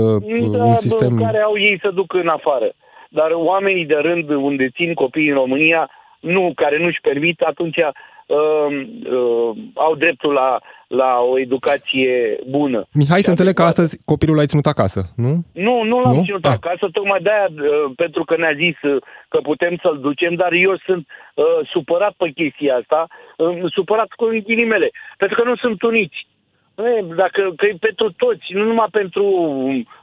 da, 0.53 0.65
un 0.65 0.75
sistem... 0.75 1.17
Care 1.17 1.41
au 1.41 1.59
ei 1.59 1.79
să 1.83 1.91
duc 1.91 2.15
în 2.15 2.29
afară. 2.29 2.73
Dar 3.09 3.31
oamenii 3.33 3.87
de 3.87 3.95
rând 3.95 4.31
unde 4.31 4.69
țin 4.69 4.95
copii 4.95 5.29
în 5.29 5.35
România, 5.35 5.91
nu, 6.21 6.53
care 6.55 6.79
nu-și 6.79 7.01
permit, 7.01 7.41
atunci 7.41 7.77
uh, 7.77 8.67
uh, 9.13 9.51
au 9.75 9.95
dreptul 9.95 10.33
la, 10.33 10.59
la 11.01 11.13
o 11.31 11.39
educație 11.39 12.39
bună. 12.49 12.81
Mihai, 12.93 13.23
să 13.23 13.31
înțeleg 13.31 13.55
că 13.55 13.63
astăzi 13.63 14.01
copilul 14.05 14.37
l-ai 14.37 14.47
ținut 14.53 14.67
acasă, 14.67 15.01
nu? 15.17 15.33
Nu, 15.67 15.83
nu 15.83 16.01
l-am 16.01 16.17
nu? 16.17 16.25
ținut 16.25 16.45
ah. 16.45 16.53
acasă, 16.53 16.89
tocmai 16.93 17.21
de-aia, 17.21 17.49
uh, 17.51 17.93
pentru 17.97 18.25
că 18.25 18.37
ne-a 18.37 18.55
zis 18.65 18.77
uh, 18.83 19.03
că 19.29 19.39
putem 19.43 19.79
să-l 19.83 19.99
ducem, 20.01 20.35
dar 20.35 20.53
eu 20.53 20.77
sunt 20.87 21.07
uh, 21.35 21.45
supărat 21.73 22.13
pe 22.17 22.29
chestia 22.31 22.75
asta, 22.77 23.07
uh, 23.37 23.73
supărat 23.77 24.09
cu 24.09 24.25
ghilimele, 24.47 24.91
pentru 25.17 25.37
că 25.43 25.49
nu 25.49 25.57
sunt 25.57 25.83
uniți. 25.83 26.27
E, 26.75 27.15
dacă 27.17 27.53
că 27.57 27.67
e 27.67 27.75
pentru 27.81 28.13
toți, 28.13 28.47
nu 28.49 28.65
numai 28.65 28.89
pentru 28.91 29.25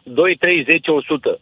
2, 0.04 0.36
3, 0.36 0.64
10, 0.64 0.92
100. 0.92 1.40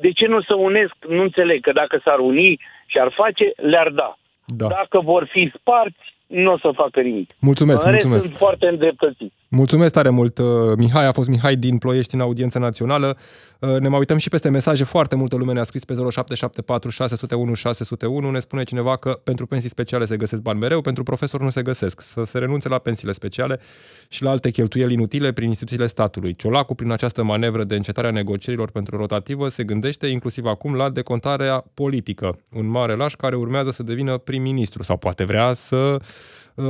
De 0.00 0.10
ce 0.10 0.26
nu 0.26 0.40
să 0.40 0.54
unesc? 0.54 0.94
Nu 1.08 1.22
înțeleg 1.22 1.60
că 1.60 1.72
dacă 1.72 2.00
s-ar 2.04 2.18
uni 2.18 2.60
și 2.86 2.98
ar 2.98 3.12
face, 3.12 3.52
le-ar 3.56 3.88
da. 3.88 4.18
Da. 4.46 4.66
Dacă 4.66 5.00
vor 5.00 5.28
fi 5.32 5.52
sparți, 5.58 6.15
nu 6.26 6.52
o 6.52 6.58
să 6.58 6.70
facă 6.74 7.00
nimic. 7.00 7.30
Mulțumesc, 7.38 7.84
în 7.84 7.90
mulțumesc. 7.90 8.24
sunt 8.24 8.36
foarte 8.36 8.66
îndreptățiți. 8.66 9.34
Mulțumesc 9.48 9.92
tare 9.92 10.08
mult, 10.08 10.38
uh, 10.38 10.46
Mihai. 10.76 11.06
A 11.06 11.12
fost 11.12 11.28
Mihai 11.28 11.56
din 11.56 11.78
Ploiești 11.78 12.14
în 12.14 12.20
audiență 12.20 12.58
națională. 12.58 13.16
Uh, 13.60 13.76
ne 13.78 13.88
mai 13.88 13.98
uităm 13.98 14.16
și 14.16 14.28
peste 14.28 14.48
mesaje. 14.48 14.84
Foarte 14.84 15.16
multă 15.16 15.36
lume 15.36 15.52
ne-a 15.52 15.62
scris 15.62 15.84
pe 15.84 15.92
0774 15.94 16.90
601 16.90 17.54
601. 17.54 18.30
Ne 18.30 18.38
spune 18.38 18.62
cineva 18.62 18.96
că 18.96 19.20
pentru 19.24 19.46
pensii 19.46 19.68
speciale 19.68 20.04
se 20.04 20.16
găsesc 20.16 20.42
bani 20.42 20.58
mereu, 20.58 20.80
pentru 20.80 21.02
profesori 21.02 21.42
nu 21.42 21.50
se 21.50 21.62
găsesc. 21.62 22.00
Să 22.00 22.24
se 22.24 22.38
renunțe 22.38 22.68
la 22.68 22.78
pensiile 22.78 23.12
speciale 23.12 23.60
și 24.08 24.22
la 24.22 24.30
alte 24.30 24.50
cheltuieli 24.50 24.92
inutile 24.92 25.32
prin 25.32 25.48
instituțiile 25.48 25.86
statului. 25.86 26.34
Ciolacu, 26.36 26.74
prin 26.74 26.90
această 26.90 27.22
manevră 27.22 27.64
de 27.64 27.74
încetare 27.76 28.06
a 28.06 28.10
negocierilor 28.10 28.70
pentru 28.70 28.96
rotativă, 28.96 29.48
se 29.48 29.64
gândește 29.64 30.06
inclusiv 30.06 30.44
acum 30.44 30.74
la 30.74 30.90
decontarea 30.90 31.64
politică. 31.74 32.38
Un 32.52 32.66
mare 32.66 32.94
laș 32.94 33.14
care 33.14 33.36
urmează 33.36 33.70
să 33.70 33.82
devină 33.82 34.18
prim-ministru 34.18 34.82
sau 34.82 34.96
poate 34.96 35.24
vrea 35.24 35.52
să 35.52 35.74
Uh, 35.76 36.02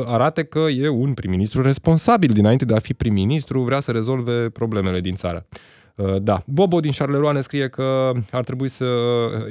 arate 0.07 0.45
că 0.45 0.59
e 0.59 0.89
un 0.89 1.15
prim-ministru 1.15 1.63
responsabil 1.63 2.33
dinainte 2.33 2.65
de 2.65 2.75
a 2.75 2.79
fi 2.79 2.95
prim-ministru, 2.95 3.61
vrea 3.61 3.81
să 3.81 3.91
rezolve 3.91 4.49
problemele 4.51 5.01
din 5.01 5.15
țară. 5.15 5.47
Uh, 5.97 6.23
da. 6.23 6.39
Bobo 6.47 6.81
din 6.81 6.91
Șarleroane 6.91 7.41
scrie 7.41 7.69
că 7.69 8.13
ar 8.31 8.45
trebui 8.45 8.69
să 8.69 8.85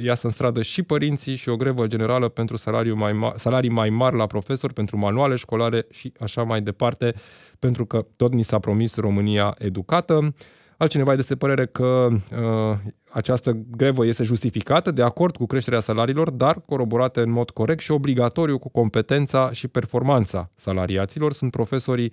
iasă 0.04 0.26
în 0.26 0.32
stradă 0.32 0.62
și 0.62 0.82
părinții 0.82 1.34
și 1.34 1.48
o 1.48 1.56
grevă 1.56 1.86
generală 1.86 2.28
pentru 2.28 2.56
salariu 2.56 2.94
mai 2.94 3.12
ma- 3.12 3.36
salarii 3.36 3.70
mai 3.70 3.90
mari 3.90 4.16
la 4.16 4.26
profesori, 4.26 4.72
pentru 4.72 4.98
manuale 4.98 5.36
școlare 5.36 5.86
și 5.90 6.12
așa 6.20 6.42
mai 6.42 6.62
departe, 6.62 7.14
pentru 7.58 7.86
că 7.86 8.06
tot 8.16 8.32
ni 8.32 8.42
s-a 8.42 8.58
promis 8.58 8.96
România 8.96 9.54
educată. 9.58 10.34
Altcineva 10.76 11.12
este 11.12 11.32
de 11.32 11.38
părere 11.38 11.66
că 11.66 12.08
uh, 12.10 12.76
această 13.16 13.58
grevă 13.76 14.06
este 14.06 14.22
justificată, 14.22 14.90
de 14.90 15.02
acord 15.02 15.36
cu 15.36 15.46
creșterea 15.46 15.80
salariilor, 15.80 16.30
dar 16.30 16.60
coroborată 16.66 17.22
în 17.22 17.30
mod 17.30 17.50
corect 17.50 17.80
și 17.80 17.90
obligatoriu 17.90 18.58
cu 18.58 18.68
competența 18.68 19.52
și 19.52 19.68
performanța 19.68 20.48
salariaților. 20.56 21.32
Sunt 21.32 21.50
profesorii 21.50 22.12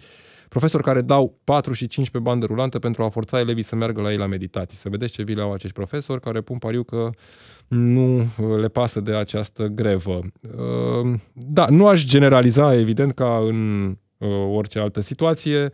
profesori 0.50 0.84
care 0.84 1.02
dau 1.02 1.40
4 1.44 1.74
și 1.74 1.88
5 1.88 2.10
pe 2.10 2.20
bandă 2.20 2.46
rulantă 2.46 2.80
pentru 2.80 3.04
a 3.04 3.10
forța 3.10 3.40
elevii 3.40 3.64
să 3.64 3.76
meargă 3.76 4.02
la 4.02 4.12
ei 4.12 4.18
la 4.18 4.26
meditații. 4.26 4.78
Să 4.78 4.90
vedeți 4.90 5.14
ce 5.14 5.24
vile 5.24 5.42
au 5.42 5.54
acești 5.54 5.76
profesori 5.76 6.22
care 6.22 6.42
pun 6.42 6.58
pariu 6.58 6.84
că 6.84 7.10
nu 7.68 8.18
uh, 8.18 8.60
le 8.60 8.68
pasă 8.68 9.00
de 9.00 9.16
această 9.16 9.68
grevă. 9.68 10.20
Uh, 10.42 11.14
da, 11.34 11.68
nu 11.70 11.88
aș 11.88 12.04
generaliza, 12.06 12.76
evident, 12.76 13.12
ca 13.14 13.38
în 13.38 13.90
uh, 14.18 14.30
orice 14.56 14.80
altă 14.80 15.02
situație. 15.02 15.72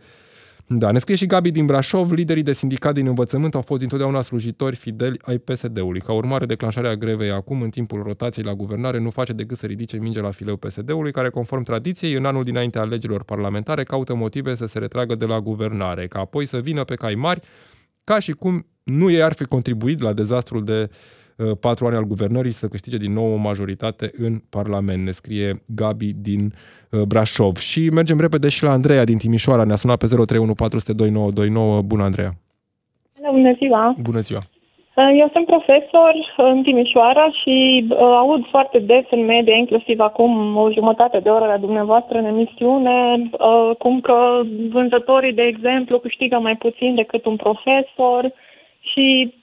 Da, 0.72 0.90
ne 0.90 0.98
scrie 0.98 1.16
și 1.16 1.26
Gabi 1.26 1.50
din 1.50 1.66
Brașov, 1.66 2.12
liderii 2.12 2.42
de 2.42 2.52
sindicat 2.52 2.94
din 2.94 3.06
învățământ 3.06 3.54
au 3.54 3.60
fost 3.60 3.82
întotdeauna 3.82 4.20
slujitori 4.20 4.76
fideli 4.76 5.18
ai 5.22 5.38
PSD-ului. 5.38 6.00
Ca 6.00 6.12
urmare, 6.12 6.46
declanșarea 6.46 6.96
grevei 6.96 7.30
acum, 7.30 7.62
în 7.62 7.70
timpul 7.70 8.02
rotației 8.02 8.44
la 8.44 8.54
guvernare, 8.54 8.98
nu 8.98 9.10
face 9.10 9.32
decât 9.32 9.56
să 9.56 9.66
ridice 9.66 9.96
mingea 9.96 10.20
la 10.20 10.30
fileu 10.30 10.56
PSD-ului, 10.56 11.12
care, 11.12 11.28
conform 11.28 11.62
tradiției, 11.62 12.12
în 12.12 12.24
anul 12.24 12.44
dinainte 12.44 12.78
a 12.78 12.84
legilor 12.84 13.22
parlamentare, 13.22 13.82
caută 13.82 14.14
motive 14.14 14.54
să 14.54 14.66
se 14.66 14.78
retragă 14.78 15.14
de 15.14 15.24
la 15.24 15.40
guvernare, 15.40 16.06
ca 16.06 16.18
apoi 16.18 16.46
să 16.46 16.58
vină 16.58 16.84
pe 16.84 16.94
cai 16.94 17.14
mari, 17.14 17.40
ca 18.04 18.18
și 18.18 18.32
cum 18.32 18.66
nu 18.82 19.10
ei 19.10 19.22
ar 19.22 19.32
fi 19.32 19.44
contribuit 19.44 20.00
la 20.00 20.12
dezastrul 20.12 20.64
de 20.64 20.88
uh, 20.90 20.96
patru 21.60 21.86
ani 21.86 21.96
al 21.96 22.04
guvernării 22.04 22.50
să 22.50 22.68
câștige 22.68 22.96
din 22.96 23.12
nou 23.12 23.32
o 23.32 23.36
majoritate 23.36 24.10
în 24.16 24.42
Parlament, 24.50 25.04
ne 25.04 25.10
scrie 25.10 25.62
Gabi 25.66 26.12
din 26.12 26.44
uh, 26.44 26.80
Uh, 26.92 27.02
Brașov. 27.08 27.56
Și 27.56 27.80
mergem 27.92 28.20
repede 28.20 28.48
și 28.48 28.64
la 28.64 28.70
Andreea 28.70 29.04
din 29.04 29.18
Timișoara. 29.18 29.64
Ne-a 29.64 29.76
sunat 29.76 29.98
pe 29.98 30.06
031 30.06 31.82
Bună, 31.84 32.02
Andreea! 32.02 32.30
Bună 33.30 33.52
ziua! 33.52 33.94
Bună 34.02 34.20
ziua! 34.20 34.40
Uh, 34.96 35.10
eu 35.20 35.28
sunt 35.32 35.46
profesor 35.46 36.12
în 36.36 36.62
Timișoara 36.62 37.30
și 37.42 37.86
uh, 37.88 37.98
aud 37.98 38.46
foarte 38.46 38.78
des 38.78 39.04
în 39.10 39.24
media, 39.24 39.56
inclusiv 39.56 40.00
acum 40.00 40.56
o 40.56 40.70
jumătate 40.70 41.18
de 41.18 41.28
oră 41.28 41.46
la 41.46 41.56
dumneavoastră 41.56 42.18
în 42.18 42.24
emisiune, 42.24 43.30
uh, 43.30 43.76
cum 43.78 44.00
că 44.00 44.40
vânzătorii, 44.70 45.32
de 45.32 45.42
exemplu, 45.42 45.98
câștigă 45.98 46.38
mai 46.38 46.56
puțin 46.56 46.94
decât 46.94 47.24
un 47.24 47.36
profesor 47.36 48.32
și 48.80 49.34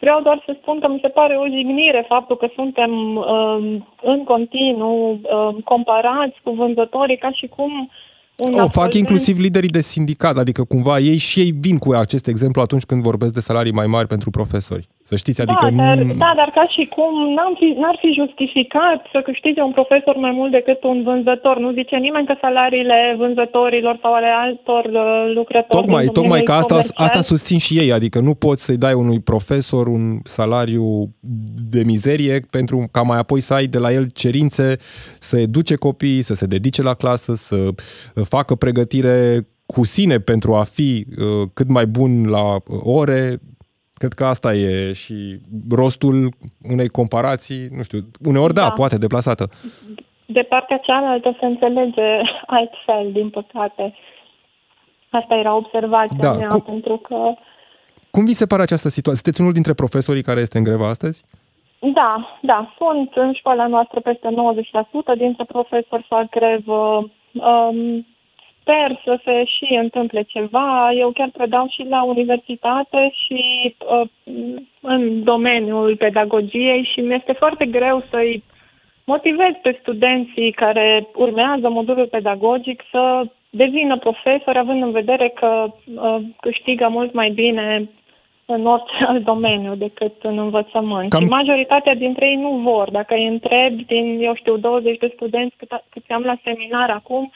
Vreau 0.00 0.20
doar 0.22 0.42
să 0.46 0.56
spun 0.60 0.80
că 0.80 0.88
mi 0.88 0.98
se 1.02 1.08
pare 1.08 1.34
o 1.36 1.46
jignire 1.46 2.04
faptul 2.08 2.36
că 2.36 2.48
suntem 2.54 3.16
uh, 3.16 3.80
în 4.02 4.24
continuu 4.24 5.12
uh, 5.12 5.62
comparați 5.64 6.36
cu 6.42 6.50
vânzătorii 6.50 7.18
ca 7.18 7.30
și 7.32 7.46
cum 7.46 7.90
un 8.36 8.60
o 8.60 8.68
fac 8.68 8.94
inclusiv 8.94 9.38
liderii 9.38 9.68
de 9.68 9.80
sindicat, 9.80 10.36
adică 10.36 10.64
cumva 10.64 10.98
ei 10.98 11.16
și 11.16 11.40
ei 11.40 11.52
vin 11.60 11.78
cu 11.78 11.92
acest 11.92 12.26
exemplu 12.26 12.60
atunci 12.60 12.84
când 12.84 13.02
vorbesc 13.02 13.32
de 13.34 13.40
salarii 13.40 13.72
mai 13.72 13.86
mari 13.86 14.06
pentru 14.06 14.30
profesori. 14.30 14.88
Să 15.10 15.16
știți, 15.16 15.40
adică... 15.40 15.68
Da, 15.70 15.84
dar, 15.84 15.96
nu... 15.96 16.14
da, 16.24 16.32
dar 16.36 16.50
ca 16.54 16.64
și 16.74 16.82
cum 16.96 17.12
n-am 17.36 17.54
fi, 17.60 17.68
n-ar 17.82 17.96
fi 18.02 18.10
justificat 18.20 18.98
să 19.12 19.18
câștige 19.28 19.60
un 19.60 19.72
profesor 19.72 20.16
mai 20.16 20.30
mult 20.30 20.50
decât 20.50 20.82
un 20.82 21.02
vânzător. 21.02 21.58
Nu 21.58 21.72
zice 21.72 21.96
nimeni 21.96 22.26
că 22.26 22.34
salariile 22.40 23.14
vânzătorilor 23.18 23.98
sau 24.02 24.12
ale 24.14 24.26
altor 24.26 24.84
uh, 24.84 25.32
lucrători... 25.34 25.82
Tocmai, 25.82 26.04
tocmai 26.06 26.42
că 26.42 26.52
asta, 26.52 26.80
asta 26.94 27.20
susțin 27.20 27.58
și 27.58 27.78
ei, 27.78 27.92
adică 27.92 28.18
nu 28.20 28.34
poți 28.34 28.64
să-i 28.64 28.76
dai 28.76 28.92
unui 28.92 29.20
profesor 29.20 29.86
un 29.86 30.18
salariu 30.24 31.14
de 31.70 31.82
mizerie 31.84 32.40
pentru 32.50 32.88
ca 32.90 33.02
mai 33.02 33.18
apoi 33.18 33.40
să 33.40 33.54
ai 33.54 33.66
de 33.66 33.78
la 33.78 33.92
el 33.92 34.06
cerințe 34.14 34.76
să 35.18 35.38
educe 35.38 35.74
copiii, 35.74 36.22
să 36.22 36.34
se 36.34 36.46
dedice 36.46 36.82
la 36.82 36.94
clasă, 36.94 37.34
să 37.34 37.56
facă 38.28 38.54
pregătire 38.54 39.46
cu 39.66 39.84
sine 39.84 40.18
pentru 40.18 40.54
a 40.54 40.62
fi 40.62 41.06
uh, 41.08 41.48
cât 41.54 41.68
mai 41.68 41.86
bun 41.86 42.28
la 42.28 42.56
ore, 42.82 43.38
Cred 43.98 44.12
că 44.12 44.24
asta 44.24 44.54
e 44.54 44.92
și 44.92 45.38
rostul 45.70 46.28
unei 46.72 46.88
comparații, 46.88 47.68
nu 47.76 47.82
știu, 47.82 47.98
uneori 48.24 48.54
da, 48.54 48.62
da 48.62 48.70
poate 48.70 48.98
deplasată. 48.98 49.48
De 50.26 50.40
partea 50.40 50.76
cealaltă 50.76 51.36
se 51.40 51.46
înțelege 51.46 52.08
altfel, 52.46 53.12
din 53.12 53.30
păcate. 53.30 53.94
Asta 55.10 55.34
era 55.34 55.54
observația 55.54 56.18
da. 56.20 56.32
mea, 56.32 56.48
cum, 56.48 56.60
pentru 56.60 56.96
că... 56.96 57.16
Cum 58.10 58.24
vi 58.24 58.32
se 58.32 58.46
pare 58.46 58.62
această 58.62 58.88
situație? 58.88 59.20
Sunteți 59.22 59.40
unul 59.40 59.52
dintre 59.52 59.74
profesorii 59.74 60.22
care 60.22 60.40
este 60.40 60.58
în 60.58 60.64
grevă 60.64 60.84
astăzi? 60.84 61.24
Da, 61.78 62.38
da. 62.42 62.74
Sunt 62.78 63.10
în 63.14 63.32
școala 63.32 63.66
noastră 63.66 64.00
peste 64.00 64.28
90% 65.14 65.18
dintre 65.18 65.44
profesori 65.44 66.06
fac 66.08 66.28
grevă. 66.30 67.10
Um, 67.32 68.06
sper 68.68 69.00
să 69.04 69.20
se 69.24 69.44
și 69.44 69.74
întâmple 69.74 70.22
ceva. 70.22 70.90
Eu 70.92 71.10
chiar 71.10 71.30
predau 71.32 71.66
și 71.70 71.86
la 71.88 72.02
universitate 72.02 73.10
și 73.24 73.74
uh, 73.78 74.08
în 74.80 75.24
domeniul 75.24 75.96
pedagogiei 75.96 76.90
și 76.92 77.00
mi-este 77.00 77.32
foarte 77.32 77.64
greu 77.66 78.04
să-i 78.10 78.42
motivez 79.04 79.52
pe 79.62 79.78
studenții 79.80 80.52
care 80.52 81.08
urmează 81.14 81.68
modulul 81.68 82.06
pedagogic 82.06 82.82
să 82.90 83.22
devină 83.50 83.98
profesori, 83.98 84.58
având 84.58 84.82
în 84.82 84.90
vedere 84.90 85.28
că 85.28 85.66
uh, 85.94 86.16
câștigă 86.40 86.88
mult 86.90 87.12
mai 87.12 87.30
bine 87.30 87.88
în 88.44 88.66
orice 88.66 89.04
alt 89.08 89.24
domeniu 89.24 89.74
decât 89.74 90.14
în 90.22 90.38
învățământ. 90.38 91.10
Cam... 91.10 91.22
Și 91.22 91.28
majoritatea 91.28 91.94
dintre 91.94 92.26
ei 92.26 92.36
nu 92.36 92.50
vor. 92.50 92.90
Dacă 92.90 93.14
îi 93.14 93.26
întreb 93.26 93.72
din, 93.86 94.18
eu 94.20 94.34
știu, 94.34 94.56
20 94.56 94.98
de 94.98 95.12
studenți 95.14 95.56
cât, 95.56 95.68
cât 95.90 96.02
am 96.08 96.22
la 96.22 96.36
seminar 96.44 96.90
acum, 96.90 97.32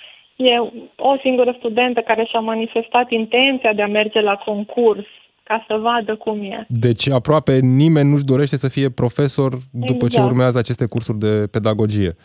E 0.50 0.58
o 0.96 1.16
singură 1.22 1.54
studentă 1.58 2.00
care 2.00 2.24
și-a 2.30 2.38
manifestat 2.38 3.10
intenția 3.10 3.72
de 3.72 3.82
a 3.82 3.86
merge 3.86 4.20
la 4.20 4.34
concurs 4.34 5.06
ca 5.42 5.64
să 5.68 5.76
vadă 5.76 6.16
cum 6.16 6.42
e. 6.42 6.66
Deci 6.68 7.10
aproape 7.10 7.58
nimeni 7.58 8.10
nu-și 8.10 8.24
dorește 8.24 8.56
să 8.56 8.68
fie 8.68 8.90
profesor 8.90 9.52
după 9.70 10.04
exact. 10.04 10.12
ce 10.12 10.20
urmează 10.20 10.58
aceste 10.58 10.86
cursuri 10.86 11.18
de 11.18 11.46
pedagogie. 11.50 12.16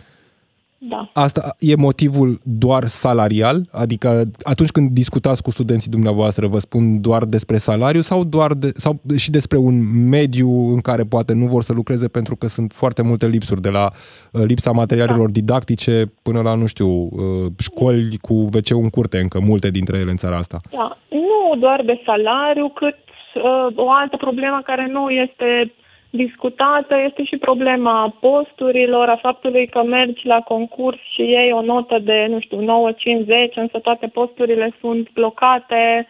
Da. 0.79 1.09
Asta 1.13 1.55
e 1.59 1.75
motivul 1.75 2.39
doar 2.43 2.83
salarial? 2.85 3.61
Adică 3.71 4.23
atunci 4.43 4.69
când 4.69 4.91
discutați 4.91 5.43
cu 5.43 5.51
studenții 5.51 5.91
dumneavoastră, 5.91 6.47
vă 6.47 6.57
spun 6.57 7.01
doar 7.01 7.23
despre 7.25 7.57
salariu 7.57 8.01
sau, 8.01 8.23
doar 8.23 8.53
de, 8.53 8.71
sau 8.75 8.99
și 9.17 9.31
despre 9.31 9.57
un 9.57 10.07
mediu 10.09 10.49
în 10.73 10.81
care 10.81 11.03
poate 11.03 11.33
nu 11.33 11.45
vor 11.45 11.63
să 11.63 11.73
lucreze 11.73 12.07
pentru 12.07 12.35
că 12.35 12.47
sunt 12.47 12.71
foarte 12.71 13.01
multe 13.01 13.27
lipsuri, 13.27 13.61
de 13.61 13.69
la 13.69 13.85
uh, 13.85 14.43
lipsa 14.45 14.71
materialelor 14.71 15.25
da. 15.25 15.31
didactice 15.31 16.03
până 16.23 16.41
la, 16.41 16.55
nu 16.55 16.65
știu, 16.65 16.87
uh, 16.87 17.51
școli 17.59 18.17
cu 18.17 18.33
wc 18.33 18.69
în 18.69 18.89
curte, 18.89 19.17
încă 19.17 19.39
multe 19.39 19.69
dintre 19.69 19.97
ele 19.97 20.09
în 20.09 20.17
țara 20.17 20.37
asta. 20.37 20.57
Da, 20.71 20.97
nu 21.09 21.59
doar 21.59 21.81
de 21.85 22.01
salariu, 22.05 22.69
cât 22.69 22.97
uh, 23.35 23.75
o 23.75 23.91
altă 23.91 24.17
problemă 24.17 24.61
care 24.63 24.87
nu 24.91 25.09
este 25.09 25.73
discutată 26.09 26.95
este 27.07 27.23
și 27.23 27.37
problema 27.37 28.17
posturilor, 28.19 29.07
a 29.09 29.19
faptului 29.21 29.67
că 29.67 29.83
mergi 29.83 30.25
la 30.25 30.39
concurs 30.39 30.99
și 31.13 31.21
iei 31.21 31.51
o 31.51 31.61
notă 31.61 31.99
de, 31.99 32.25
nu 32.29 32.39
știu, 32.39 32.61
9-50, 32.61 33.53
însă 33.55 33.79
toate 33.79 34.07
posturile 34.07 34.75
sunt 34.79 35.09
blocate. 35.13 36.07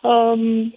Um, 0.00 0.74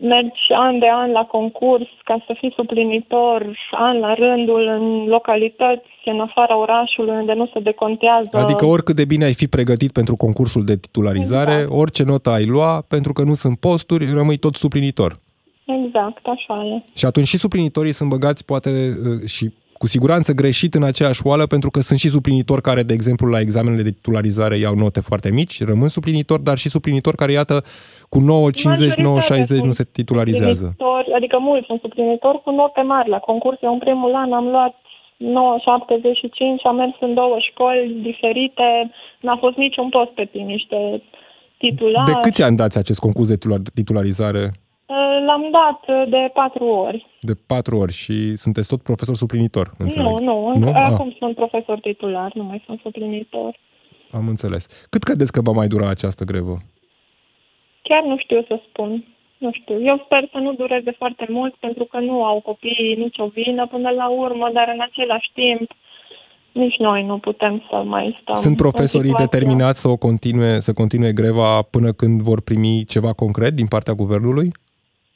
mergi 0.00 0.52
an 0.56 0.78
de 0.78 0.86
an 0.90 1.10
la 1.10 1.24
concurs 1.24 1.86
ca 2.04 2.24
să 2.26 2.36
fii 2.38 2.52
suplinitor 2.56 3.58
an 3.70 3.98
la 3.98 4.14
rândul 4.14 4.66
în 4.66 5.04
localități 5.06 5.88
în 6.04 6.20
afara 6.20 6.58
orașului 6.58 7.14
unde 7.14 7.32
nu 7.32 7.50
se 7.52 7.60
decontează. 7.60 8.28
Adică 8.32 8.64
oricât 8.64 8.96
de 8.96 9.04
bine 9.04 9.24
ai 9.24 9.34
fi 9.34 9.48
pregătit 9.48 9.92
pentru 9.92 10.16
concursul 10.16 10.64
de 10.64 10.76
titularizare, 10.76 11.52
exact. 11.52 11.72
orice 11.72 12.04
notă 12.04 12.30
ai 12.30 12.46
lua, 12.46 12.84
pentru 12.88 13.12
că 13.12 13.22
nu 13.22 13.34
sunt 13.34 13.58
posturi, 13.58 14.12
rămâi 14.12 14.36
tot 14.36 14.54
suplinitor. 14.54 15.18
Exact, 15.76 16.26
așa 16.26 16.64
e. 16.64 16.82
Și 16.98 17.04
atunci 17.04 17.26
și 17.26 17.38
suplinitorii 17.38 17.92
sunt 17.92 18.08
băgați 18.08 18.44
poate 18.44 18.70
uh, 18.70 19.28
și 19.28 19.52
cu 19.78 19.86
siguranță 19.86 20.32
greșit 20.32 20.74
în 20.74 20.82
aceeași 20.82 21.20
oală, 21.24 21.46
pentru 21.46 21.70
că 21.70 21.80
sunt 21.80 21.98
și 21.98 22.08
suplinitori 22.08 22.62
care, 22.62 22.82
de 22.82 22.92
exemplu, 22.92 23.26
la 23.28 23.40
examenele 23.40 23.82
de 23.82 23.90
titularizare 23.90 24.56
iau 24.56 24.74
note 24.74 25.00
foarte 25.00 25.30
mici, 25.30 25.64
rămân 25.64 25.88
suplinitori, 25.88 26.42
dar 26.42 26.56
și 26.58 26.68
suplinitori 26.68 27.16
care, 27.16 27.32
iată, 27.32 27.64
cu 28.08 28.18
9,50, 28.18 28.24
9,60 29.56 29.62
nu 29.62 29.72
se 29.72 29.84
titularizează. 29.92 30.76
Adică 31.16 31.38
mulți 31.38 31.66
sunt 31.66 31.80
suplinitori 31.80 32.42
cu 32.42 32.50
note 32.50 32.80
mari. 32.80 33.08
La 33.08 33.18
concurs, 33.18 33.58
eu 33.62 33.72
în 33.72 33.78
primul 33.78 34.14
an 34.14 34.32
am 34.32 34.46
luat 34.54 34.74
9,75, 35.18 36.62
am 36.62 36.76
mers 36.76 36.96
în 37.00 37.14
două 37.14 37.36
școli 37.50 37.98
diferite, 38.02 38.90
n-a 39.20 39.36
fost 39.36 39.56
niciun 39.56 39.88
post 39.88 40.10
pe 40.10 40.28
niște 40.32 41.02
titulari. 41.58 42.12
De 42.12 42.18
câți 42.20 42.42
ani 42.42 42.56
dați 42.56 42.78
acest 42.78 43.00
concurs 43.00 43.28
de 43.28 43.38
titularizare? 43.74 44.50
L-am 45.26 45.50
dat 45.50 46.08
de 46.08 46.30
patru 46.32 46.64
ori. 46.64 47.06
De 47.20 47.32
patru 47.46 47.76
ori 47.76 47.92
și 47.92 48.36
sunteți 48.36 48.68
tot 48.68 48.82
profesor 48.82 49.14
suplinitor, 49.14 49.70
înțeleg? 49.78 50.06
Nu, 50.06 50.18
nu, 50.18 50.56
nu? 50.56 50.72
acum 50.74 51.08
ah. 51.08 51.16
sunt 51.18 51.34
profesor 51.34 51.80
titular, 51.80 52.32
nu 52.34 52.42
mai 52.42 52.62
sunt 52.66 52.80
suplinitor. 52.80 53.58
Am 54.10 54.28
înțeles. 54.28 54.86
Cât 54.90 55.02
credeți 55.02 55.32
că 55.32 55.40
va 55.40 55.52
mai 55.52 55.66
dura 55.66 55.88
această 55.88 56.24
grevă? 56.24 56.56
Chiar 57.82 58.02
nu 58.02 58.18
știu 58.18 58.44
să 58.48 58.60
spun. 58.68 59.04
Nu 59.38 59.50
știu. 59.52 59.82
Eu 59.82 60.02
sper 60.04 60.28
să 60.32 60.38
nu 60.38 60.52
dureze 60.52 60.90
foarte 60.90 61.26
mult 61.28 61.54
pentru 61.54 61.84
că 61.84 61.98
nu 61.98 62.24
au 62.24 62.40
copiii 62.40 62.94
nicio 62.98 63.26
vină 63.26 63.66
până 63.66 63.90
la 63.90 64.08
urmă, 64.08 64.50
dar 64.52 64.70
în 64.74 64.80
același 64.80 65.30
timp 65.34 65.70
nici 66.52 66.76
noi 66.76 67.04
nu 67.04 67.18
putem 67.18 67.62
să 67.70 67.76
mai 67.76 68.06
stăm. 68.20 68.40
Sunt 68.40 68.56
profesorii 68.56 69.12
determinați 69.12 69.80
să 69.80 69.88
o 69.88 69.96
continue, 69.96 70.60
să 70.60 70.72
continue 70.72 71.12
greva 71.12 71.62
până 71.62 71.92
când 71.92 72.20
vor 72.20 72.40
primi 72.40 72.84
ceva 72.84 73.12
concret 73.12 73.54
din 73.54 73.66
partea 73.66 73.94
guvernului? 73.94 74.52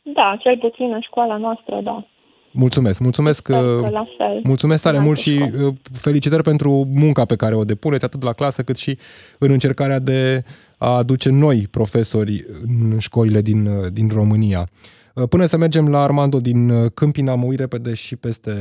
Da, 0.03 0.37
cel 0.41 0.59
puțin 0.59 0.93
în 0.93 1.01
școala 1.01 1.37
noastră, 1.37 1.81
da. 1.85 2.07
Mulțumesc, 2.53 3.01
mulțumesc, 3.01 3.49
la 3.49 4.07
fel. 4.19 4.41
mulțumesc 4.43 4.83
tare 4.83 4.99
mult 4.99 5.19
și 5.19 5.31
uh, 5.31 5.75
felicitări 5.93 6.43
pentru 6.43 6.89
munca 6.95 7.25
pe 7.25 7.37
care 7.37 7.55
o 7.55 7.65
depuneți 7.65 8.05
atât 8.05 8.23
la 8.23 8.33
clasă 8.33 8.63
cât 8.63 8.77
și 8.77 8.99
în 9.39 9.51
încercarea 9.51 9.99
de 9.99 10.43
a 10.79 10.97
aduce 10.97 11.31
noi 11.31 11.67
profesori 11.71 12.45
în 12.63 12.99
școlile 12.99 13.41
din, 13.41 13.67
uh, 13.67 13.93
din 13.93 14.09
România. 14.13 14.69
Uh, 15.15 15.29
până 15.29 15.45
să 15.45 15.57
mergem 15.57 15.89
la 15.89 16.03
Armando 16.03 16.41
din 16.41 16.89
Câmpina, 16.89 17.35
mă 17.35 17.45
uit 17.45 17.59
repede 17.59 17.95
și 17.95 18.17
peste 18.17 18.53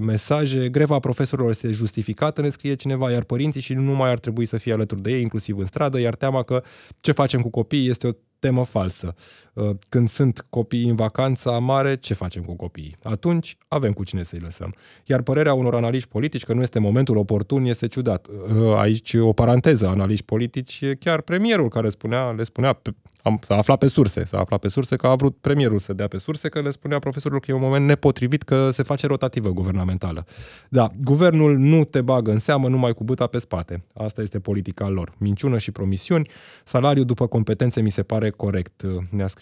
mesaje. 0.00 0.68
Greva 0.68 0.98
profesorilor 0.98 1.50
este 1.50 1.70
justificată, 1.70 2.40
ne 2.40 2.48
scrie 2.48 2.74
cineva, 2.74 3.10
iar 3.10 3.22
părinții 3.22 3.60
și 3.60 3.74
nu 3.74 3.92
mai 3.92 4.10
ar 4.10 4.18
trebui 4.18 4.44
să 4.44 4.56
fie 4.56 4.72
alături 4.72 5.02
de 5.02 5.10
ei, 5.10 5.20
inclusiv 5.20 5.58
în 5.58 5.66
stradă, 5.66 6.00
iar 6.00 6.14
teama 6.14 6.42
că 6.42 6.62
ce 7.00 7.12
facem 7.12 7.40
cu 7.40 7.50
copiii 7.50 7.88
este 7.88 8.06
o 8.06 8.10
temă 8.38 8.64
falsă. 8.64 9.14
Uh, 9.52 9.70
când 9.88 10.08
sunt 10.08 10.46
copii 10.50 10.88
în 10.88 10.94
vacanța 10.94 11.58
mare, 11.58 11.96
ce 11.96 12.14
facem 12.14 12.42
cu 12.42 12.56
copiii? 12.56 12.96
Atunci 13.02 13.56
avem 13.68 13.92
cu 13.92 14.04
cine 14.04 14.22
să-i 14.22 14.38
lăsăm. 14.38 14.74
Iar 15.04 15.22
părerea 15.22 15.54
unor 15.54 15.74
analiști 15.74 16.08
politici 16.08 16.44
că 16.44 16.54
nu 16.54 16.62
este 16.62 16.78
momentul 16.78 17.16
oportun 17.16 17.64
este 17.64 17.88
ciudat. 17.88 18.26
Uh, 18.26 18.74
aici 18.76 19.14
o 19.14 19.32
paranteză, 19.32 19.86
analiști 19.86 20.24
politici, 20.24 20.84
chiar 20.98 21.20
premierul 21.20 21.68
care 21.68 21.88
spunea, 21.88 22.30
le 22.30 22.44
spunea 22.44 22.80
am, 23.22 23.38
s-a 23.42 23.56
aflat 23.56 23.78
pe 23.78 23.86
surse, 23.86 24.24
s-a 24.24 24.38
aflat 24.38 24.60
pe 24.60 24.68
surse 24.68 24.96
că 24.96 25.06
a 25.06 25.14
vrut 25.14 25.36
premierul 25.40 25.78
să 25.78 25.92
dea 25.92 26.08
pe 26.08 26.18
surse, 26.18 26.48
că 26.48 26.60
le 26.60 26.70
spunea 26.70 26.98
profesorul 26.98 27.40
că 27.40 27.50
e 27.50 27.54
un 27.54 27.60
moment 27.60 27.86
nepotrivit, 27.86 28.42
că 28.42 28.70
se 28.70 28.82
face 28.82 29.06
rotativă 29.06 29.50
guvernamentală. 29.50 30.24
Da, 30.68 30.90
guvernul 31.02 31.58
nu 31.58 31.84
te 31.84 32.00
bagă 32.00 32.30
în 32.30 32.38
seamă 32.38 32.68
numai 32.68 32.94
cu 32.94 33.04
buta 33.04 33.26
pe 33.26 33.38
spate. 33.38 33.84
Asta 33.94 34.22
este 34.22 34.38
politica 34.40 34.88
lor. 34.88 35.12
Minciună 35.18 35.58
și 35.58 35.70
promisiuni. 35.70 36.28
Salariul 36.64 37.04
după 37.04 37.26
competențe 37.26 37.80
mi 37.80 37.90
se 37.90 38.02
pare 38.02 38.30
corect, 38.30 38.82
ne-a 39.10 39.26
scris 39.26 39.41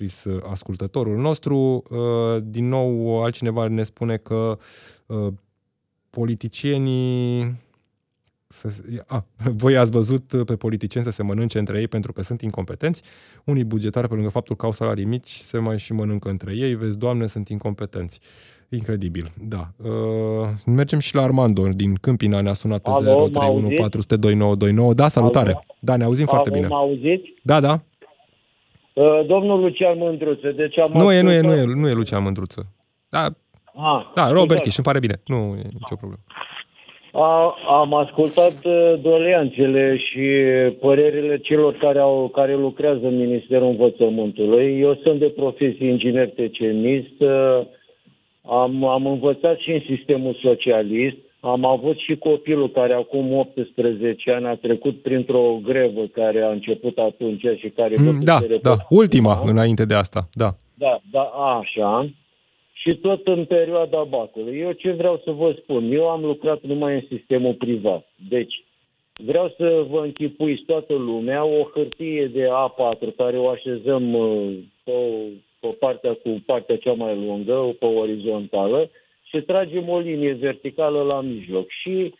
ascultătorul 0.50 1.16
nostru. 1.16 1.82
Uh, 1.90 2.42
din 2.42 2.68
nou, 2.68 3.22
altcineva 3.22 3.68
ne 3.68 3.82
spune 3.82 4.16
că 4.16 4.58
uh, 5.06 5.32
politicienii 6.10 7.54
să, 8.52 8.68
a, 9.06 9.26
voi 9.62 9.76
ați 9.76 9.90
văzut 9.90 10.42
pe 10.46 10.56
politicieni 10.56 11.06
să 11.06 11.12
se 11.12 11.22
mănânce 11.22 11.58
între 11.58 11.78
ei 11.78 11.88
pentru 11.88 12.12
că 12.12 12.22
sunt 12.22 12.40
incompetenți. 12.40 13.02
Unii 13.44 13.64
bugetari, 13.64 14.08
pe 14.08 14.14
lângă 14.14 14.28
faptul 14.28 14.56
că 14.56 14.66
au 14.66 14.72
salarii 14.72 15.04
mici, 15.04 15.30
se 15.30 15.58
mai 15.58 15.78
și 15.78 15.92
mănâncă 15.92 16.28
între 16.28 16.54
ei. 16.56 16.74
Vezi, 16.74 16.98
doamne, 16.98 17.26
sunt 17.26 17.48
incompetenți. 17.48 18.20
Incredibil, 18.68 19.30
da. 19.48 19.68
Uh, 19.76 20.48
mergem 20.66 20.98
și 20.98 21.14
la 21.14 21.22
Armando 21.22 21.68
din 21.68 21.94
Câmpina, 21.94 22.40
ne-a 22.40 22.52
sunat 22.52 22.82
pe 22.82 22.90
031 22.90 23.68
400 23.76 24.16
2929. 24.16 24.94
Da, 24.94 25.08
salutare. 25.08 25.50
Alo? 25.50 25.62
Da, 25.80 25.96
ne 25.96 26.04
auzim 26.04 26.26
Alo, 26.28 26.34
foarte 26.34 26.50
bine. 26.50 26.66
Mă 26.66 26.74
auziți? 26.74 27.34
Da, 27.42 27.60
da. 27.60 27.82
Uh, 28.92 29.26
domnul 29.26 29.60
Lucian 29.60 29.98
Mândruță, 29.98 30.50
deci 30.50 30.78
am 30.78 30.90
Nu 30.92 31.12
e, 31.12 31.20
nu 31.20 31.30
e, 31.30 31.40
nu 31.40 31.52
e, 31.52 31.64
nu 31.64 31.88
e 31.88 31.92
Lucian 31.92 32.22
Mândruță. 32.22 32.66
Da, 33.08 33.26
ah, 33.74 34.06
da 34.14 34.30
Robert 34.30 34.62
Chiș, 34.62 34.76
îmi 34.76 34.84
pare 34.84 34.98
bine. 34.98 35.20
Nu 35.26 35.36
e 35.36 35.62
nicio 35.62 35.96
problemă. 35.96 36.22
A, 37.12 37.54
am 37.66 37.94
ascultat 37.94 38.64
uh, 38.64 38.94
doleanțele 39.00 39.96
și 39.96 40.26
părerile 40.80 41.38
celor 41.38 41.74
care, 41.76 41.98
au, 41.98 42.28
care 42.28 42.54
lucrează 42.54 43.06
în 43.06 43.16
Ministerul 43.16 43.68
Învățământului. 43.68 44.80
Eu 44.80 44.94
sunt 45.02 45.18
de 45.18 45.28
profesie 45.28 45.88
inginer 45.88 46.28
TCMist, 46.28 47.20
uh, 47.20 47.66
am, 48.48 48.84
am 48.84 49.06
învățat 49.06 49.58
și 49.58 49.70
în 49.70 49.80
sistemul 49.96 50.38
socialist, 50.42 51.16
am 51.40 51.64
avut 51.64 51.98
și 51.98 52.16
copilul 52.16 52.70
care 52.70 52.92
acum 52.92 53.32
18 53.32 54.30
ani 54.30 54.46
a 54.46 54.54
trecut 54.54 55.02
printr-o 55.02 55.60
grevă 55.62 56.06
care 56.06 56.42
a 56.42 56.50
început 56.50 56.98
atunci 56.98 57.44
și 57.56 57.68
care... 57.68 57.94
Mm, 57.98 58.18
da, 58.20 58.38
da, 58.62 58.76
ultima 58.88 59.40
înainte 59.44 59.84
de 59.84 59.94
asta, 59.94 60.28
da. 60.32 60.50
Da, 60.74 61.00
da, 61.10 61.22
așa 61.22 62.10
și 62.82 62.96
tot 62.96 63.26
în 63.26 63.44
perioada 63.44 64.02
bacului. 64.02 64.58
Eu 64.58 64.72
ce 64.72 64.90
vreau 64.90 65.20
să 65.24 65.30
vă 65.30 65.56
spun? 65.62 65.92
Eu 65.92 66.08
am 66.08 66.24
lucrat 66.24 66.60
numai 66.62 66.94
în 66.94 67.16
sistemul 67.16 67.54
privat. 67.54 68.06
Deci, 68.28 68.64
vreau 69.12 69.54
să 69.56 69.86
vă 69.90 70.00
închipuiți 70.00 70.62
toată 70.62 70.94
lumea 70.94 71.44
o 71.44 71.62
hârtie 71.74 72.26
de 72.26 72.44
A4 72.44 73.16
care 73.16 73.38
o 73.38 73.48
așezăm 73.48 74.14
uh, 74.14 74.52
pe, 74.84 74.92
pe 75.60 75.66
partea 75.66 76.12
cu 76.12 76.42
partea 76.46 76.76
cea 76.76 76.92
mai 76.92 77.14
lungă, 77.14 77.76
pe 77.78 77.84
orizontală, 77.84 78.90
și 79.30 79.40
tragem 79.40 79.88
o 79.88 79.98
linie 79.98 80.32
verticală 80.32 81.02
la 81.02 81.20
mijloc. 81.20 81.70
Și 81.70 82.14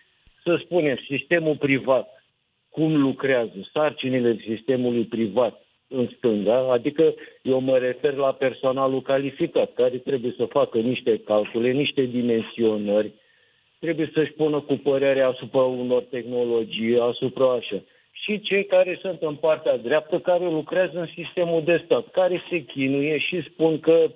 să 0.45 0.61
spunem, 0.65 0.99
sistemul 1.09 1.57
privat, 1.57 2.23
cum 2.71 3.01
lucrează, 3.01 3.69
sarcinile 3.73 4.37
sistemului 4.47 5.05
privat, 5.05 5.65
în 5.93 6.09
stânga, 6.17 6.73
adică 6.73 7.15
eu 7.43 7.61
mă 7.61 7.79
refer 7.79 8.15
la 8.15 8.33
personalul 8.33 9.03
calificat, 9.03 9.73
care 9.75 9.97
trebuie 9.97 10.35
să 10.37 10.45
facă 10.45 10.79
niște 10.79 11.19
calcule, 11.19 11.73
niște 11.73 12.03
dimensionări, 12.03 13.13
trebuie 13.79 14.11
să-și 14.15 14.33
pună 14.33 14.61
cu 14.61 14.75
părerea 14.75 15.29
asupra 15.29 15.63
unor 15.63 16.03
tehnologii, 16.03 16.99
asupra 16.99 17.53
așa. 17.53 17.83
Și 18.13 18.41
cei 18.41 18.65
care 18.65 18.99
sunt 19.01 19.23
în 19.23 19.35
partea 19.35 19.77
dreaptă, 19.77 20.19
care 20.19 20.45
lucrează 20.45 20.99
în 20.99 21.09
sistemul 21.15 21.63
de 21.65 21.83
stat, 21.85 22.11
care 22.11 22.43
se 22.51 22.65
chinuie 22.65 23.19
și 23.19 23.43
spun 23.43 23.81
că 23.81 24.11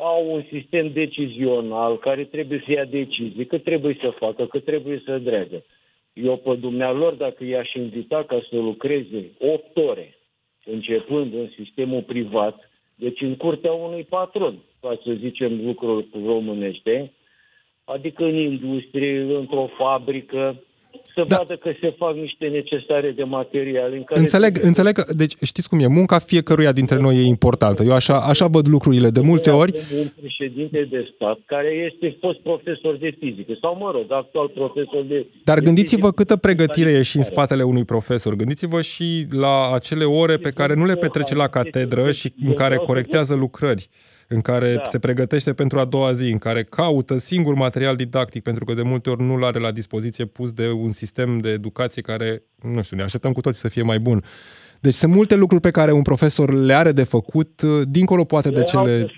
au 0.00 0.32
un 0.32 0.44
sistem 0.50 0.92
decizional 0.92 1.98
care 1.98 2.24
trebuie 2.24 2.62
să 2.64 2.72
ia 2.72 2.84
decizii, 2.84 3.46
că 3.46 3.58
trebuie 3.58 3.96
să 4.00 4.10
facă, 4.10 4.46
că 4.46 4.58
trebuie 4.58 5.02
să 5.04 5.18
dreagă. 5.18 5.64
Eu 6.12 6.36
pe 6.36 6.54
dumnealor, 6.54 7.14
dacă 7.14 7.44
i-aș 7.44 7.72
invita 7.74 8.24
ca 8.24 8.46
să 8.50 8.56
lucreze 8.56 9.30
8 9.38 9.76
ore 9.76 10.16
începând 10.64 11.34
în 11.34 11.48
sistemul 11.56 12.02
privat, 12.02 12.70
deci 12.94 13.20
în 13.20 13.36
curtea 13.36 13.72
unui 13.72 14.04
patron, 14.08 14.58
ca 14.80 14.98
să 15.04 15.12
zicem 15.12 15.64
lucruri 15.64 16.06
românește, 16.24 17.12
adică 17.84 18.24
în 18.24 18.36
industrie, 18.36 19.20
într-o 19.20 19.68
fabrică, 19.76 20.62
să 21.14 21.24
da. 21.28 21.36
vadă 21.36 21.56
că 21.56 21.70
se 21.80 21.94
fac 21.98 22.14
niște 22.14 22.46
necesare 22.46 23.10
de 23.10 23.22
materiale. 23.22 23.96
În 23.96 24.04
care 24.04 24.20
înțeleg, 24.20 24.58
înțeleg 24.62 24.94
că, 24.94 25.12
deci 25.12 25.34
știți 25.42 25.68
cum 25.68 25.78
e, 25.80 25.86
munca 25.86 26.18
fiecăruia 26.18 26.72
dintre 26.72 26.98
noi 26.98 27.16
e 27.16 27.24
importantă. 27.24 27.82
Eu 27.82 27.92
așa, 27.92 28.20
așa 28.20 28.46
văd 28.46 28.68
lucrurile 28.68 29.10
de 29.10 29.20
multe 29.20 29.50
ori. 29.50 29.72
Un 29.98 30.12
președinte 30.20 30.86
de 30.90 31.10
stat 31.14 31.38
care 31.46 31.90
este 31.92 32.16
fost 32.20 32.38
profesor 32.38 32.96
de 32.96 33.16
fizică 33.18 33.52
sau, 33.60 33.76
mă 33.76 33.90
rog, 33.94 34.04
actual 34.08 34.48
profesor 34.48 35.04
de 35.08 35.26
Dar 35.44 35.58
gândiți-vă 35.60 36.12
câtă 36.12 36.36
pregătire 36.36 36.90
e 36.90 37.02
și 37.02 37.16
în 37.16 37.22
spatele 37.22 37.62
unui 37.62 37.84
profesor. 37.84 38.34
Gândiți-vă 38.34 38.82
și 38.82 39.26
la 39.30 39.70
acele 39.74 40.04
ore 40.04 40.36
pe 40.36 40.50
care 40.50 40.74
nu 40.74 40.84
le 40.84 40.94
petrece 40.94 41.34
la 41.34 41.48
catedră 41.48 42.10
și 42.10 42.32
în 42.46 42.54
care 42.54 42.76
corectează 42.76 43.34
lucrări 43.34 43.88
în 44.28 44.40
care 44.40 44.74
da. 44.74 44.84
se 44.84 44.98
pregătește 44.98 45.52
pentru 45.52 45.78
a 45.78 45.84
doua 45.84 46.12
zi, 46.12 46.30
în 46.30 46.38
care 46.38 46.62
caută 46.62 47.18
singur 47.18 47.54
material 47.54 47.96
didactic, 47.96 48.42
pentru 48.42 48.64
că 48.64 48.74
de 48.74 48.82
multe 48.82 49.10
ori 49.10 49.22
nu-l 49.22 49.44
are 49.44 49.58
la 49.58 49.70
dispoziție 49.70 50.24
pus 50.24 50.52
de 50.52 50.70
un 50.70 50.92
sistem 50.92 51.38
de 51.38 51.50
educație 51.50 52.02
care, 52.02 52.42
nu 52.74 52.82
știu, 52.82 52.96
ne 52.96 53.02
așteptăm 53.02 53.32
cu 53.32 53.40
toții 53.40 53.60
să 53.60 53.68
fie 53.68 53.82
mai 53.82 53.98
bun. 53.98 54.20
Deci 54.80 54.94
sunt 54.94 55.14
multe 55.14 55.36
lucruri 55.36 55.62
pe 55.62 55.70
care 55.70 55.92
un 55.92 56.02
profesor 56.02 56.52
le 56.52 56.72
are 56.72 56.92
de 56.92 57.04
făcut, 57.04 57.62
dincolo 57.82 58.24
poate 58.24 58.50
de 58.50 58.62
cele 58.62 59.06
5-6 59.06 59.08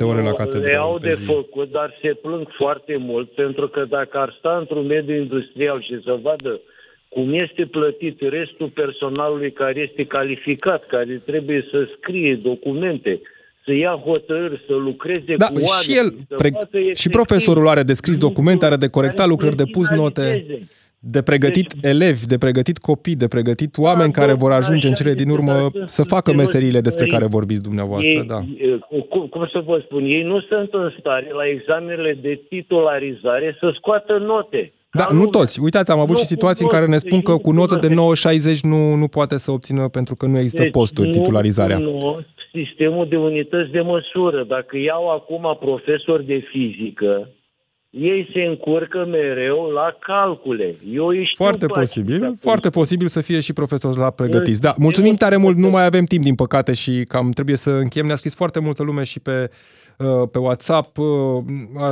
ore 0.00 0.22
la 0.22 0.32
catedră. 0.32 0.66
Le 0.66 0.76
au 0.76 0.98
de 0.98 1.12
zi. 1.12 1.24
făcut, 1.24 1.70
dar 1.70 1.98
se 2.02 2.08
plâng 2.08 2.46
foarte 2.58 2.96
mult, 2.96 3.30
pentru 3.34 3.68
că 3.68 3.84
dacă 3.88 4.18
ar 4.18 4.36
sta 4.38 4.56
într-un 4.58 4.86
mediu 4.86 5.14
industrial 5.14 5.82
și 5.82 6.00
să 6.04 6.18
vadă 6.22 6.60
cum 7.08 7.32
este 7.32 7.66
plătit 7.66 8.20
restul 8.20 8.68
personalului 8.68 9.52
care 9.52 9.80
este 9.80 10.04
calificat, 10.04 10.86
care 10.86 11.22
trebuie 11.24 11.66
să 11.70 11.88
scrie 11.96 12.34
documente, 12.42 13.20
să 13.66 13.72
ia 13.74 14.00
hotărâri, 14.04 14.64
să 14.66 14.72
lucreze 14.74 15.34
Da, 15.36 15.46
cu 15.46 15.52
oameni. 15.54 15.82
și 15.82 15.96
el, 15.96 16.06
să 16.28 16.34
pre- 16.36 16.50
facă 16.52 16.68
și 16.72 16.80
efectiv 16.80 17.10
profesorul 17.12 17.68
are 17.68 17.82
de 17.82 17.92
scris 17.92 18.14
lucruri 18.14 18.34
documente, 18.34 18.64
are 18.64 18.76
de 18.76 18.88
corectat 18.88 19.16
care 19.16 19.28
lucrări, 19.28 19.56
să 19.56 19.62
de 19.64 19.70
pus 19.70 19.88
note, 19.88 20.20
finalizeze. 20.22 20.68
de 20.98 21.22
pregătit 21.22 21.72
Deci- 21.72 21.90
elevi, 21.92 22.26
de 22.26 22.38
pregătit 22.38 22.78
copii, 22.78 23.16
de 23.16 23.28
pregătit 23.28 23.72
oameni 23.78 24.12
Da, 24.12 24.20
care 24.20 24.32
da, 24.32 24.38
vor 24.44 24.52
ajunge 24.52 24.86
în 24.86 24.92
așa 24.92 25.02
cele 25.02 25.14
din 25.14 25.28
este, 25.28 25.38
urmă 25.40 25.52
dar 25.52 25.70
sunt 25.74 25.88
să 25.88 26.02
facă 26.14 26.30
serios 26.30 26.44
meseriile 26.46 26.80
despre 26.80 27.04
părinți. 27.04 27.18
care 27.18 27.30
vorbiți 27.38 27.62
dumneavoastră, 27.62 28.10
ei, 28.10 28.24
da. 28.34 28.40
e, 28.66 28.78
cum, 29.08 29.26
cum 29.34 29.48
să 29.52 29.58
vă 29.64 29.76
spun, 29.84 30.04
ei 30.04 30.22
nu 30.22 30.40
sunt 30.40 30.68
în 30.72 30.92
stare 30.98 31.28
la 31.40 31.46
examenele 31.56 32.18
de 32.22 32.40
titularizare 32.48 33.56
să 33.60 33.72
scoată 33.76 34.18
note. 34.18 34.72
Da, 34.96 35.02
Ca 35.04 35.12
nu 35.12 35.16
lumea. 35.22 35.30
toți. 35.40 35.60
Uitați, 35.60 35.90
am 35.90 35.98
avut 35.98 36.14
Nu 36.14 36.20
și 36.20 36.26
situații 36.26 36.64
în 36.64 36.68
cu 36.70 36.74
care 36.74 36.86
ne 36.86 36.92
toți, 36.92 37.06
spun 37.06 37.20
că 37.22 37.30
nu 37.30 37.36
cu 37.36 37.42
cu 37.42 37.52
notă 37.52 37.74
de 37.74 37.94
toți. 37.94 38.26
9,60 38.56 38.60
nu, 38.62 38.94
nu 38.94 39.08
poate 39.08 39.38
să 39.38 39.50
obțină 39.50 39.88
pentru 39.88 40.16
că 40.16 40.26
nu 40.26 40.36
există 40.38 40.62
Deci 40.62 40.70
posturi, 40.70 41.08
nu 41.08 41.12
titularizarea. 41.14 41.76
cunosc 41.76 42.26
sistemul 42.52 43.08
de 43.08 43.16
unități 43.16 43.70
de 43.70 43.80
măsură. 43.80 44.44
Dacă 44.48 44.76
iau 44.76 45.10
acum 45.10 45.56
profesori 45.60 46.26
de 46.26 46.44
fizică, 46.50 47.28
ei 47.90 48.28
se 48.32 48.40
încurcă 48.42 49.06
mereu 49.10 49.70
la 49.74 49.96
calcule. 50.00 50.74
Eu 50.92 51.06
îi 51.06 51.24
știu 51.24 51.44
Foarte 51.44 51.66
pe 51.66 51.78
posibil, 51.80 52.14
aceștia. 52.14 52.36
foarte 52.40 52.70
posibil 52.70 53.06
să 53.06 53.20
fie 53.20 53.40
și 53.40 53.52
profesori 53.52 53.96
la 53.98 54.10
pregătiți. 54.10 54.60
Da, 54.60 54.68
Eu- 54.68 54.74
mulțumim 54.78 55.10
eu- 55.10 55.16
tare 55.16 55.36
mult, 55.36 55.56
nu 55.56 55.68
mai 55.70 55.84
avem 55.84 56.04
timp 56.04 56.22
din 56.22 56.34
păcate 56.34 56.72
și 56.74 57.04
cam 57.08 57.30
trebuie 57.30 57.56
să 57.56 57.70
încheiem. 57.70 58.06
Ne-a 58.06 58.16
scris 58.16 58.34
foarte 58.34 58.60
multă 58.60 58.82
lume 58.82 59.02
și 59.04 59.20
pe, 59.20 59.30
uh, 59.50 59.56
pe 60.30 60.38
WhatsApp. 60.38 60.98
Uh, 60.98 61.42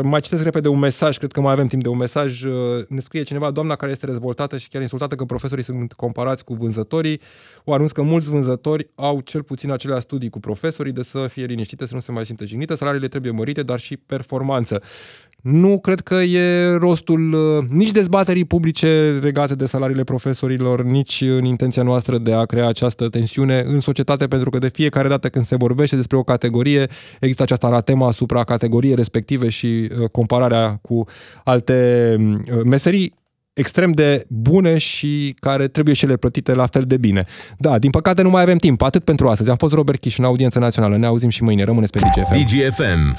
Mai 0.03 0.21
citesc 0.21 0.43
repede 0.43 0.69
un 0.69 0.79
mesaj, 0.79 1.17
cred 1.17 1.33
că 1.33 1.41
mai 1.41 1.53
avem 1.53 1.67
timp 1.67 1.83
de 1.83 1.89
un 1.89 1.97
mesaj. 1.97 2.43
Uh, 2.43 2.53
Ne 2.89 3.01
scrie 3.01 3.23
cineva, 3.23 3.51
doamna 3.51 3.77
care 3.77 3.93
este 3.93 4.07
rezvoltată 4.07 4.59
și 4.59 4.69
chiar 4.69 4.83
insultată 4.83 5.15
că 5.15 5.25
profesorii 5.25 5.65
sunt 5.65 5.93
comparați 5.93 6.45
cu 6.45 6.55
vânzătorii. 6.55 7.21
O 7.65 7.73
anunț 7.73 7.91
că 7.91 8.03
mulți 8.03 8.31
vânzători 8.31 8.91
au 8.95 9.21
cel 9.21 9.43
puțin 9.43 9.71
aceleași 9.71 10.03
studii 10.03 10.31
cu 10.31 10.41
profesorii, 10.41 10.93
de 10.93 11.03
să 11.03 11.27
fie 11.27 11.45
liniștită, 11.45 11.87
să 11.87 11.95
nu 11.95 12.01
se 12.01 12.13
mai 12.13 12.25
simtă 12.25 12.45
jignită. 12.45 12.75
Salariile 12.75 13.09
trebuie 13.09 13.33
mărite, 13.33 13.63
dar 13.63 13.81
și 13.81 13.97
performanță. 13.97 14.83
Nu 15.45 15.79
cred 15.79 16.01
că 16.01 16.15
e 16.15 16.75
rostul 16.75 17.33
uh, 17.33 17.65
nici 17.69 17.91
dezbaterii 17.91 18.45
publice 18.45 19.19
legate 19.23 19.55
de 19.55 19.67
salariile 19.67 20.05
profesorilor, 20.05 20.83
nici 20.83 21.21
în 21.21 21.45
intenția 21.45 21.83
noastră 21.83 22.19
de 22.19 22.33
a 22.33 22.45
crea 22.45 22.67
această 22.67 23.09
tensiune 23.09 23.65
în 23.67 23.81
societate, 23.81 24.27
pentru 24.27 24.51
că 24.51 24.59
de 24.59 24.69
fiecare 24.69 25.09
dată 25.09 25.29
când 25.29 25.45
se 25.45 25.57
vorbește 25.57 25.97
despre 25.97 26.17
o 26.17 26.23
categorie, 26.23 26.87
există 27.21 27.43
această 27.43 27.67
anatema 27.67 28.07
asupra 28.07 28.45
categoriei 28.45 28.95
respective 28.95 29.49
și 29.49 29.67
uh, 29.67 30.09
compararea 30.09 30.79
cu 30.83 31.05
alte 31.45 32.17
uh, 32.21 32.61
meserii 32.65 33.15
extrem 33.53 33.93
de 33.93 34.25
bune 34.29 34.79
și 34.79 35.35
care 35.41 35.69
trebuie 35.69 35.95
și 35.95 36.05
ele 36.05 36.17
plătite 36.17 36.55
la 36.55 36.67
fel 36.67 36.83
de 36.83 36.97
bine. 36.97 37.25
Da, 37.59 37.79
din 37.79 37.91
păcate 37.91 38.23
nu 38.23 38.31
mai 38.31 38.43
avem 38.43 38.57
timp. 38.57 38.83
Atât 38.83 39.05
pentru 39.05 39.29
astăzi. 39.29 39.51
Am 39.51 39.57
fost 39.57 39.75
Robert 39.75 40.01
Chiș 40.01 40.19
în 40.19 40.25
audiență 40.25 40.59
națională. 40.59 40.97
Ne 40.97 41.07
auzim 41.07 41.29
și 41.29 41.43
mâine. 41.43 41.65
Rămâneți 41.65 41.93
pe 41.93 41.99
DGFM. 41.99 42.33
DGFM. 42.33 43.13